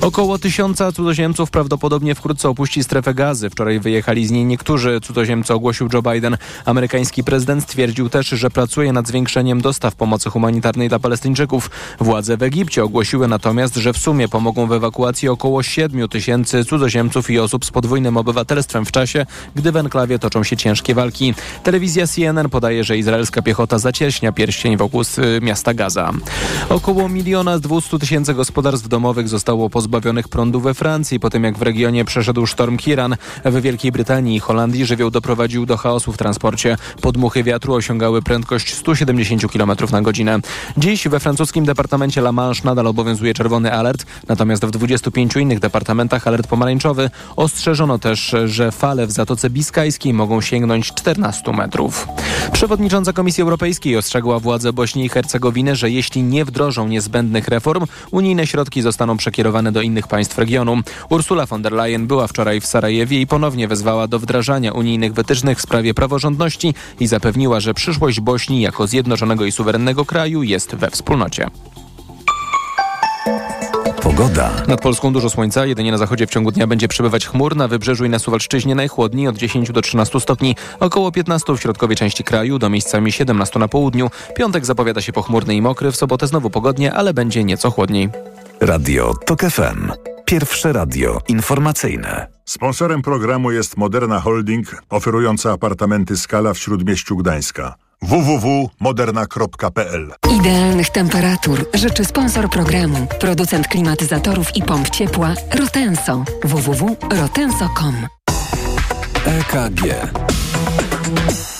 Około 0.00 0.38
tysiąca 0.38 0.92
cudzoziemców 0.92 1.50
prawdopodobnie 1.50 2.14
wkrótce 2.14 2.48
opuści 2.48 2.84
strefę 2.84 3.14
gazy. 3.14 3.50
Wczoraj 3.50 3.80
wyjechali 3.80 4.26
z 4.26 4.30
niej 4.30 4.44
niektórzy 4.44 5.00
cudzoziemcy, 5.00 5.54
ogłosił 5.54 5.88
Joe 5.92 6.02
Biden. 6.02 6.36
Amerykański 6.64 7.24
prezydent 7.24 7.62
stwierdził 7.62 8.08
też, 8.08 8.28
że 8.28 8.50
pracuje 8.50 8.92
nad 8.92 9.08
zwiększeniem 9.08 9.60
dostaw 9.60 9.94
pomocy 9.94 10.30
humanitarnej 10.30 10.88
dla 10.88 10.98
Palestyńczyków. 10.98 11.70
Władze 12.00 12.36
w 12.36 12.42
Egipcie 12.42 12.84
ogłosiły 12.84 13.28
natomiast, 13.28 13.76
że 13.76 13.92
w 13.92 13.98
sumie 13.98 14.19
pomogą 14.28 14.66
w 14.66 14.72
ewakuacji 14.72 15.28
około 15.28 15.62
7 15.62 16.08
tysięcy 16.08 16.64
cudzoziemców 16.64 17.30
i 17.30 17.38
osób 17.38 17.64
z 17.64 17.70
podwójnym 17.70 18.16
obywatelstwem 18.16 18.84
w 18.84 18.92
czasie, 18.92 19.26
gdy 19.54 19.72
w 19.72 19.76
enklawie 19.76 20.18
toczą 20.18 20.44
się 20.44 20.56
ciężkie 20.56 20.94
walki. 20.94 21.34
Telewizja 21.62 22.06
CNN 22.06 22.48
podaje, 22.48 22.84
że 22.84 22.98
izraelska 22.98 23.42
piechota 23.42 23.78
zacieśnia 23.78 24.32
pierścień 24.32 24.76
wokół 24.76 25.02
miasta 25.42 25.74
Gaza. 25.74 26.12
Około 26.68 27.08
miliona 27.08 27.58
200 27.58 27.98
tysięcy 27.98 28.34
gospodarstw 28.34 28.88
domowych 28.88 29.28
zostało 29.28 29.70
pozbawionych 29.70 30.28
prądu 30.28 30.60
we 30.60 30.74
Francji 30.74 31.20
po 31.20 31.30
tym, 31.30 31.44
jak 31.44 31.58
w 31.58 31.62
regionie 31.62 32.04
przeszedł 32.04 32.46
sztorm 32.46 32.76
Kiran. 32.76 33.16
W 33.44 33.60
Wielkiej 33.60 33.92
Brytanii 33.92 34.36
i 34.36 34.40
Holandii 34.40 34.86
żywioł 34.86 35.10
doprowadził 35.10 35.66
do 35.66 35.76
chaosu 35.76 36.12
w 36.12 36.16
transporcie. 36.16 36.76
Podmuchy 37.00 37.42
wiatru 37.44 37.74
osiągały 37.74 38.22
prędkość 38.22 38.74
170 38.74 39.52
km 39.52 39.72
na 39.92 40.02
godzinę. 40.02 40.38
Dziś 40.76 41.08
we 41.08 41.20
francuskim 41.20 41.64
departamencie 41.64 42.20
La 42.20 42.32
Manche 42.32 42.62
nadal 42.64 42.86
obowiązuje 42.86 43.34
czerwony 43.34 43.72
alert. 43.72 44.06
Natomiast 44.28 44.66
w 44.66 44.70
25 44.70 45.36
innych 45.36 45.60
departamentach 45.60 46.26
alert 46.26 46.46
pomarańczowy 46.46 47.10
ostrzeżono 47.36 47.98
też, 47.98 48.34
że 48.44 48.72
fale 48.72 49.06
w 49.06 49.10
Zatoce 49.10 49.50
Biskajskiej 49.50 50.12
mogą 50.12 50.40
sięgnąć 50.40 50.86
14 50.86 51.52
metrów. 51.52 52.08
Przewodnicząca 52.52 53.12
Komisji 53.12 53.42
Europejskiej 53.42 53.96
ostrzegła 53.96 54.38
władze 54.40 54.72
Bośni 54.72 55.04
i 55.04 55.08
Hercegowiny, 55.08 55.76
że 55.76 55.90
jeśli 55.90 56.22
nie 56.22 56.44
wdrożą 56.44 56.88
niezbędnych 56.88 57.48
reform, 57.48 57.86
unijne 58.10 58.46
środki 58.46 58.82
zostaną 58.82 59.16
przekierowane 59.16 59.72
do 59.72 59.82
innych 59.82 60.08
państw 60.08 60.38
regionu. 60.38 60.76
Ursula 61.10 61.46
von 61.46 61.62
der 61.62 61.72
Leyen 61.72 62.06
była 62.06 62.26
wczoraj 62.26 62.60
w 62.60 62.66
Sarajewie 62.66 63.20
i 63.20 63.26
ponownie 63.26 63.68
wezwała 63.68 64.06
do 64.06 64.18
wdrażania 64.18 64.72
unijnych 64.72 65.12
wytycznych 65.12 65.58
w 65.58 65.62
sprawie 65.62 65.94
praworządności 65.94 66.74
i 67.00 67.06
zapewniła, 67.06 67.60
że 67.60 67.74
przyszłość 67.74 68.20
Bośni 68.20 68.60
jako 68.60 68.86
zjednoczonego 68.86 69.44
i 69.44 69.52
suwerennego 69.52 70.04
kraju 70.04 70.42
jest 70.42 70.74
we 70.74 70.90
wspólnocie. 70.90 71.46
Pogoda. 74.02 74.50
Nad 74.68 74.80
Polską 74.80 75.12
dużo 75.12 75.30
słońca, 75.30 75.66
jedynie 75.66 75.92
na 75.92 75.98
zachodzie 75.98 76.26
w 76.26 76.30
ciągu 76.30 76.52
dnia 76.52 76.66
będzie 76.66 76.88
przebywać 76.88 77.26
chmur, 77.26 77.56
na 77.56 77.68
wybrzeżu 77.68 78.04
i 78.04 78.08
na 78.08 78.18
Suwalszczyźnie 78.18 78.74
najchłodniej 78.74 79.28
od 79.28 79.36
10 79.36 79.72
do 79.72 79.82
13 79.82 80.20
stopni, 80.20 80.56
około 80.80 81.12
15 81.12 81.56
w 81.56 81.60
środkowej 81.60 81.96
części 81.96 82.24
kraju, 82.24 82.58
do 82.58 82.70
miejscami 82.70 83.12
17 83.12 83.58
na 83.58 83.68
południu. 83.68 84.10
Piątek 84.36 84.66
zapowiada 84.66 85.00
się 85.00 85.12
pochmurny 85.12 85.54
i 85.54 85.62
mokry, 85.62 85.92
w 85.92 85.96
sobotę 85.96 86.26
znowu 86.26 86.50
pogodnie, 86.50 86.92
ale 86.92 87.14
będzie 87.14 87.44
nieco 87.44 87.70
chłodniej. 87.70 88.08
Radio 88.60 89.14
TOK 89.26 89.40
FM. 89.40 89.92
Pierwsze 90.24 90.72
radio 90.72 91.20
informacyjne. 91.28 92.26
Sponsorem 92.44 93.02
programu 93.02 93.50
jest 93.50 93.76
Moderna 93.76 94.20
Holding, 94.20 94.82
oferująca 94.90 95.52
apartamenty 95.52 96.16
Skala 96.16 96.54
w 96.54 96.58
Śródmieściu 96.58 97.16
Gdańska 97.16 97.74
www.moderna.pl 98.02 100.12
Idealnych 100.40 100.90
temperatur 100.90 101.66
życzy 101.74 102.04
sponsor 102.04 102.50
programu, 102.50 103.06
producent 103.20 103.68
klimatyzatorów 103.68 104.56
i 104.56 104.62
pomp 104.62 104.90
ciepła 104.90 105.34
Rotenso. 105.54 106.24
www.rotenso.com 106.44 108.06
EKG. 109.26 109.82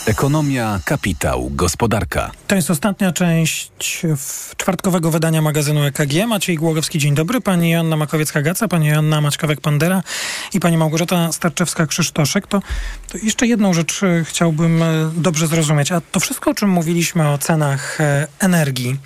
Ekonomia, 0.06 0.80
kapitał, 0.84 1.50
gospodarka. 1.50 2.30
To 2.46 2.54
jest 2.54 2.70
ostatnia 2.70 3.12
część 3.12 3.70
czwartkowego 4.56 5.10
wydania 5.10 5.42
magazynu 5.42 5.84
EKG. 5.84 6.26
Maciej 6.26 6.56
Głogowski, 6.56 6.98
dzień 6.98 7.14
dobry. 7.14 7.40
Pani 7.40 7.70
Joanna 7.70 7.96
Makowiecka-Gaca, 7.96 8.68
pani 8.68 8.86
Joanna 8.86 9.20
Maćkawek-Pandera 9.20 10.02
i 10.52 10.60
pani 10.60 10.76
Małgorzata 10.76 11.28
Starczewska-Krzysztoszek. 11.28 12.46
To, 12.46 12.62
to 13.12 13.18
jeszcze 13.22 13.46
jedną 13.46 13.74
rzecz 13.74 14.02
e, 14.02 14.24
chciałbym 14.24 14.82
e, 14.82 15.10
dobrze 15.16 15.46
zrozumieć. 15.46 15.92
A 15.92 16.00
to 16.00 16.20
wszystko, 16.20 16.50
o 16.50 16.54
czym 16.54 16.68
mówiliśmy, 16.68 17.28
o 17.28 17.38
cenach 17.38 18.00
e, 18.00 18.26
energii, 18.38 18.96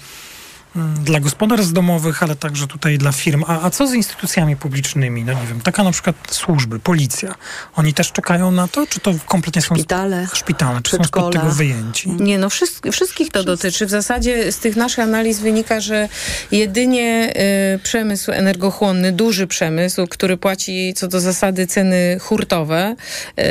dla 1.05 1.21
gospodarstw 1.21 1.73
domowych, 1.73 2.23
ale 2.23 2.37
także 2.37 2.67
tutaj 2.67 2.99
dla 2.99 3.13
firm. 3.13 3.45
A, 3.47 3.63
a 3.63 3.71
co 3.71 3.87
z 3.87 3.95
instytucjami 3.95 4.57
publicznymi? 4.57 5.25
No 5.25 5.33
nie 5.33 5.47
wiem, 5.49 5.61
taka 5.61 5.85
na 5.85 5.93
przykład 5.93 6.17
służby, 6.31 6.79
policja. 6.79 7.35
Oni 7.77 7.95
też 7.95 8.13
czekają 8.13 8.51
na 8.51 8.69
to, 8.69 8.87
czy 8.87 9.01
to 9.01 9.15
kompletnie 9.27 9.63
są 9.63 9.75
szpitale, 9.75 10.27
szpitale 10.35 10.81
czy 10.83 10.97
są 10.97 11.05
spod 11.05 11.33
tego 11.33 11.51
wyjęci? 11.51 12.11
Nie, 12.11 12.39
no 12.39 12.51
wszystkich, 12.51 12.93
wszystkich 12.93 13.31
to 13.31 13.45
dotyczy. 13.45 13.87
W 13.87 13.91
zasadzie 13.91 14.53
z 14.53 14.59
tych 14.59 14.77
naszych 14.77 14.99
analiz 14.99 15.41
wynika, 15.41 15.81
że 15.81 16.09
jedynie 16.51 17.33
y, 17.75 17.79
przemysł 17.79 18.33
energochłonny, 18.33 19.13
duży 19.13 19.47
przemysł, 19.47 20.07
który 20.07 20.37
płaci 20.37 20.95
co 20.97 21.09
do 21.09 21.21
zasady 21.21 21.67
ceny 21.67 22.19
hurtowe, 22.21 22.97
y, 23.39 23.45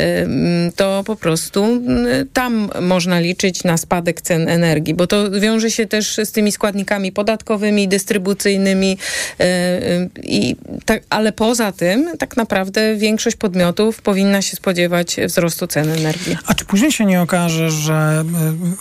to 0.75 1.03
po 1.05 1.15
prostu 1.15 1.65
y, 1.65 2.27
tam 2.33 2.69
można 2.81 3.19
liczyć 3.19 3.63
na 3.63 3.77
spadek 3.77 4.21
cen 4.21 4.49
energii, 4.49 4.93
bo 4.93 5.07
to 5.07 5.31
wiąże 5.31 5.71
się 5.71 5.85
też 5.85 6.19
z 6.23 6.31
tymi 6.31 6.51
składnikami 6.51 7.12
podatkowymi, 7.13 7.87
dystrybucyjnymi, 7.87 8.97
y, 9.41 9.43
y, 9.43 10.09
i 10.23 10.55
tak, 10.85 11.03
ale 11.09 11.31
poza 11.31 11.71
tym 11.71 12.17
tak 12.19 12.37
naprawdę 12.37 12.95
większość 12.95 13.35
podmiotów 13.35 14.01
powinna 14.01 14.41
się 14.41 14.55
spodziewać 14.55 15.15
wzrostu 15.27 15.67
cen 15.67 15.89
energii. 15.89 16.37
A 16.47 16.53
czy 16.53 16.65
później 16.65 16.91
się 16.91 17.05
nie 17.05 17.21
okaże, 17.21 17.71
że 17.71 18.23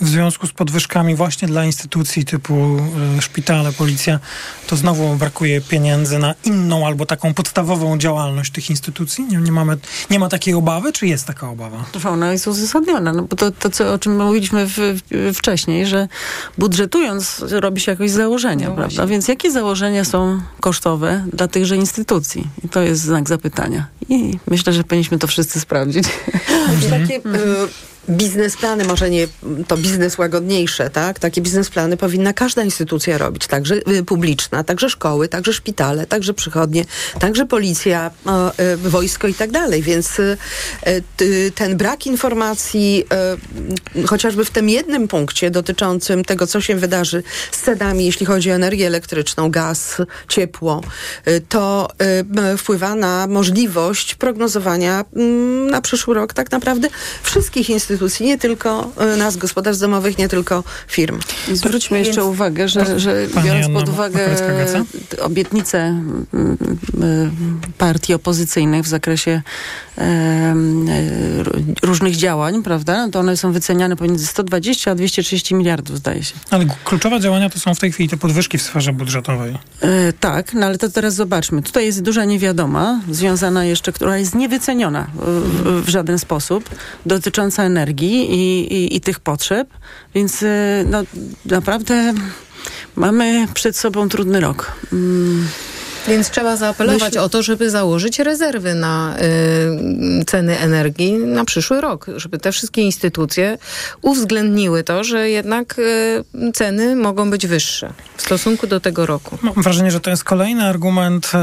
y, 0.00 0.04
w 0.04 0.08
związku 0.08 0.46
z 0.46 0.52
podwyżkami 0.52 1.14
właśnie 1.14 1.48
dla 1.48 1.64
instytucji 1.64 2.24
typu 2.24 2.78
szpitale, 3.20 3.72
policja, 3.72 4.20
to 4.66 4.76
znowu 4.76 5.14
brakuje 5.14 5.60
pieniędzy 5.60 6.18
na 6.18 6.34
inną 6.44 6.86
albo 6.86 7.06
taką 7.06 7.34
podstawową 7.34 7.98
działalność 7.98 8.52
tych 8.52 8.70
instytucji? 8.70 9.24
Nie, 9.24 9.38
nie, 9.38 9.52
mamy, 9.52 9.76
nie 10.10 10.18
ma 10.18 10.28
takiej 10.28 10.54
obawy, 10.54 10.92
czy 10.92 11.06
jest 11.06 11.26
taka 11.26 11.48
obawa? 11.48 11.84
Ona 12.04 12.32
jest 12.32 12.46
uzasadniona, 12.46 13.12
no 13.12 13.22
bo 13.22 13.36
to, 13.36 13.50
to 13.50 13.70
co, 13.70 13.92
o 13.92 13.98
czym 13.98 14.16
mówiliśmy 14.16 14.66
w, 14.66 14.76
w, 14.76 15.34
wcześniej, 15.34 15.86
że 15.86 16.08
budżetując 16.58 17.44
robi 17.50 17.80
się 17.80 17.92
jakoś 17.92 18.10
założenia, 18.22 18.68
no 18.68 18.74
prawda? 18.74 19.06
Więc 19.06 19.28
jakie 19.28 19.50
założenia 19.50 20.04
są 20.04 20.40
kosztowe 20.60 21.24
dla 21.32 21.48
tychże 21.48 21.76
instytucji? 21.76 22.46
I 22.64 22.68
to 22.68 22.82
jest 22.82 23.02
znak 23.02 23.28
zapytania. 23.28 23.86
I 24.08 24.38
myślę, 24.50 24.72
że 24.72 24.84
powinniśmy 24.84 25.18
to 25.18 25.26
wszyscy 25.26 25.60
sprawdzić. 25.60 26.04
Mhm. 26.68 27.02
Takie, 27.02 27.20
biznesplany, 28.10 28.84
może 28.84 29.10
nie 29.10 29.28
to 29.68 29.76
biznes 29.76 30.18
łagodniejsze, 30.18 30.90
tak? 30.90 31.18
Takie 31.18 31.40
biznesplany 31.40 31.96
powinna 31.96 32.32
każda 32.32 32.62
instytucja 32.62 33.18
robić, 33.18 33.46
także 33.46 33.74
y, 33.74 34.04
publiczna, 34.04 34.64
także 34.64 34.90
szkoły, 34.90 35.28
także 35.28 35.52
szpitale, 35.52 36.06
także 36.06 36.34
przychodnie, 36.34 36.84
także 37.20 37.46
policja, 37.46 38.10
y, 38.74 38.76
wojsko 38.76 39.28
i 39.28 39.34
tak 39.34 39.50
dalej. 39.50 39.82
Więc 39.82 40.18
y, 40.18 41.52
ten 41.54 41.76
brak 41.76 42.06
informacji, 42.06 43.04
chociażby 44.06 44.44
w 44.44 44.50
tym 44.50 44.68
jednym 44.68 45.08
punkcie 45.08 45.50
dotyczącym 45.50 46.24
tego, 46.24 46.46
co 46.46 46.60
się 46.60 46.76
wydarzy 46.76 47.22
z 47.52 47.62
cenami, 47.62 48.06
jeśli 48.06 48.26
chodzi 48.26 48.50
o 48.50 48.54
energię 48.54 48.86
elektryczną, 48.86 49.50
gaz, 49.50 49.96
ciepło, 50.28 50.80
to 51.48 51.88
wpływa 52.58 52.94
na 52.94 53.26
możliwość 53.26 54.14
prognozowania 54.14 55.04
mm, 55.16 55.70
na 55.70 55.80
przyszły 55.80 56.14
rok 56.14 56.32
tak 56.32 56.50
naprawdę 56.50 56.88
wszystkich 57.22 57.70
instytucji 57.70 57.91
instytucji, 57.92 58.26
nie 58.26 58.38
tylko 58.38 58.90
e, 58.98 59.16
nas, 59.16 59.36
gospodarstw 59.36 59.80
domowych, 59.80 60.18
nie 60.18 60.28
tylko 60.28 60.64
firm. 60.88 61.20
I 61.52 61.56
zwróćmy 61.56 61.98
jeszcze 61.98 62.20
Więc... 62.20 62.26
uwagę, 62.26 62.68
że, 62.68 63.00
że 63.00 63.26
biorąc 63.44 63.68
pod 63.68 63.88
uwagę 63.88 64.28
obietnice 65.20 66.02
partii 67.78 68.14
opozycyjnych 68.14 68.84
w 68.84 68.88
zakresie 68.88 69.42
e, 69.98 70.54
różnych 71.82 72.16
działań, 72.16 72.62
prawda, 72.62 73.08
to 73.12 73.20
one 73.20 73.36
są 73.36 73.52
wyceniane 73.52 73.96
pomiędzy 73.96 74.26
120 74.26 74.90
a 74.90 74.94
230 74.94 75.54
miliardów, 75.54 75.96
zdaje 75.96 76.24
się. 76.24 76.34
Ale 76.50 76.66
kluczowe 76.84 77.20
działania 77.20 77.50
to 77.50 77.58
są 77.58 77.74
w 77.74 77.78
tej 77.78 77.92
chwili 77.92 78.08
te 78.08 78.16
podwyżki 78.16 78.58
w 78.58 78.62
sferze 78.62 78.92
budżetowej. 78.92 79.58
E, 79.80 80.12
tak, 80.12 80.54
no 80.54 80.66
ale 80.66 80.78
to 80.78 80.88
teraz 80.88 81.14
zobaczmy. 81.14 81.62
Tutaj 81.62 81.84
jest 81.86 82.02
duża 82.02 82.24
niewiadoma, 82.24 83.00
związana 83.10 83.64
jeszcze, 83.64 83.92
która 83.92 84.18
jest 84.18 84.34
niewyceniona 84.34 85.06
w, 85.14 85.82
w 85.84 85.88
żaden 85.88 86.18
sposób, 86.18 86.70
dotycząca 87.06 87.64
energii 87.64 87.81
energii 87.82 88.30
i, 88.30 88.74
i, 88.74 88.96
i 88.96 89.00
tych 89.00 89.20
potrzeb, 89.20 89.68
więc 90.14 90.42
y, 90.42 90.86
no, 90.90 91.02
naprawdę 91.46 92.14
mamy 92.96 93.48
przed 93.54 93.76
sobą 93.76 94.08
trudny 94.08 94.40
rok. 94.40 94.72
Mm. 94.92 95.48
Więc 96.08 96.30
trzeba 96.30 96.56
zaapelować 96.56 97.02
Myślę... 97.02 97.22
o 97.22 97.28
to, 97.28 97.42
żeby 97.42 97.70
założyć 97.70 98.18
rezerwy 98.18 98.74
na 98.74 99.16
y, 100.20 100.24
ceny 100.24 100.58
energii 100.58 101.12
na 101.12 101.44
przyszły 101.44 101.80
rok, 101.80 102.06
żeby 102.16 102.38
te 102.38 102.52
wszystkie 102.52 102.82
instytucje 102.82 103.58
uwzględniły 104.02 104.84
to, 104.84 105.04
że 105.04 105.30
jednak 105.30 105.78
y, 105.78 106.52
ceny 106.54 106.96
mogą 106.96 107.30
być 107.30 107.46
wyższe 107.46 107.92
w 108.16 108.22
stosunku 108.22 108.66
do 108.66 108.80
tego 108.80 109.06
roku. 109.06 109.38
Mam 109.42 109.54
wrażenie, 109.54 109.90
że 109.90 110.00
to 110.00 110.10
jest 110.10 110.24
kolejny 110.24 110.64
argument. 110.64 111.32
Y, 111.34 111.38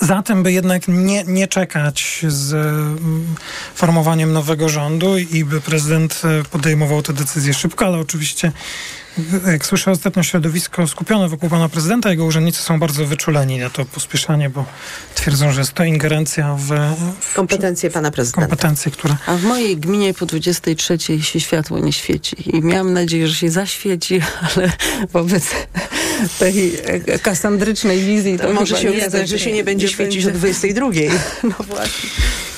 za 0.00 0.22
tym, 0.22 0.42
by 0.42 0.52
jednak 0.52 0.88
nie, 0.88 1.24
nie 1.24 1.48
czekać 1.48 2.24
z 2.28 2.52
mm, 2.52 3.34
formowaniem 3.74 4.32
nowego 4.32 4.68
rządu 4.68 5.18
i 5.18 5.44
by 5.44 5.60
prezydent 5.60 6.22
e, 6.24 6.44
podejmował 6.44 7.02
te 7.02 7.12
decyzje 7.12 7.54
szybko, 7.54 7.86
ale 7.86 7.98
oczywiście 7.98 8.52
jak 9.46 9.66
słyszę 9.66 9.90
ostatnio 9.90 10.22
środowisko 10.22 10.86
skupione 10.86 11.28
wokół 11.28 11.48
pana 11.48 11.68
prezydenta, 11.68 12.10
jego 12.10 12.24
urzędnicy 12.24 12.62
są 12.62 12.78
bardzo 12.78 13.06
wyczuleni 13.06 13.58
na 13.58 13.70
to 13.70 13.84
pospieszanie, 13.84 14.50
bo 14.50 14.64
twierdzą, 15.14 15.52
że 15.52 15.60
jest 15.60 15.72
to 15.72 15.84
ingerencja 15.84 16.54
w, 16.54 16.68
w 17.20 17.34
kompetencje 17.34 17.90
pana 17.90 18.10
prezydenta. 18.10 18.46
Kompetencje, 18.46 18.92
które... 18.92 19.16
A 19.26 19.36
w 19.36 19.44
mojej 19.44 19.76
gminie 19.76 20.14
po 20.14 20.26
23 20.26 20.98
się 21.22 21.40
światło 21.40 21.78
nie 21.78 21.92
świeci 21.92 22.56
i 22.56 22.62
miałam 22.62 22.92
nadzieję, 22.92 23.28
że 23.28 23.34
się 23.34 23.50
zaświeci, 23.50 24.20
ale 24.56 24.72
wobec 25.12 25.44
tej 26.38 26.72
kasandrycznej 27.22 28.00
wizji 28.00 28.38
to, 28.38 28.46
to 28.46 28.52
może 28.52 28.76
się 28.76 28.90
okazać, 28.90 29.28
że 29.28 29.38
się 29.38 29.52
nie 29.52 29.64
będzie 29.64 29.88
świecić 29.88 30.26
o 30.26 30.30
22. 30.30 30.90
No 31.42 31.54
właśnie. 31.68 32.10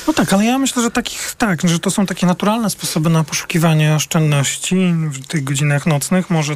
No 0.06 0.12
tak, 0.12 0.32
ale 0.32 0.44
ja 0.44 0.58
myślę, 0.58 0.82
że 0.82 0.90
takich, 0.90 1.34
tak, 1.38 1.68
że 1.68 1.78
to 1.78 1.90
są 1.90 2.06
takie 2.06 2.26
naturalne 2.26 2.70
sposoby 2.70 3.10
na 3.10 3.24
poszukiwanie 3.24 3.94
oszczędności 3.94 4.94
w 5.10 5.26
tych 5.26 5.44
godzinach 5.44 5.86
nocnych. 5.86 6.30
Może 6.30 6.54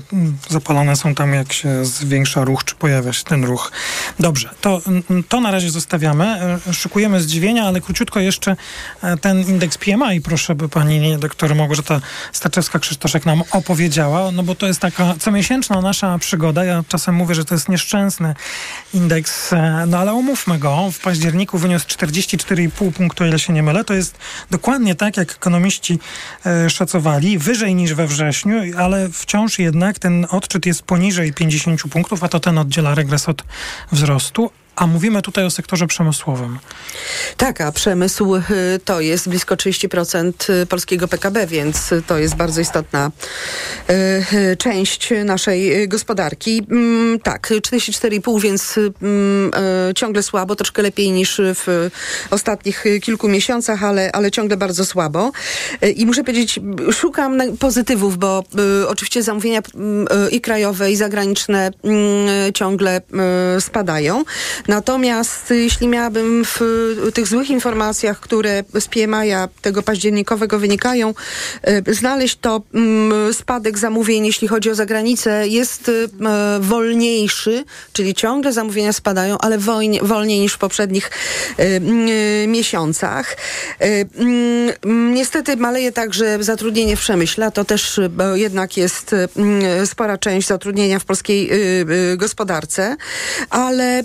zapalane 0.48 0.96
są 0.96 1.14
tam, 1.14 1.34
jak 1.34 1.52
się 1.52 1.84
zwiększa 1.84 2.44
ruch, 2.44 2.64
czy 2.64 2.74
pojawia 2.74 3.12
się 3.12 3.24
ten 3.24 3.44
ruch. 3.44 3.72
Dobrze, 4.20 4.50
to, 4.60 4.80
to 5.28 5.40
na 5.40 5.50
razie 5.50 5.70
zostawiamy. 5.70 6.24
E, 6.68 6.74
szykujemy 6.74 7.20
zdziwienia, 7.20 7.64
ale 7.64 7.80
króciutko 7.80 8.20
jeszcze 8.20 8.56
e, 9.02 9.16
ten 9.16 9.40
indeks 9.40 9.78
PMI, 9.78 10.20
proszę, 10.20 10.54
by 10.54 10.68
pani 10.68 11.18
doktor 11.18 11.54
Małgorzata 11.54 12.00
Staczewska-Krzysztoszek 12.32 13.26
nam 13.26 13.42
opowiedziała, 13.50 14.30
no 14.30 14.42
bo 14.42 14.54
to 14.54 14.66
jest 14.66 14.80
taka 14.80 15.14
comiesięczna 15.18 15.80
nasza 15.80 16.18
przygoda. 16.18 16.64
Ja 16.64 16.84
czasem 16.88 17.14
mówię, 17.14 17.34
że 17.34 17.44
to 17.44 17.54
jest 17.54 17.68
nieszczęsny 17.68 18.34
indeks, 18.94 19.52
e, 19.52 19.84
no 19.86 19.98
ale 19.98 20.14
umówmy 20.14 20.58
go. 20.58 20.90
W 20.92 20.98
październiku 20.98 21.58
wyniósł 21.58 21.86
44,5 21.86 22.92
punktu, 22.92 23.24
się 23.38 23.52
nie 23.52 23.62
mylę, 23.62 23.84
to 23.84 23.94
jest 23.94 24.18
dokładnie 24.50 24.94
tak, 24.94 25.16
jak 25.16 25.32
ekonomiści 25.32 25.98
e, 26.46 26.70
szacowali, 26.70 27.38
wyżej 27.38 27.74
niż 27.74 27.94
we 27.94 28.06
wrześniu, 28.06 28.60
ale 28.78 29.08
wciąż 29.08 29.58
jednak 29.58 29.98
ten 29.98 30.26
odczyt 30.30 30.66
jest 30.66 30.82
poniżej 30.82 31.32
50 31.32 31.82
punktów, 31.82 32.24
a 32.24 32.28
to 32.28 32.40
ten 32.40 32.58
oddziela 32.58 32.94
regres 32.94 33.28
od 33.28 33.44
wzrostu. 33.92 34.50
A 34.78 34.86
mówimy 34.86 35.22
tutaj 35.22 35.44
o 35.44 35.50
sektorze 35.50 35.86
przemysłowym. 35.86 36.58
Tak, 37.36 37.60
a 37.60 37.72
przemysł 37.72 38.36
y, 38.36 38.42
to 38.84 39.00
jest 39.00 39.28
blisko 39.28 39.54
30% 39.54 40.32
y, 40.52 40.66
polskiego 40.66 41.08
PKB, 41.08 41.46
więc 41.46 41.90
to 42.06 42.18
jest 42.18 42.34
bardzo 42.36 42.60
istotna 42.60 43.10
y, 43.90 44.56
część 44.56 45.08
naszej 45.24 45.88
gospodarki. 45.88 46.66
Mm, 46.70 47.20
tak, 47.20 47.50
44,5, 47.50 48.40
więc 48.40 48.74
mm, 49.02 49.50
ciągle 49.94 50.22
słabo, 50.22 50.56
troszkę 50.56 50.82
lepiej 50.82 51.10
niż 51.10 51.40
w 51.44 51.90
ostatnich 52.30 52.84
kilku 53.02 53.28
miesiącach, 53.28 53.84
ale, 53.84 54.12
ale 54.12 54.30
ciągle 54.30 54.56
bardzo 54.56 54.84
słabo. 54.84 55.32
I 55.96 56.06
muszę 56.06 56.24
powiedzieć, 56.24 56.60
szukam 56.92 57.38
pozytywów, 57.58 58.18
bo 58.18 58.44
oczywiście 58.88 59.22
zamówienia 59.22 59.60
mm, 59.74 60.06
i 60.30 60.40
krajowe, 60.40 60.90
i 60.90 60.96
zagraniczne 60.96 61.70
ciągle 62.54 63.00
spadają. 63.60 64.24
Natomiast 64.68 65.50
jeśli 65.50 65.88
miałabym 65.88 66.44
w 66.44 66.60
tych 67.14 67.26
złych 67.26 67.50
informacjach, 67.50 68.20
które 68.20 68.64
z 68.80 68.88
PMI-a 68.88 69.48
tego 69.62 69.82
październikowego 69.82 70.58
wynikają, 70.58 71.14
e, 71.62 71.94
znaleźć 71.94 72.38
to 72.40 72.62
mm, 72.74 73.34
spadek 73.34 73.78
zamówień, 73.78 74.26
jeśli 74.26 74.48
chodzi 74.48 74.70
o 74.70 74.74
zagranicę, 74.74 75.48
jest 75.48 75.88
e, 75.88 75.92
wolniejszy, 76.60 77.64
czyli 77.92 78.14
ciągle 78.14 78.52
zamówienia 78.52 78.92
spadają, 78.92 79.38
ale 79.38 79.58
wolniej 80.02 80.40
niż 80.40 80.52
w 80.52 80.58
poprzednich 80.58 81.10
e, 81.56 81.80
miesiącach. 82.46 83.36
Niestety 84.84 85.56
maleje 85.56 85.92
także 85.92 86.38
zatrudnienie 86.40 86.96
w 86.96 87.00
przemyśle, 87.00 87.52
to 87.52 87.64
też 87.64 88.00
jednak 88.34 88.76
jest 88.76 89.14
spora 89.84 90.18
część 90.18 90.48
zatrudnienia 90.48 90.98
w 90.98 91.04
polskiej 91.04 91.50
gospodarce, 92.16 92.96
ale 93.50 94.02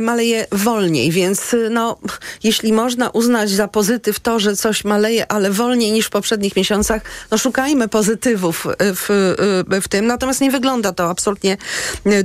maleje 0.00 0.46
wolniej, 0.52 1.10
więc 1.10 1.56
no, 1.70 1.98
jeśli 2.44 2.72
można 2.72 3.10
uznać 3.10 3.50
za 3.50 3.68
pozytyw 3.68 4.20
to, 4.20 4.40
że 4.40 4.56
coś 4.56 4.84
maleje, 4.84 5.32
ale 5.32 5.50
wolniej 5.50 5.92
niż 5.92 6.06
w 6.06 6.10
poprzednich 6.10 6.56
miesiącach, 6.56 7.02
no 7.30 7.38
szukajmy 7.38 7.88
pozytywów 7.88 8.66
w, 8.80 9.34
w 9.82 9.88
tym. 9.88 10.06
Natomiast 10.06 10.40
nie 10.40 10.50
wygląda 10.50 10.92
to 10.92 11.10
absolutnie 11.10 11.56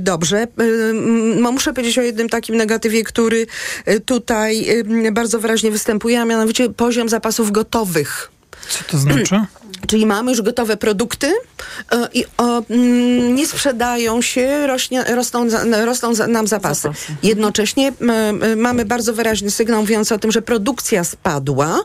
dobrze. 0.00 0.46
No, 1.36 1.52
muszę 1.52 1.72
powiedzieć 1.72 1.98
o 1.98 2.02
jednym 2.02 2.28
takim 2.28 2.56
negatywie, 2.56 3.04
który 3.04 3.46
tutaj 4.06 4.66
bardzo 5.12 5.40
wyraźnie 5.40 5.70
występuje, 5.70 6.20
a 6.20 6.24
mianowicie 6.24 6.70
poziom 6.70 7.08
zapasów 7.08 7.52
gotowych. 7.52 8.30
Co 8.68 8.84
to 8.84 8.98
znaczy? 8.98 9.40
Czyli 9.86 10.06
mamy 10.06 10.30
już 10.30 10.42
gotowe 10.42 10.76
produkty 10.76 11.32
e, 11.92 12.08
i 12.14 12.24
o, 12.38 12.62
mm, 12.70 13.34
nie 13.34 13.46
sprzedają 13.46 14.22
się, 14.22 14.66
rośnie, 14.66 15.04
rosną, 15.04 15.46
rosną 15.84 16.12
nam 16.28 16.46
zapasy. 16.46 16.82
zapasy. 16.82 17.14
Jednocześnie 17.22 17.92
mamy 18.56 18.84
bardzo 18.84 19.14
wyraźny 19.14 19.50
sygnał 19.50 19.80
mówiący 19.80 20.14
o 20.14 20.18
tym, 20.18 20.32
że 20.32 20.42
produkcja 20.42 21.04
spadła, 21.04 21.80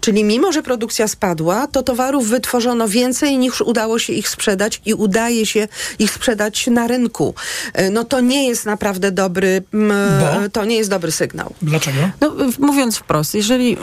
czyli 0.00 0.24
mimo, 0.24 0.52
że 0.52 0.62
produkcja 0.62 1.08
spadła, 1.08 1.66
to 1.66 1.82
towarów 1.82 2.28
wytworzono 2.28 2.88
więcej 2.88 3.38
niż 3.38 3.60
udało 3.60 3.98
się 3.98 4.12
ich 4.12 4.28
sprzedać 4.28 4.80
i 4.86 4.94
udaje 4.94 5.46
się 5.46 5.68
ich 5.98 6.10
sprzedać 6.10 6.66
na 6.66 6.86
rynku. 6.86 7.34
E, 7.72 7.90
no 7.90 8.04
to 8.04 8.20
nie 8.20 8.48
jest 8.48 8.66
naprawdę 8.66 9.12
dobry, 9.12 9.62
Bo? 9.72 10.48
to 10.52 10.64
nie 10.64 10.76
jest 10.76 10.90
dobry 10.90 11.12
sygnał. 11.12 11.54
Dlaczego? 11.62 11.98
No, 12.20 12.32
mówiąc 12.58 12.96
wprost, 12.96 13.34
jeżeli 13.34 13.76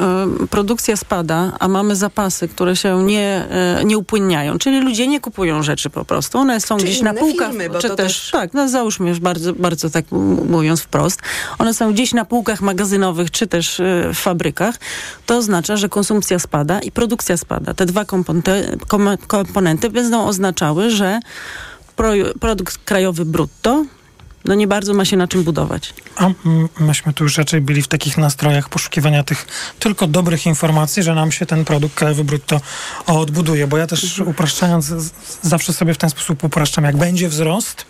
produkcja 0.49 0.97
spada, 0.97 1.51
a 1.59 1.67
mamy 1.67 1.95
zapasy, 1.95 2.47
które 2.47 2.75
się 2.75 3.03
nie 3.03 3.31
E, 3.50 3.50
nie 3.85 3.97
upłynniają. 3.97 4.57
Czyli 4.57 4.79
ludzie 4.79 5.07
nie 5.07 5.19
kupują 5.19 5.63
rzeczy 5.63 5.89
po 5.89 6.05
prostu. 6.05 6.37
One 6.37 6.61
są 6.61 6.77
czy 6.77 6.85
gdzieś 6.85 7.01
na 7.01 7.13
półkach. 7.13 7.49
Firmy, 7.49 7.69
czy 7.79 7.89
też, 7.89 7.97
też, 7.97 8.31
tak, 8.31 8.53
no 8.53 8.69
załóżmy 8.69 9.09
już 9.09 9.19
bardzo, 9.19 9.53
bardzo 9.53 9.89
tak 9.89 10.05
mówiąc 10.49 10.81
wprost. 10.81 11.21
One 11.59 11.73
są 11.73 11.93
gdzieś 11.93 12.13
na 12.13 12.25
półkach 12.25 12.61
magazynowych, 12.61 13.31
czy 13.31 13.47
też 13.47 13.79
e, 13.79 13.83
w 14.13 14.17
fabrykach. 14.17 14.75
To 15.25 15.37
oznacza, 15.37 15.77
że 15.77 15.89
konsumpcja 15.89 16.39
spada 16.39 16.79
i 16.79 16.91
produkcja 16.91 17.37
spada. 17.37 17.73
Te 17.73 17.85
dwa 17.85 18.05
komponenty, 18.05 18.77
komponenty 19.27 19.89
będą 19.89 20.25
oznaczały, 20.25 20.91
że 20.91 21.19
produkt 22.39 22.77
krajowy 22.77 23.25
brutto 23.25 23.85
no 24.45 24.55
nie 24.55 24.67
bardzo 24.67 24.93
ma 24.93 25.05
się 25.05 25.17
na 25.17 25.27
czym 25.27 25.43
budować. 25.43 25.93
A 26.15 26.29
myśmy 26.79 27.13
tu 27.13 27.23
już 27.23 27.37
raczej 27.37 27.61
byli 27.61 27.81
w 27.81 27.87
takich 27.87 28.17
nastrojach 28.17 28.69
poszukiwania 28.69 29.23
tych 29.23 29.47
tylko 29.79 30.07
dobrych 30.07 30.45
informacji, 30.45 31.03
że 31.03 31.15
nam 31.15 31.31
się 31.31 31.45
ten 31.45 31.65
produkt 31.65 31.95
krajowy 31.95 32.23
brutto 32.23 32.61
odbuduje, 33.05 33.67
bo 33.67 33.77
ja 33.77 33.87
też 33.87 34.19
upraszczając 34.19 34.85
zawsze 35.41 35.73
sobie 35.73 35.93
w 35.93 35.97
ten 35.97 36.09
sposób 36.09 36.43
upraszczam, 36.43 36.83
jak 36.83 36.97
będzie 36.97 37.29
wzrost, 37.29 37.85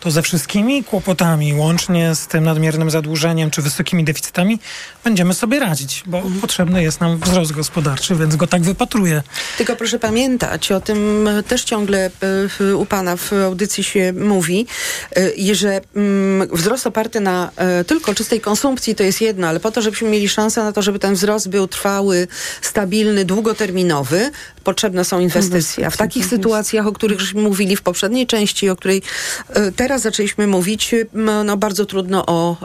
to 0.00 0.10
ze 0.10 0.22
wszystkimi 0.22 0.84
kłopotami, 0.84 1.54
łącznie 1.54 2.14
z 2.14 2.26
tym 2.26 2.44
nadmiernym 2.44 2.90
zadłużeniem 2.90 3.50
czy 3.50 3.62
wysokimi 3.62 4.04
deficytami, 4.04 4.58
będziemy 5.04 5.34
sobie 5.34 5.60
radzić, 5.60 6.02
bo 6.06 6.22
potrzebny 6.40 6.82
jest 6.82 7.00
nam 7.00 7.18
wzrost 7.18 7.52
gospodarczy, 7.52 8.16
więc 8.16 8.36
go 8.36 8.46
tak 8.46 8.62
wypatruję. 8.62 9.22
Tylko 9.58 9.76
proszę 9.76 9.98
pamiętać, 9.98 10.72
o 10.72 10.80
tym 10.80 11.28
też 11.48 11.64
ciągle 11.64 12.10
e, 12.60 12.76
u 12.76 12.86
Pana 12.86 13.16
w 13.16 13.32
audycji 13.32 13.84
się 13.84 14.12
mówi, 14.12 14.66
e, 15.16 15.54
że 15.54 15.80
mm, 15.96 16.48
wzrost 16.52 16.86
oparty 16.86 17.20
na 17.20 17.50
e, 17.56 17.84
tylko 17.84 18.14
czystej 18.14 18.40
konsumpcji 18.40 18.94
to 18.94 19.02
jest 19.02 19.20
jedno, 19.20 19.46
ale 19.46 19.60
po 19.60 19.70
to, 19.70 19.82
żebyśmy 19.82 20.08
mieli 20.08 20.28
szansę 20.28 20.64
na 20.64 20.72
to, 20.72 20.82
żeby 20.82 20.98
ten 20.98 21.14
wzrost 21.14 21.48
był 21.48 21.68
trwały, 21.68 22.28
stabilny, 22.62 23.24
długoterminowy, 23.24 24.30
potrzebne 24.64 25.04
są 25.04 25.20
inwestycje. 25.20 25.86
A 25.86 25.90
w 25.90 25.96
takich 25.96 26.26
sytuacjach, 26.26 26.86
o 26.86 26.92
których 26.92 27.34
mówili 27.34 27.76
w 27.76 27.82
poprzedniej 27.82 28.26
części, 28.26 28.68
o 28.68 28.76
której 28.76 29.02
teraz 29.76 29.90
teraz 29.90 30.02
zaczęliśmy 30.02 30.46
mówić 30.46 30.94
no, 31.44 31.56
bardzo 31.56 31.86
trudno 31.86 32.26
o 32.26 32.56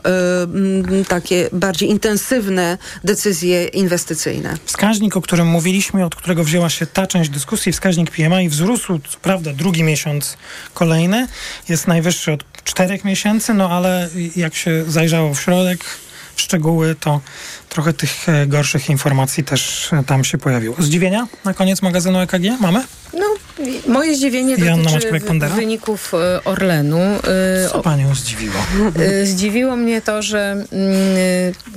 y, 1.01 1.05
takie 1.05 1.49
bardziej 1.51 1.89
intensywne 1.89 2.77
decyzje 3.03 3.65
inwestycyjne. 3.65 4.57
Wskaźnik, 4.65 5.17
o 5.17 5.21
którym 5.21 5.47
mówiliśmy, 5.47 6.05
od 6.05 6.15
którego 6.15 6.43
wzięła 6.43 6.69
się 6.69 6.85
ta 6.85 7.07
część 7.07 7.29
dyskusji, 7.29 7.71
wskaźnik 7.71 8.11
PMI 8.11 8.49
wzrósł, 8.49 8.99
co 9.09 9.17
prawda 9.21 9.53
drugi 9.53 9.83
miesiąc 9.83 10.37
kolejny, 10.73 11.27
jest 11.69 11.87
najwyższy 11.87 12.31
od 12.31 12.43
czterech 12.63 13.05
miesięcy, 13.05 13.53
no 13.53 13.69
ale 13.69 14.09
jak 14.35 14.55
się 14.55 14.83
zajrzało 14.87 15.33
w 15.33 15.41
środek, 15.41 15.79
szczegóły, 16.36 16.95
to 16.99 17.21
trochę 17.69 17.93
tych 17.93 18.29
e, 18.29 18.47
gorszych 18.47 18.89
informacji 18.89 19.43
też 19.43 19.93
e, 19.93 20.03
tam 20.03 20.23
się 20.23 20.38
pojawiło. 20.38 20.75
Zdziwienia 20.79 21.27
na 21.45 21.53
koniec 21.53 21.81
magazynu 21.81 22.19
EKG 22.19 22.59
mamy? 22.59 22.83
No, 23.13 23.25
moje 23.88 24.16
zdziwienie 24.16 24.58
dotyczy 24.58 25.12
wyników 25.56 26.14
e, 26.14 26.43
Orlenu. 26.43 26.99
Co 27.72 27.82
panią 27.82 28.16
zdziwiło? 28.16 28.56
Zdziwiło 29.24 29.76
mnie 29.76 30.01
to, 30.01 30.22
że 30.22 30.51
mm, 30.51 30.66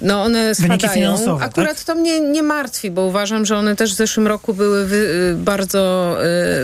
no 0.03 0.23
one 0.23 0.55
spadają. 0.55 1.19
Tak? 1.19 1.43
Akurat 1.43 1.77
tak? 1.77 1.85
to 1.85 1.95
mnie 1.95 2.21
nie 2.21 2.43
martwi, 2.43 2.91
bo 2.91 3.03
uważam, 3.03 3.47
że 3.47 3.57
one 3.57 3.77
też 3.77 3.93
w 3.95 3.97
zeszłym 3.97 4.27
roku 4.27 4.55
były 4.55 4.89
bardzo, 5.35 6.17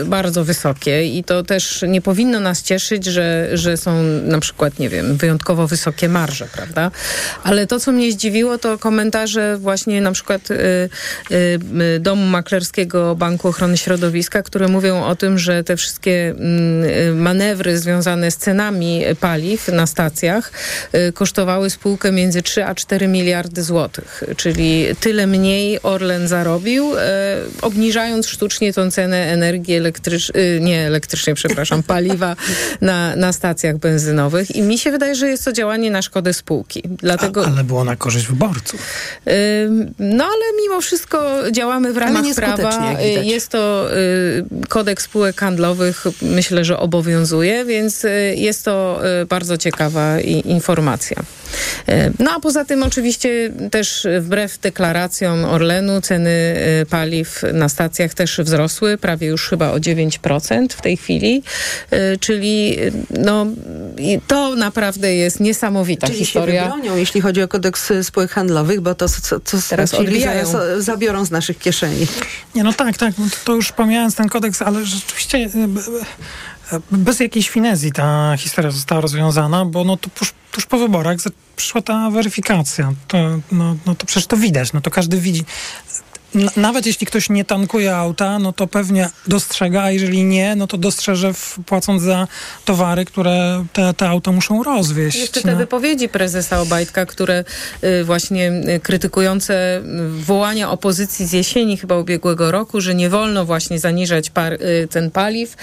bardzo 0.05 0.45
wysokie 0.45 1.05
i 1.05 1.23
to 1.23 1.43
też 1.43 1.85
nie 1.87 2.01
powinno 2.01 2.39
nas 2.39 2.63
cieszyć, 2.63 3.05
że, 3.05 3.49
że 3.53 3.77
są 3.77 4.03
na 4.03 4.39
przykład, 4.39 4.79
nie 4.79 4.89
wiem, 4.89 5.17
wyjątkowo 5.17 5.67
wysokie 5.67 6.09
marże, 6.09 6.47
prawda? 6.53 6.91
Ale 7.43 7.67
to, 7.67 7.79
co 7.79 7.91
mnie 7.91 8.11
zdziwiło, 8.11 8.57
to 8.57 8.77
komentarz 8.77 9.35
że 9.35 9.57
właśnie 9.57 10.01
na 10.01 10.11
przykład 10.11 10.41
Domu 11.99 12.25
Maklerskiego 12.25 13.15
Banku 13.15 13.47
Ochrony 13.47 13.77
Środowiska, 13.77 14.43
które 14.43 14.67
mówią 14.67 15.04
o 15.07 15.15
tym, 15.15 15.39
że 15.39 15.63
te 15.63 15.77
wszystkie 15.77 16.29
mm, 16.29 17.21
manewry 17.21 17.77
związane 17.77 18.31
z 18.31 18.37
cenami 18.37 19.03
paliw 19.19 19.67
na 19.67 19.87
stacjach 19.87 20.51
kosztowały 21.13 21.69
spółkę 21.69 22.11
między 22.11 22.41
3 22.41 22.65
a 22.65 22.75
4 22.75 23.07
miliardy 23.07 23.63
złotych, 23.63 24.23
czyli 24.37 24.85
tyle 24.99 25.27
mniej 25.27 25.79
Orlen 25.83 26.27
zarobił, 26.27 26.91
obniżając 27.61 28.27
sztucznie 28.27 28.73
tą 28.73 28.91
cenę 28.91 29.31
energii 29.31 29.75
elektrycznej, 29.75 30.61
nie 30.61 30.87
elektrycznej, 30.87 31.35
przepraszam, 31.35 31.83
paliwa 31.93 32.35
na, 32.81 33.15
na 33.15 33.33
stacjach 33.33 33.77
benzynowych 33.77 34.55
i 34.55 34.61
mi 34.61 34.77
się 34.77 34.91
wydaje, 34.91 35.15
że 35.15 35.27
jest 35.27 35.45
to 35.45 35.51
działanie 35.51 35.91
na 35.91 36.01
szkodę 36.01 36.33
spółki. 36.33 36.81
Dlatego... 36.85 37.45
A, 37.45 37.47
ale 37.47 37.63
było 37.63 37.83
na 37.83 37.95
korzyść 37.95 38.27
wyborców. 38.27 38.81
No 39.99 40.23
ale 40.23 40.61
mimo 40.63 40.81
wszystko 40.81 41.51
działamy 41.51 41.93
w 41.93 41.97
ramach 41.97 42.25
prawa. 42.35 42.93
Jest 43.23 43.49
to 43.49 43.87
y, 43.93 44.45
kodeks 44.95 45.03
spółek 45.03 45.39
handlowych, 45.39 46.03
myślę, 46.21 46.65
że 46.65 46.79
obowiązuje, 46.79 47.65
więc 47.65 48.05
y, 48.05 48.35
jest 48.37 48.65
to 48.65 49.01
y, 49.21 49.25
bardzo 49.25 49.57
ciekawa 49.57 50.19
informacja. 50.45 51.17
No 52.19 52.31
a 52.31 52.39
poza 52.39 52.65
tym 52.65 52.83
oczywiście 52.83 53.51
też 53.71 54.07
wbrew 54.19 54.57
deklaracjom 54.57 55.45
Orlenu 55.45 56.01
ceny 56.01 56.55
paliw 56.89 57.41
na 57.53 57.69
stacjach 57.69 58.13
też 58.13 58.39
wzrosły, 58.39 58.97
prawie 58.97 59.27
już 59.27 59.49
chyba 59.49 59.71
o 59.71 59.77
9% 59.77 60.67
w 60.69 60.81
tej 60.81 60.97
chwili, 60.97 61.43
czyli 62.19 62.77
no 63.09 63.45
to 64.27 64.55
naprawdę 64.55 65.15
jest 65.15 65.39
niesamowita 65.39 66.07
czyli 66.07 66.19
historia. 66.19 66.63
Się 66.63 66.69
wybronią, 66.69 66.95
jeśli 66.95 67.21
chodzi 67.21 67.41
o 67.41 67.47
kodeks 67.47 67.93
spółek 68.03 68.31
handlowych, 68.31 68.81
bo 68.81 68.95
to 68.95 69.09
co, 69.09 69.39
co 69.39 69.57
teraz 69.69 69.93
odbijają. 69.93 70.45
Zabiorą 70.77 71.25
z 71.25 71.31
naszych 71.31 71.59
kieszeni. 71.59 72.07
Nie, 72.55 72.63
no 72.63 72.73
tak, 72.73 72.97
tak, 72.97 73.17
no 73.17 73.25
to, 73.45 73.55
już 73.55 73.71
pomijając 73.71 74.15
ten 74.15 74.29
kodeks, 74.29 74.61
ale 74.61 74.85
rzeczywiście 74.85 75.37
e, 75.37 75.41
e, 75.41 75.49
bez 76.91 77.19
jakiejś 77.19 77.49
finezji 77.49 77.91
ta 77.91 78.37
historia 78.37 78.71
została 78.71 79.01
rozwiązana, 79.01 79.65
bo 79.65 79.83
no 79.83 79.97
tuż, 79.97 80.33
tuż 80.51 80.65
po 80.65 80.77
wyborach 80.77 81.17
przyszła 81.55 81.81
ta 81.81 82.09
weryfikacja. 82.09 82.93
To, 83.07 83.17
no, 83.51 83.75
no 83.85 83.95
to 83.95 84.05
przecież 84.05 84.27
to 84.27 84.37
widać, 84.37 84.73
no 84.73 84.81
to 84.81 84.91
każdy 84.91 85.17
widzi 85.17 85.45
nawet 86.57 86.85
jeśli 86.85 87.07
ktoś 87.07 87.29
nie 87.29 87.45
tankuje 87.45 87.95
auta, 87.95 88.39
no 88.39 88.53
to 88.53 88.67
pewnie 88.67 89.09
dostrzega, 89.27 89.83
a 89.83 89.91
jeżeli 89.91 90.23
nie, 90.23 90.55
no 90.55 90.67
to 90.67 90.77
dostrzeże 90.77 91.33
w, 91.33 91.57
płacąc 91.65 92.01
za 92.01 92.27
towary, 92.65 93.05
które 93.05 93.65
te, 93.73 93.93
te 93.93 94.09
auta 94.09 94.31
muszą 94.31 94.63
rozwieść. 94.63 95.17
Jeszcze 95.17 95.41
te 95.41 95.51
no. 95.51 95.57
wypowiedzi 95.57 96.09
prezesa 96.09 96.61
Obajtka, 96.61 97.05
które 97.05 97.43
y, 97.83 98.03
właśnie 98.03 98.51
y, 98.75 98.79
krytykujące 98.79 99.81
wołania 100.19 100.71
opozycji 100.71 101.25
z 101.25 101.33
jesieni 101.33 101.77
chyba 101.77 101.97
ubiegłego 101.97 102.51
roku, 102.51 102.81
że 102.81 102.95
nie 102.95 103.09
wolno 103.09 103.45
właśnie 103.45 103.79
zaniżać 103.79 104.29
par, 104.29 104.53
y, 104.53 104.87
ten 104.91 105.11
paliw, 105.11 105.55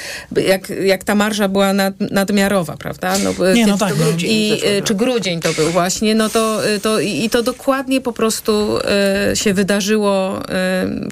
jak, 0.47 0.69
jak 0.71 1.05
ta 1.05 1.15
marża 1.15 1.49
była 1.49 1.73
nad, 1.73 1.95
nadmiarowa, 2.01 2.77
prawda? 2.77 3.15
No, 3.19 3.53
nie, 3.55 3.67
no 3.67 3.79
tak. 3.79 3.95
No. 3.99 4.05
Grudzień, 4.05 4.31
I, 4.33 4.61
czy 4.85 4.95
grudzień 4.95 5.41
to 5.41 5.53
był 5.53 5.71
właśnie, 5.71 6.15
no 6.15 6.29
to, 6.29 6.61
to 6.83 7.01
i 7.01 7.31
to 7.31 7.43
dokładnie 7.43 8.01
po 8.01 8.13
prostu 8.13 8.79
się 9.35 9.55
wydarzyło 9.55 10.43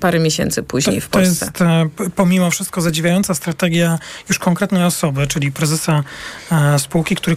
parę 0.01 0.19
miesięcy 0.19 0.63
później 0.63 1.01
to, 1.01 1.07
w 1.07 1.09
Polsce. 1.09 1.51
To 1.53 1.65
jest 1.65 2.01
e, 2.01 2.11
pomimo 2.17 2.51
wszystko 2.51 2.81
zadziwiająca 2.81 3.35
strategia 3.35 3.99
już 4.29 4.39
konkretnej 4.39 4.85
osoby, 4.85 5.27
czyli 5.27 5.53
prezesa 5.53 6.05
e, 6.53 6.79
spółki, 6.79 7.17
który 7.17 7.37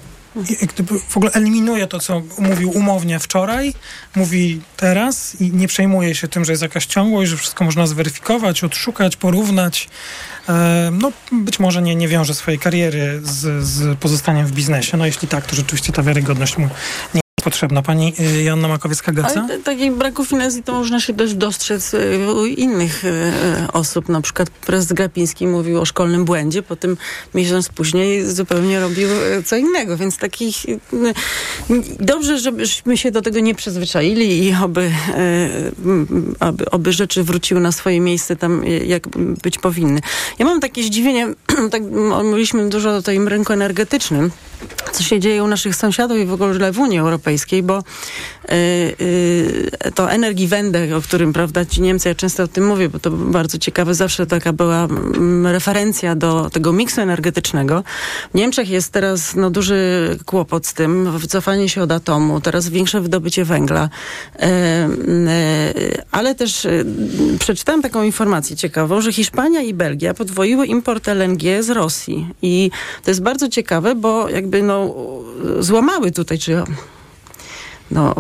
w 1.08 1.18
ogóle 1.18 1.32
eliminuje 1.32 1.88
to, 1.88 2.00
co 2.00 2.22
mówił 2.38 2.72
umownie 2.72 3.20
wczoraj, 3.20 3.74
mówi 4.16 4.62
teraz 4.78 5.42
i 5.42 5.52
nie 5.52 5.68
przejmuje 5.68 6.16
się 6.16 6.28
tym, 6.28 6.46
że 6.46 6.52
jest 6.52 6.62
jakaś 6.62 6.86
ciągłość, 6.86 7.32
że 7.32 7.38
wszystko 7.38 7.64
można 7.64 7.88
zweryfikować, 7.88 8.64
odszukać, 8.64 9.16
porównać. 9.16 9.90
E, 10.50 10.90
no, 10.92 11.12
być 11.32 11.60
może 11.60 11.82
nie, 11.82 11.96
nie 11.96 12.08
wiąże 12.08 12.34
swojej 12.34 12.60
kariery 12.60 13.22
z, 13.24 13.66
z 13.66 14.00
pozostaniem 14.00 14.46
w 14.46 14.52
biznesie. 14.52 14.98
No, 14.98 15.06
jeśli 15.06 15.28
tak, 15.28 15.46
to 15.46 15.56
rzeczywiście 15.56 15.94
ta 15.94 16.04
wiarygodność 16.04 16.58
mu 16.58 16.70
nie 17.14 17.23
potrzebna. 17.44 17.82
Pani 17.82 18.14
y, 18.20 18.44
Joanna 18.44 18.68
Makowiecka-Gaca? 18.68 19.48
Takiej 19.64 19.92
braku 19.92 20.26
finezji 20.26 20.64
to 20.64 20.74
można 20.74 21.00
się 21.00 21.14
dość 21.14 21.34
dostrzec 21.34 21.94
y, 21.94 22.34
u 22.34 22.46
innych 22.46 23.06
y, 23.06 23.12
osób. 23.74 24.10
Na 24.10 24.22
przykład 24.22 24.50
prezes 24.50 24.94
Grapiński 24.94 25.48
mówił 25.48 25.82
o 25.82 25.86
szkolnym 25.86 26.26
błędzie, 26.26 26.64
potem 26.64 26.98
miesiąc 27.34 27.70
później 27.70 28.26
zupełnie 28.26 28.80
robił 28.80 29.10
co 29.46 29.56
innego, 29.56 29.98
więc 29.98 30.18
takich 30.18 30.56
dobrze, 32.00 32.40
żebyśmy 32.40 32.98
się 32.98 33.12
do 33.12 33.22
tego 33.22 33.40
nie 33.40 33.56
przyzwyczaili 33.56 34.48
i 34.48 34.56
oby, 34.64 34.92
oby, 36.40 36.70
oby 36.72 36.94
rzeczy 36.94 37.24
wróciły 37.24 37.62
na 37.62 37.72
swoje 37.72 38.00
miejsce 38.00 38.36
tam, 38.36 38.66
jak 38.86 39.08
być 39.44 39.60
powinny. 39.60 40.02
Ja 40.40 40.46
mam 40.46 40.60
takie 40.60 40.84
zdziwienie, 40.84 41.28
tak 41.72 41.84
mówiliśmy 42.24 42.70
dużo 42.70 42.96
o 42.96 43.02
tym 43.02 43.28
rynku 43.28 43.54
energetycznym, 43.54 44.32
co 44.94 45.04
się 45.04 45.20
dzieje 45.20 45.44
u 45.44 45.48
naszych 45.48 45.76
sąsiadów 45.76 46.18
i 46.18 46.26
w 46.26 46.34
ogóle 46.34 46.72
w 46.72 46.80
Unii 46.80 47.00
Europejskiej, 47.00 47.64
bo 47.64 47.80
y, 47.80 48.56
y, 49.02 49.92
to 49.96 50.12
Energiewende, 50.12 50.98
o 50.98 51.02
którym 51.02 51.34
prawda 51.34 51.66
ci 51.66 51.82
Niemcy, 51.82 52.10
ja 52.10 52.16
często 52.16 52.44
o 52.44 52.48
tym 52.48 52.68
mówię, 52.68 52.90
bo 52.90 53.00
to 53.00 53.12
bardzo 53.12 53.58
ciekawe, 53.58 53.96
zawsze 53.96 54.26
taka 54.26 54.54
była 54.54 54.84
mm, 54.84 55.48
referencja 55.48 56.16
do 56.16 56.50
tego 56.50 56.74
miksu 56.74 57.02
energetycznego. 57.02 57.84
W 58.34 58.38
Niemczech 58.38 58.70
jest 58.70 58.92
teraz 58.92 59.36
no, 59.36 59.50
duży 59.50 60.10
kłopot 60.26 60.68
z 60.68 60.74
tym, 60.74 61.18
wycofanie 61.18 61.70
się 61.70 61.82
od 61.82 61.92
atomu, 61.92 62.42
teraz 62.42 62.70
większe 62.70 63.02
wydobycie 63.02 63.46
węgla, 63.46 63.90
y, 64.36 64.48
ale 66.12 66.36
też 66.36 66.68
przeczytałem 67.40 67.82
taką 67.82 68.04
informację 68.04 68.56
ciekawą, 68.56 69.02
że 69.02 69.14
Hiszpania 69.14 69.62
i 69.62 69.74
Belgia 69.74 70.14
podwoiły 70.14 70.68
import 70.68 71.08
LNG 71.08 71.64
z 71.64 71.70
Rosji 71.70 72.28
i 72.42 72.72
to 73.04 73.12
jest 73.12 73.22
bardzo 73.22 73.50
ciekawe, 73.50 73.96
bo 73.96 74.30
jakby 74.30 74.53
no 74.62 74.96
złamały 75.60 76.12
tutaj, 76.12 76.40
czy 76.40 76.64
no, 77.92 78.16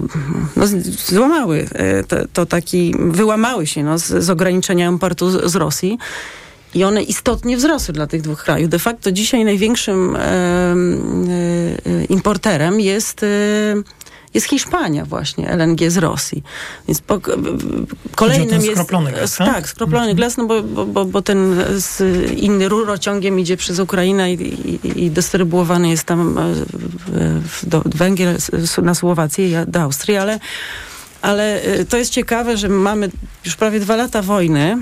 no, 0.55 0.67
złamały 1.07 1.67
e, 1.73 2.03
to, 2.03 2.15
to, 2.33 2.45
taki, 2.45 2.95
wyłamały 2.99 3.67
się 3.67 3.83
no, 3.83 3.97
z, 3.97 4.07
z 4.07 4.29
ograniczenia 4.29 4.89
importu 4.89 5.29
z, 5.29 5.51
z, 5.51 5.55
Rosji 5.55 5.97
i 6.75 6.83
one 6.83 7.03
istotnie 7.03 7.57
wzrosły 7.57 7.93
dla 7.93 8.07
tych 8.07 8.21
dwóch 8.21 8.43
krajów. 8.43 8.69
De 8.69 8.79
facto 8.79 9.11
dzisiaj 9.11 9.45
największym 9.45 10.15
e, 10.15 10.19
e, 10.19 10.75
importerem 12.09 12.79
jest 12.79 13.25
jest 14.33 14.47
Hiszpania 14.47 15.05
właśnie, 15.05 15.49
LNG 15.49 15.89
z 15.89 15.97
Rosji. 15.97 16.43
Więc 16.87 17.01
po, 17.01 17.19
kolejnym 18.15 18.61
jest... 18.61 18.71
skroplony 18.71 19.11
gaz, 19.11 19.37
tak? 19.37 19.47
Tak, 19.47 19.69
skroplony 19.69 20.11
mhm. 20.11 20.17
gaz, 20.17 20.37
no 20.37 20.45
bo, 20.45 20.63
bo, 20.63 21.05
bo 21.05 21.21
ten 21.21 21.63
z, 21.77 22.01
inny 22.31 22.69
rurociągiem 22.69 23.39
idzie 23.39 23.57
przez 23.57 23.79
Ukrainę 23.79 24.33
i, 24.33 24.41
i, 24.87 25.03
i 25.03 25.11
dystrybuowany 25.11 25.89
jest 25.89 26.03
tam 26.03 26.37
e, 26.37 26.53
do 27.63 27.81
Węgier 27.85 28.37
na 28.81 28.95
Słowację 28.95 29.49
i 29.49 29.65
do 29.67 29.81
Austrii, 29.81 30.17
ale 30.17 30.39
ale 31.21 31.61
e, 31.61 31.85
to 31.85 31.97
jest 31.97 32.11
ciekawe, 32.11 32.57
że 32.57 32.69
mamy 32.69 33.09
już 33.45 33.55
prawie 33.55 33.79
dwa 33.79 33.95
lata 33.95 34.21
wojny, 34.21 34.77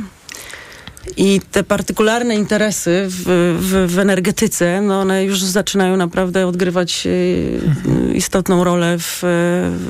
i 1.18 1.42
te 1.52 1.64
partykularne 1.64 2.36
interesy 2.36 3.06
w, 3.10 3.24
w, 3.60 3.94
w, 3.94 4.00
energetyce, 4.00 4.82
no 4.82 5.00
one 5.00 5.26
już 5.26 5.44
zaczynają 5.44 5.98
naprawdę 5.98 6.48
odgrywać 6.48 7.08
e, 7.08 8.14
istotną 8.14 8.64
rolę 8.64 8.98
w, 9.00 9.20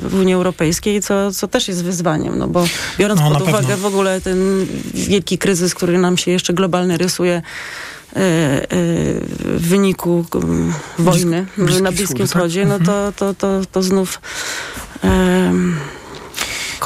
w, 0.02 0.14
Unii 0.20 0.34
Europejskiej, 0.34 1.02
co, 1.02 1.32
co 1.32 1.48
też 1.48 1.68
jest 1.68 1.84
wyzwaniem, 1.84 2.38
no 2.38 2.48
bo 2.48 2.64
biorąc 2.98 3.20
no, 3.20 3.30
pod 3.30 3.42
uwagę 3.42 3.68
pewno. 3.68 3.76
w 3.76 3.86
ogóle 3.86 4.20
ten 4.20 4.66
wielki 4.94 5.38
kryzys, 5.38 5.74
który 5.74 5.98
nam 5.98 6.16
się 6.16 6.30
jeszcze 6.30 6.54
globalny 6.54 6.98
rysuje, 6.98 7.34
e, 7.34 7.42
w 8.10 9.68
wyniku 9.68 10.24
wojny 10.98 11.46
na 11.82 11.92
Bliskim 11.92 12.18
tak? 12.18 12.26
Wschodzie, 12.26 12.66
no 12.66 12.78
to, 12.78 13.12
to, 13.16 13.34
to, 13.34 13.60
to 13.72 13.82
znów 13.82 14.20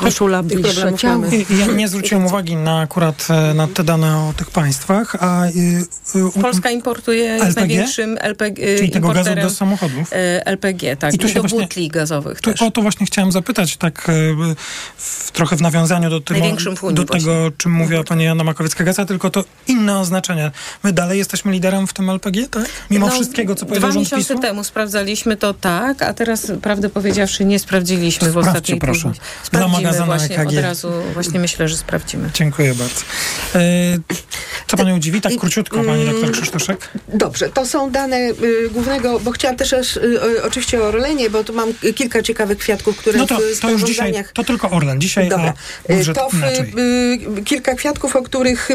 koszula 0.04 0.42
bliższa 0.42 0.92
ciału. 0.92 1.24
Ja 1.50 1.66
nie 1.66 1.88
zwróciłem 1.88 2.26
uwagi 2.26 2.56
na 2.56 2.80
akurat 2.80 3.26
e, 3.30 3.54
na 3.54 3.66
te 3.68 3.84
dane 3.84 4.18
o 4.18 4.32
tych 4.36 4.50
państwach, 4.50 5.16
a... 5.20 5.46
Y, 5.46 5.50
y, 6.38 6.42
Polska 6.42 6.70
importuje 6.70 7.30
LPG? 7.30 7.46
jest 7.46 7.56
największym 7.56 8.18
LPG, 8.20 8.76
Czyli 8.78 8.90
tego 8.90 9.08
gazu 9.08 9.34
do 9.34 9.50
samochodów? 9.50 10.10
LPG, 10.44 10.96
tak. 10.96 11.14
I, 11.14 11.18
tu 11.18 11.28
I 11.28 11.34
do 11.34 11.40
właśnie, 11.40 11.60
butli 11.60 11.88
gazowych 11.88 12.40
tu, 12.40 12.50
też. 12.50 12.62
O 12.62 12.70
to 12.70 12.82
właśnie 12.82 13.06
chciałem 13.06 13.32
zapytać, 13.32 13.76
tak 13.76 14.10
w, 14.98 15.30
trochę 15.32 15.56
w 15.56 15.60
nawiązaniu 15.60 16.10
do, 16.10 16.20
tego, 16.20 16.40
do 16.92 17.04
tego, 17.04 17.50
czym 17.56 17.72
mówiła 17.72 18.04
pani 18.04 18.24
Jana 18.24 18.44
Makowiecka-Gaca, 18.44 19.06
tylko 19.06 19.30
to 19.30 19.44
inne 19.66 19.98
oznaczenie. 19.98 20.50
My 20.82 20.92
dalej 20.92 21.18
jesteśmy 21.18 21.52
liderem 21.52 21.86
w 21.86 21.92
tym 21.92 22.10
LPG, 22.10 22.48
tak? 22.48 22.66
Mimo 22.90 23.06
no, 23.06 23.12
wszystkiego, 23.12 23.54
co 23.54 23.66
powiedział 23.66 23.90
Dwa 23.90 24.00
miesiące 24.00 24.34
PiSu? 24.34 24.42
temu 24.42 24.64
sprawdzaliśmy 24.64 25.36
to 25.36 25.54
tak, 25.54 26.02
a 26.02 26.14
teraz, 26.14 26.52
prawdę 26.62 26.88
powiedziawszy, 26.88 27.44
nie 27.44 27.58
sprawdziliśmy 27.58 28.28
Sprawdźcie, 28.28 28.42
w 28.42 28.48
ostatniej 28.48 28.78
proszę. 28.78 29.12
Sprawdzimy 29.42 29.85
właśnie, 29.92 30.38
EKG. 30.38 30.48
od 30.48 30.58
razu 30.58 30.92
właśnie 31.14 31.40
myślę, 31.40 31.68
że 31.68 31.76
sprawdzimy. 31.76 32.30
Dziękuję 32.34 32.74
bardzo. 32.74 33.00
E, 33.54 33.98
co 34.66 34.76
panią 34.76 35.00
dziwi? 35.00 35.20
Tak 35.20 35.36
króciutko, 35.36 35.76
pani 35.76 36.02
mm, 36.02 36.14
doktor 36.14 36.32
Krzysztoszek. 36.32 36.88
Dobrze, 37.08 37.48
to 37.48 37.66
są 37.66 37.90
dane 37.90 38.16
y, 38.16 38.70
głównego, 38.70 39.20
bo 39.20 39.30
chciałam 39.30 39.56
też 39.56 39.72
y, 39.72 40.00
y, 40.00 40.42
oczywiście 40.42 40.82
o 40.82 40.86
Orlenie, 40.86 41.30
bo 41.30 41.44
tu 41.44 41.52
mam 41.52 41.74
kilka 41.94 42.22
ciekawych 42.22 42.58
kwiatków, 42.58 42.96
które 42.96 43.18
no 43.18 43.26
to, 43.26 43.38
w 43.56 43.60
to 43.60 43.70
już 43.70 43.82
dzisiaj, 43.82 44.24
to 44.34 44.44
tylko 44.44 44.70
Orlen. 44.70 45.00
Dzisiaj 45.00 45.28
Dobra. 45.28 45.52
a 45.88 46.14
to 46.14 46.28
w, 46.32 47.44
kilka 47.44 47.74
kwiatków, 47.74 48.16
o 48.16 48.22
których 48.22 48.68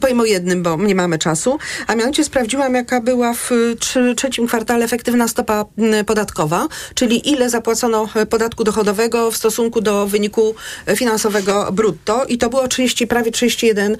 powiem 0.00 0.20
o 0.20 0.24
jednym, 0.24 0.62
bo 0.62 0.76
nie 0.76 0.94
mamy 0.94 1.18
czasu, 1.18 1.58
a 1.86 1.94
mianowicie 1.94 2.24
sprawdziłam, 2.24 2.74
jaka 2.74 3.00
była 3.00 3.34
w 3.34 3.50
trzy, 3.78 4.14
trzecim 4.16 4.46
kwartale 4.46 4.84
efektywna 4.84 5.28
stopa 5.28 5.64
podatkowa, 6.06 6.68
czyli 6.94 7.30
ile 7.30 7.50
zapłacono 7.50 8.08
podatku 8.30 8.64
dochodowego 8.64 9.30
w 9.30 9.36
stosunku 9.36 9.80
do 9.80 10.06
wyniku 10.06 10.54
finansowego 10.96 11.72
brutto 11.72 12.24
i 12.24 12.38
to 12.38 12.50
było 12.50 12.68
30, 12.68 13.06
prawie 13.06 13.30
31%. 13.30 13.96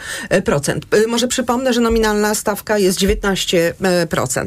Może 1.09 1.29
przypomnę, 1.29 1.73
że 1.73 1.81
nominalna 1.81 2.35
stawka 2.35 2.79
jest 2.79 2.99
19%. 2.99 4.47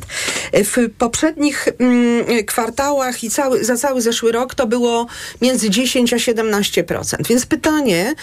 W 0.54 0.90
poprzednich 0.98 1.68
mm, 1.80 2.46
kwartałach 2.46 3.24
i 3.24 3.30
cały, 3.30 3.66
za 3.66 3.78
cały 3.78 4.02
zeszły 4.02 4.32
rok 4.32 4.56
to 4.56 4.68
było 4.68 5.08
między 5.42 5.70
10 5.70 6.14
a 6.14 6.18
17%. 6.18 7.28
Więc 7.28 7.46
pytanie, 7.46 8.14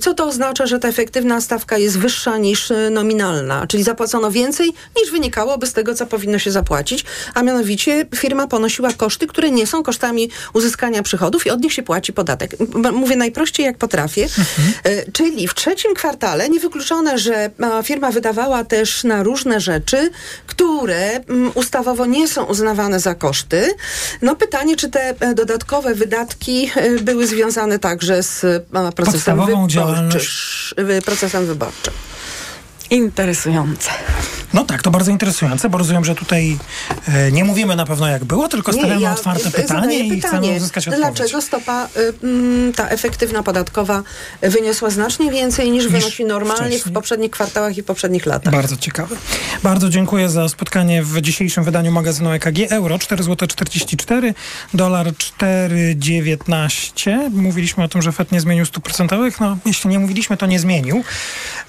co 0.00 0.14
to 0.14 0.26
oznacza, 0.26 0.66
że 0.66 0.78
ta 0.78 0.88
efektywna 0.88 1.40
stawka 1.40 1.78
jest 1.78 1.98
wyższa 1.98 2.38
niż 2.38 2.72
nominalna? 2.90 3.66
Czyli 3.66 3.82
zapłacono 3.82 4.30
więcej 4.30 4.72
niż 4.96 5.10
wynikałoby 5.10 5.66
z 5.66 5.72
tego, 5.72 5.94
co 5.94 6.06
powinno 6.06 6.38
się 6.38 6.50
zapłacić, 6.50 7.04
a 7.34 7.42
mianowicie 7.42 8.06
firma 8.14 8.46
ponosiła 8.46 8.92
koszty, 8.92 9.26
które 9.26 9.50
nie 9.50 9.66
są 9.66 9.82
kosztami 9.82 10.30
uzyskania 10.54 11.02
przychodów 11.02 11.46
i 11.46 11.50
od 11.50 11.60
nich 11.60 11.72
się 11.72 11.82
płaci 11.82 12.12
podatek. 12.12 12.56
Mówię 12.92 13.16
najprościej 13.18 13.66
jak 13.66 13.78
potrafię. 13.78 14.22
Mhm. 14.22 15.12
Czyli 15.12 15.48
w 15.48 15.54
trzecim 15.54 15.94
kwartale 15.94 16.48
niewykluczone, 16.48 17.18
że 17.18 17.50
firma 17.84 18.10
wydawała 18.10 18.64
też 18.64 19.04
na 19.04 19.22
różne 19.22 19.60
rzeczy, 19.60 20.10
które 20.46 21.10
mm, 21.10 21.50
ustawowo 21.54 22.06
nie 22.06 22.28
są 22.28 22.44
uznawane 22.44 23.00
za 23.00 23.14
koszty. 23.14 23.74
No 24.22 24.36
pytanie, 24.36 24.76
czy 24.76 24.90
te 24.90 25.14
e, 25.20 25.34
dodatkowe 25.34 25.94
wydatki 25.94 26.70
e, 26.76 26.90
były 26.90 27.26
związane 27.26 27.78
także 27.78 28.22
z 28.22 28.46
procesem 28.96 29.46
wyborczym. 29.46 29.82
Procesem 31.04 31.46
wyborczym. 31.46 31.92
Interesujące. 32.90 33.90
No 34.54 34.64
tak, 34.64 34.82
to 34.82 34.90
bardzo 34.90 35.10
interesujące, 35.10 35.68
bo 35.68 35.78
rozumiem, 35.78 36.04
że 36.04 36.14
tutaj 36.14 36.58
e, 37.08 37.32
nie 37.32 37.44
mówimy 37.44 37.76
na 37.76 37.86
pewno 37.86 38.08
jak 38.08 38.24
było, 38.24 38.48
tylko 38.48 38.72
stawiamy 38.72 39.00
ja 39.00 39.12
otwarte 39.12 39.50
pytanie 39.50 39.98
i 39.98 40.20
chcemy 40.20 40.56
uzyskać 40.56 40.88
odpowiedź. 40.88 41.16
Dlaczego 41.16 41.42
stopa, 41.42 41.88
y, 41.96 42.12
mm, 42.22 42.72
ta 42.72 42.88
efektywna 42.88 43.42
podatkowa 43.42 44.02
wyniosła 44.42 44.90
znacznie 44.90 45.30
więcej 45.30 45.70
niż, 45.70 45.84
niż 45.84 45.92
wynosi 45.92 46.24
normalnie 46.24 46.66
wcześniej. 46.66 46.92
w 46.92 46.94
poprzednich 46.94 47.30
kwartałach 47.30 47.76
i 47.76 47.82
poprzednich 47.82 48.26
latach? 48.26 48.52
Bardzo 48.52 48.76
ciekawe. 48.76 49.16
Bardzo 49.62 49.88
dziękuję 49.88 50.28
za 50.28 50.48
spotkanie 50.48 51.02
w 51.02 51.20
dzisiejszym 51.20 51.64
wydaniu 51.64 51.92
magazynu 51.92 52.32
EKG. 52.32 52.58
Euro 52.70 52.96
4,44 52.96 53.22
zł 53.22 53.48
44, 53.48 54.34
dolar 54.74 55.06
4,19. 55.06 57.30
Mówiliśmy 57.30 57.84
o 57.84 57.88
tym, 57.88 58.02
że 58.02 58.12
FED 58.12 58.32
nie 58.32 58.40
zmienił 58.40 58.66
stóp 58.66 58.84
procentowych. 58.84 59.40
No, 59.40 59.58
jeśli 59.66 59.90
nie 59.90 59.98
mówiliśmy, 59.98 60.36
to 60.36 60.46
nie 60.46 60.60
zmienił. 60.60 61.04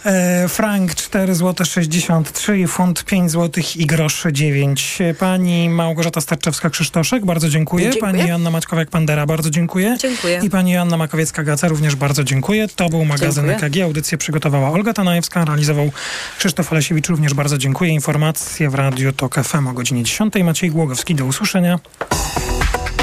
E, 0.06 0.48
frank 0.48 0.94
4 1.10 1.36
zł 1.36 1.66
63 1.66 2.68
funt 2.68 3.06
5 3.06 3.32
zł 3.32 3.64
i 3.76 3.86
grosz 3.86 4.24
9. 4.32 5.00
Pani 5.20 5.70
Małgorzata 5.70 6.20
Starczewska-Krzysztoszek, 6.20 7.26
bardzo 7.26 7.50
dziękuję. 7.50 7.84
dziękuję. 7.84 8.02
Pani 8.02 8.30
Joanna 8.30 8.52
Maćkowiak-Pandera, 8.52 9.28
bardzo 9.28 9.50
dziękuję. 9.50 9.98
Dziękuję. 10.00 10.42
I 10.44 10.50
pani 10.50 10.72
Joanna 10.72 10.98
Makowiecka-Gaca, 10.98 11.68
również 11.68 11.96
bardzo 11.96 12.24
dziękuję. 12.24 12.68
To 12.68 12.90
był 12.90 13.06
magazyn 13.06 13.46
dziękuję. 13.46 13.68
EKG. 13.68 13.84
Audycję 13.84 14.18
przygotowała 14.18 14.72
Olga 14.72 14.94
Tanajewska, 14.94 15.46
realizował 15.46 15.92
Krzysztof 16.38 16.72
Olesiewicz, 16.72 17.08
również 17.08 17.34
bardzo 17.34 17.58
dziękuję. 17.58 17.92
Informacje 17.92 18.70
w 18.70 18.76
Radiu 18.76 19.14
TOK 19.14 19.36
FM 19.36 19.68
o 19.68 19.74
godzinie 19.74 20.04
10. 20.04 20.34
Maciej 20.44 20.70
Głogowski, 20.70 21.16
do 21.16 21.26
usłyszenia. 21.26 21.80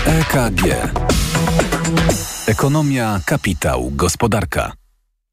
EKG. 0.06 0.62
Ekonomia, 2.46 3.20
kapitał, 3.24 3.90
gospodarka. 3.94 4.85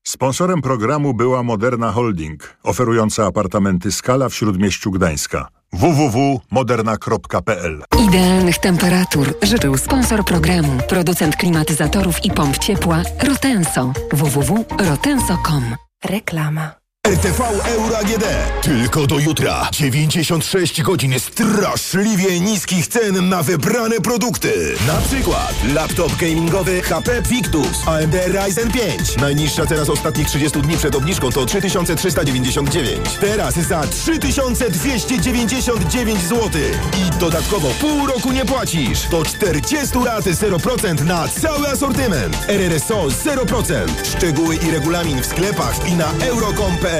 Sponsorem 0.07 0.61
programu 0.61 1.13
była 1.13 1.43
Moderna 1.43 1.91
Holding, 1.91 2.57
oferująca 2.63 3.25
apartamenty 3.25 3.91
Skala 3.91 4.29
w 4.29 4.35
Śródmieściu 4.35 4.91
Gdańska. 4.91 5.47
www.moderna.pl 5.73 7.83
Idealnych 8.07 8.57
temperatur 8.57 9.33
życzył 9.41 9.77
sponsor 9.77 10.25
programu, 10.25 10.79
producent 10.89 11.35
klimatyzatorów 11.35 12.25
i 12.25 12.31
pomp 12.31 12.57
ciepła 12.57 13.01
Rotenso. 13.27 13.93
www.rotenso.com 14.13 15.75
Reklama. 16.05 16.82
RTV 17.07 17.41
Euro 17.65 17.97
AGD. 17.97 18.23
Tylko 18.61 19.07
do 19.07 19.19
jutra. 19.19 19.69
96 19.71 20.81
godzin 20.81 21.19
straszliwie 21.19 22.39
niskich 22.39 22.87
cen 22.87 23.29
na 23.29 23.43
wybrane 23.43 23.95
produkty. 23.95 24.75
Na 24.87 24.93
przykład 24.93 25.53
laptop 25.73 26.15
gamingowy 26.15 26.81
HP 26.81 27.21
Victus 27.21 27.87
AMD 27.87 28.15
Ryzen 28.27 28.71
5. 28.71 29.17
Najniższa 29.17 29.65
cena 29.65 29.85
z 29.85 29.89
ostatnich 29.89 30.27
30 30.27 30.61
dni 30.61 30.77
przed 30.77 30.95
obniżką 30.95 31.31
to 31.31 31.45
3399. 31.45 32.99
Teraz 33.21 33.53
za 33.53 33.81
3299 33.87 36.21
zł. 36.21 36.49
I 36.97 37.19
dodatkowo 37.19 37.69
pół 37.81 38.07
roku 38.07 38.31
nie 38.31 38.45
płacisz. 38.45 39.01
To 39.11 39.25
40 39.25 39.97
lat 39.97 40.25
0% 40.25 41.05
na 41.05 41.27
cały 41.27 41.67
asortyment. 41.67 42.37
RRSO 42.47 43.07
0%. 43.07 43.87
Szczegóły 44.17 44.55
i 44.55 44.71
regulamin 44.71 45.21
w 45.21 45.25
sklepach 45.25 45.89
i 45.89 45.93
na 45.93 46.11
euro.com.pl 46.25 46.92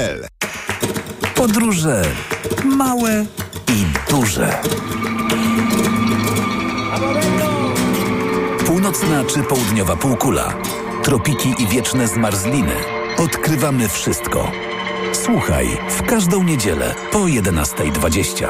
Podróże 1.36 2.02
małe 2.66 3.26
i 3.70 3.86
duże. 4.12 4.62
Północna 8.66 9.24
czy 9.24 9.44
południowa 9.44 9.96
półkula, 9.96 10.54
tropiki 11.04 11.56
i 11.60 11.68
wieczne 11.68 12.08
zmarzliny. 12.08 12.76
Odkrywamy 13.18 13.90
wszystko. 13.90 14.52
Słuchaj 15.14 15.68
w 15.90 16.04
każdą 16.04 16.44
niedzielę 16.44 16.96
po 17.12 17.20
11.20. 17.20 18.48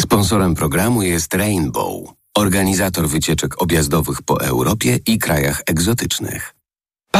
Sponsorem 0.00 0.54
programu 0.54 1.02
jest 1.02 1.34
Rainbow, 1.34 2.21
organizator 2.34 3.08
wycieczek 3.08 3.62
objazdowych 3.62 4.22
po 4.22 4.44
Europie 4.44 4.98
i 5.06 5.18
krajach 5.18 5.62
egzotycznych. 5.66 6.54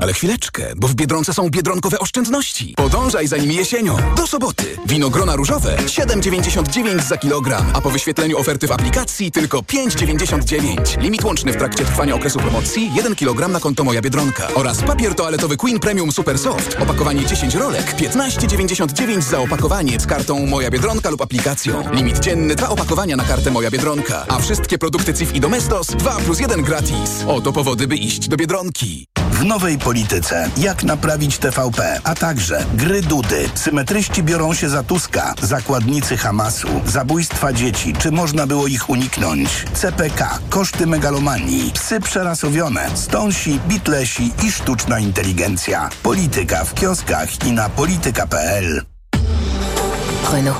Ale 0.00 0.12
chwileczkę, 0.12 0.72
bo 0.76 0.88
w 0.88 0.94
Biedronce 0.94 1.34
są 1.34 1.50
biedronkowe 1.50 1.98
oszczędności. 1.98 2.74
Podążaj 2.76 3.28
za 3.28 3.36
nimi 3.36 3.54
jesienią. 3.54 3.96
Do 4.16 4.26
soboty. 4.26 4.64
Winogrona 4.86 5.36
różowe 5.36 5.76
7,99 5.76 7.02
za 7.02 7.16
kilogram, 7.16 7.70
a 7.74 7.80
po 7.80 7.90
wyświetleniu 7.90 8.38
oferty 8.38 8.66
w 8.66 8.72
aplikacji 8.72 9.32
tylko 9.32 9.58
5,99. 9.58 11.00
Limit 11.00 11.24
łączny 11.24 11.52
w 11.52 11.56
trakcie 11.56 11.84
trwania 11.84 12.14
okresu 12.14 12.38
promocji 12.38 12.90
1 12.94 13.14
kg 13.16 13.48
na 13.48 13.60
konto 13.60 13.84
Moja 13.84 14.02
Biedronka. 14.02 14.48
Oraz 14.54 14.82
papier 14.82 15.14
toaletowy 15.14 15.56
Queen 15.56 15.80
Premium 15.80 16.12
Super 16.12 16.38
Soft. 16.38 16.76
Opakowanie 16.80 17.26
10 17.26 17.54
rolek 17.54 17.96
15,99 17.96 19.22
za 19.22 19.40
opakowanie 19.40 20.00
z 20.00 20.06
kartą 20.06 20.46
Moja 20.46 20.70
Biedronka 20.70 21.10
lub 21.10 21.22
aplikacją. 21.22 21.92
Limit 21.92 22.18
dzienny 22.18 22.54
2 22.54 22.68
opakowania 22.68 23.16
na 23.16 23.24
kartę 23.24 23.50
Moja 23.50 23.70
Biedronka. 23.70 24.26
A 24.28 24.38
wszystkie 24.38 24.78
produkty 24.78 25.14
CIF 25.14 25.34
i 25.34 25.40
Domestos 25.40 25.86
2 25.86 26.16
plus 26.16 26.40
1 26.40 26.62
gratis. 26.62 27.10
Oto 27.28 27.52
powody, 27.52 27.86
by 27.86 27.96
iść 27.96 28.28
do 28.28 28.36
Biedronki. 28.36 29.15
Nowej 29.46 29.78
polityce 29.78 30.50
jak 30.56 30.84
naprawić 30.84 31.38
TVP, 31.38 32.00
a 32.04 32.14
także 32.14 32.64
gry 32.74 33.02
Dudy. 33.02 33.48
Symetryści 33.54 34.22
biorą 34.22 34.54
się 34.54 34.68
za 34.68 34.82
Tuska, 34.82 35.34
zakładnicy 35.42 36.16
Hamasu, 36.16 36.68
zabójstwa 36.86 37.52
dzieci, 37.52 37.92
czy 37.98 38.10
można 38.10 38.46
było 38.46 38.66
ich 38.66 38.90
uniknąć? 38.90 39.48
CPK, 39.74 40.38
koszty 40.50 40.86
megalomanii, 40.86 41.70
psy 41.72 42.00
przerasowione, 42.00 42.90
stąsi, 42.94 43.60
bitlesi 43.68 44.32
i 44.46 44.52
sztuczna 44.52 44.98
inteligencja. 44.98 45.88
Polityka 46.02 46.64
w 46.64 46.74
kioskach 46.74 47.44
i 47.44 47.52
na 47.52 47.68
polityka.pl 47.68 48.86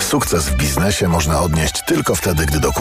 Sukces 0.00 0.44
w 0.44 0.56
biznesie 0.56 1.08
można 1.08 1.40
odnieść 1.40 1.82
tylko 1.86 2.14
wtedy, 2.14 2.46
gdy 2.46 2.60
dokładnie 2.60 2.76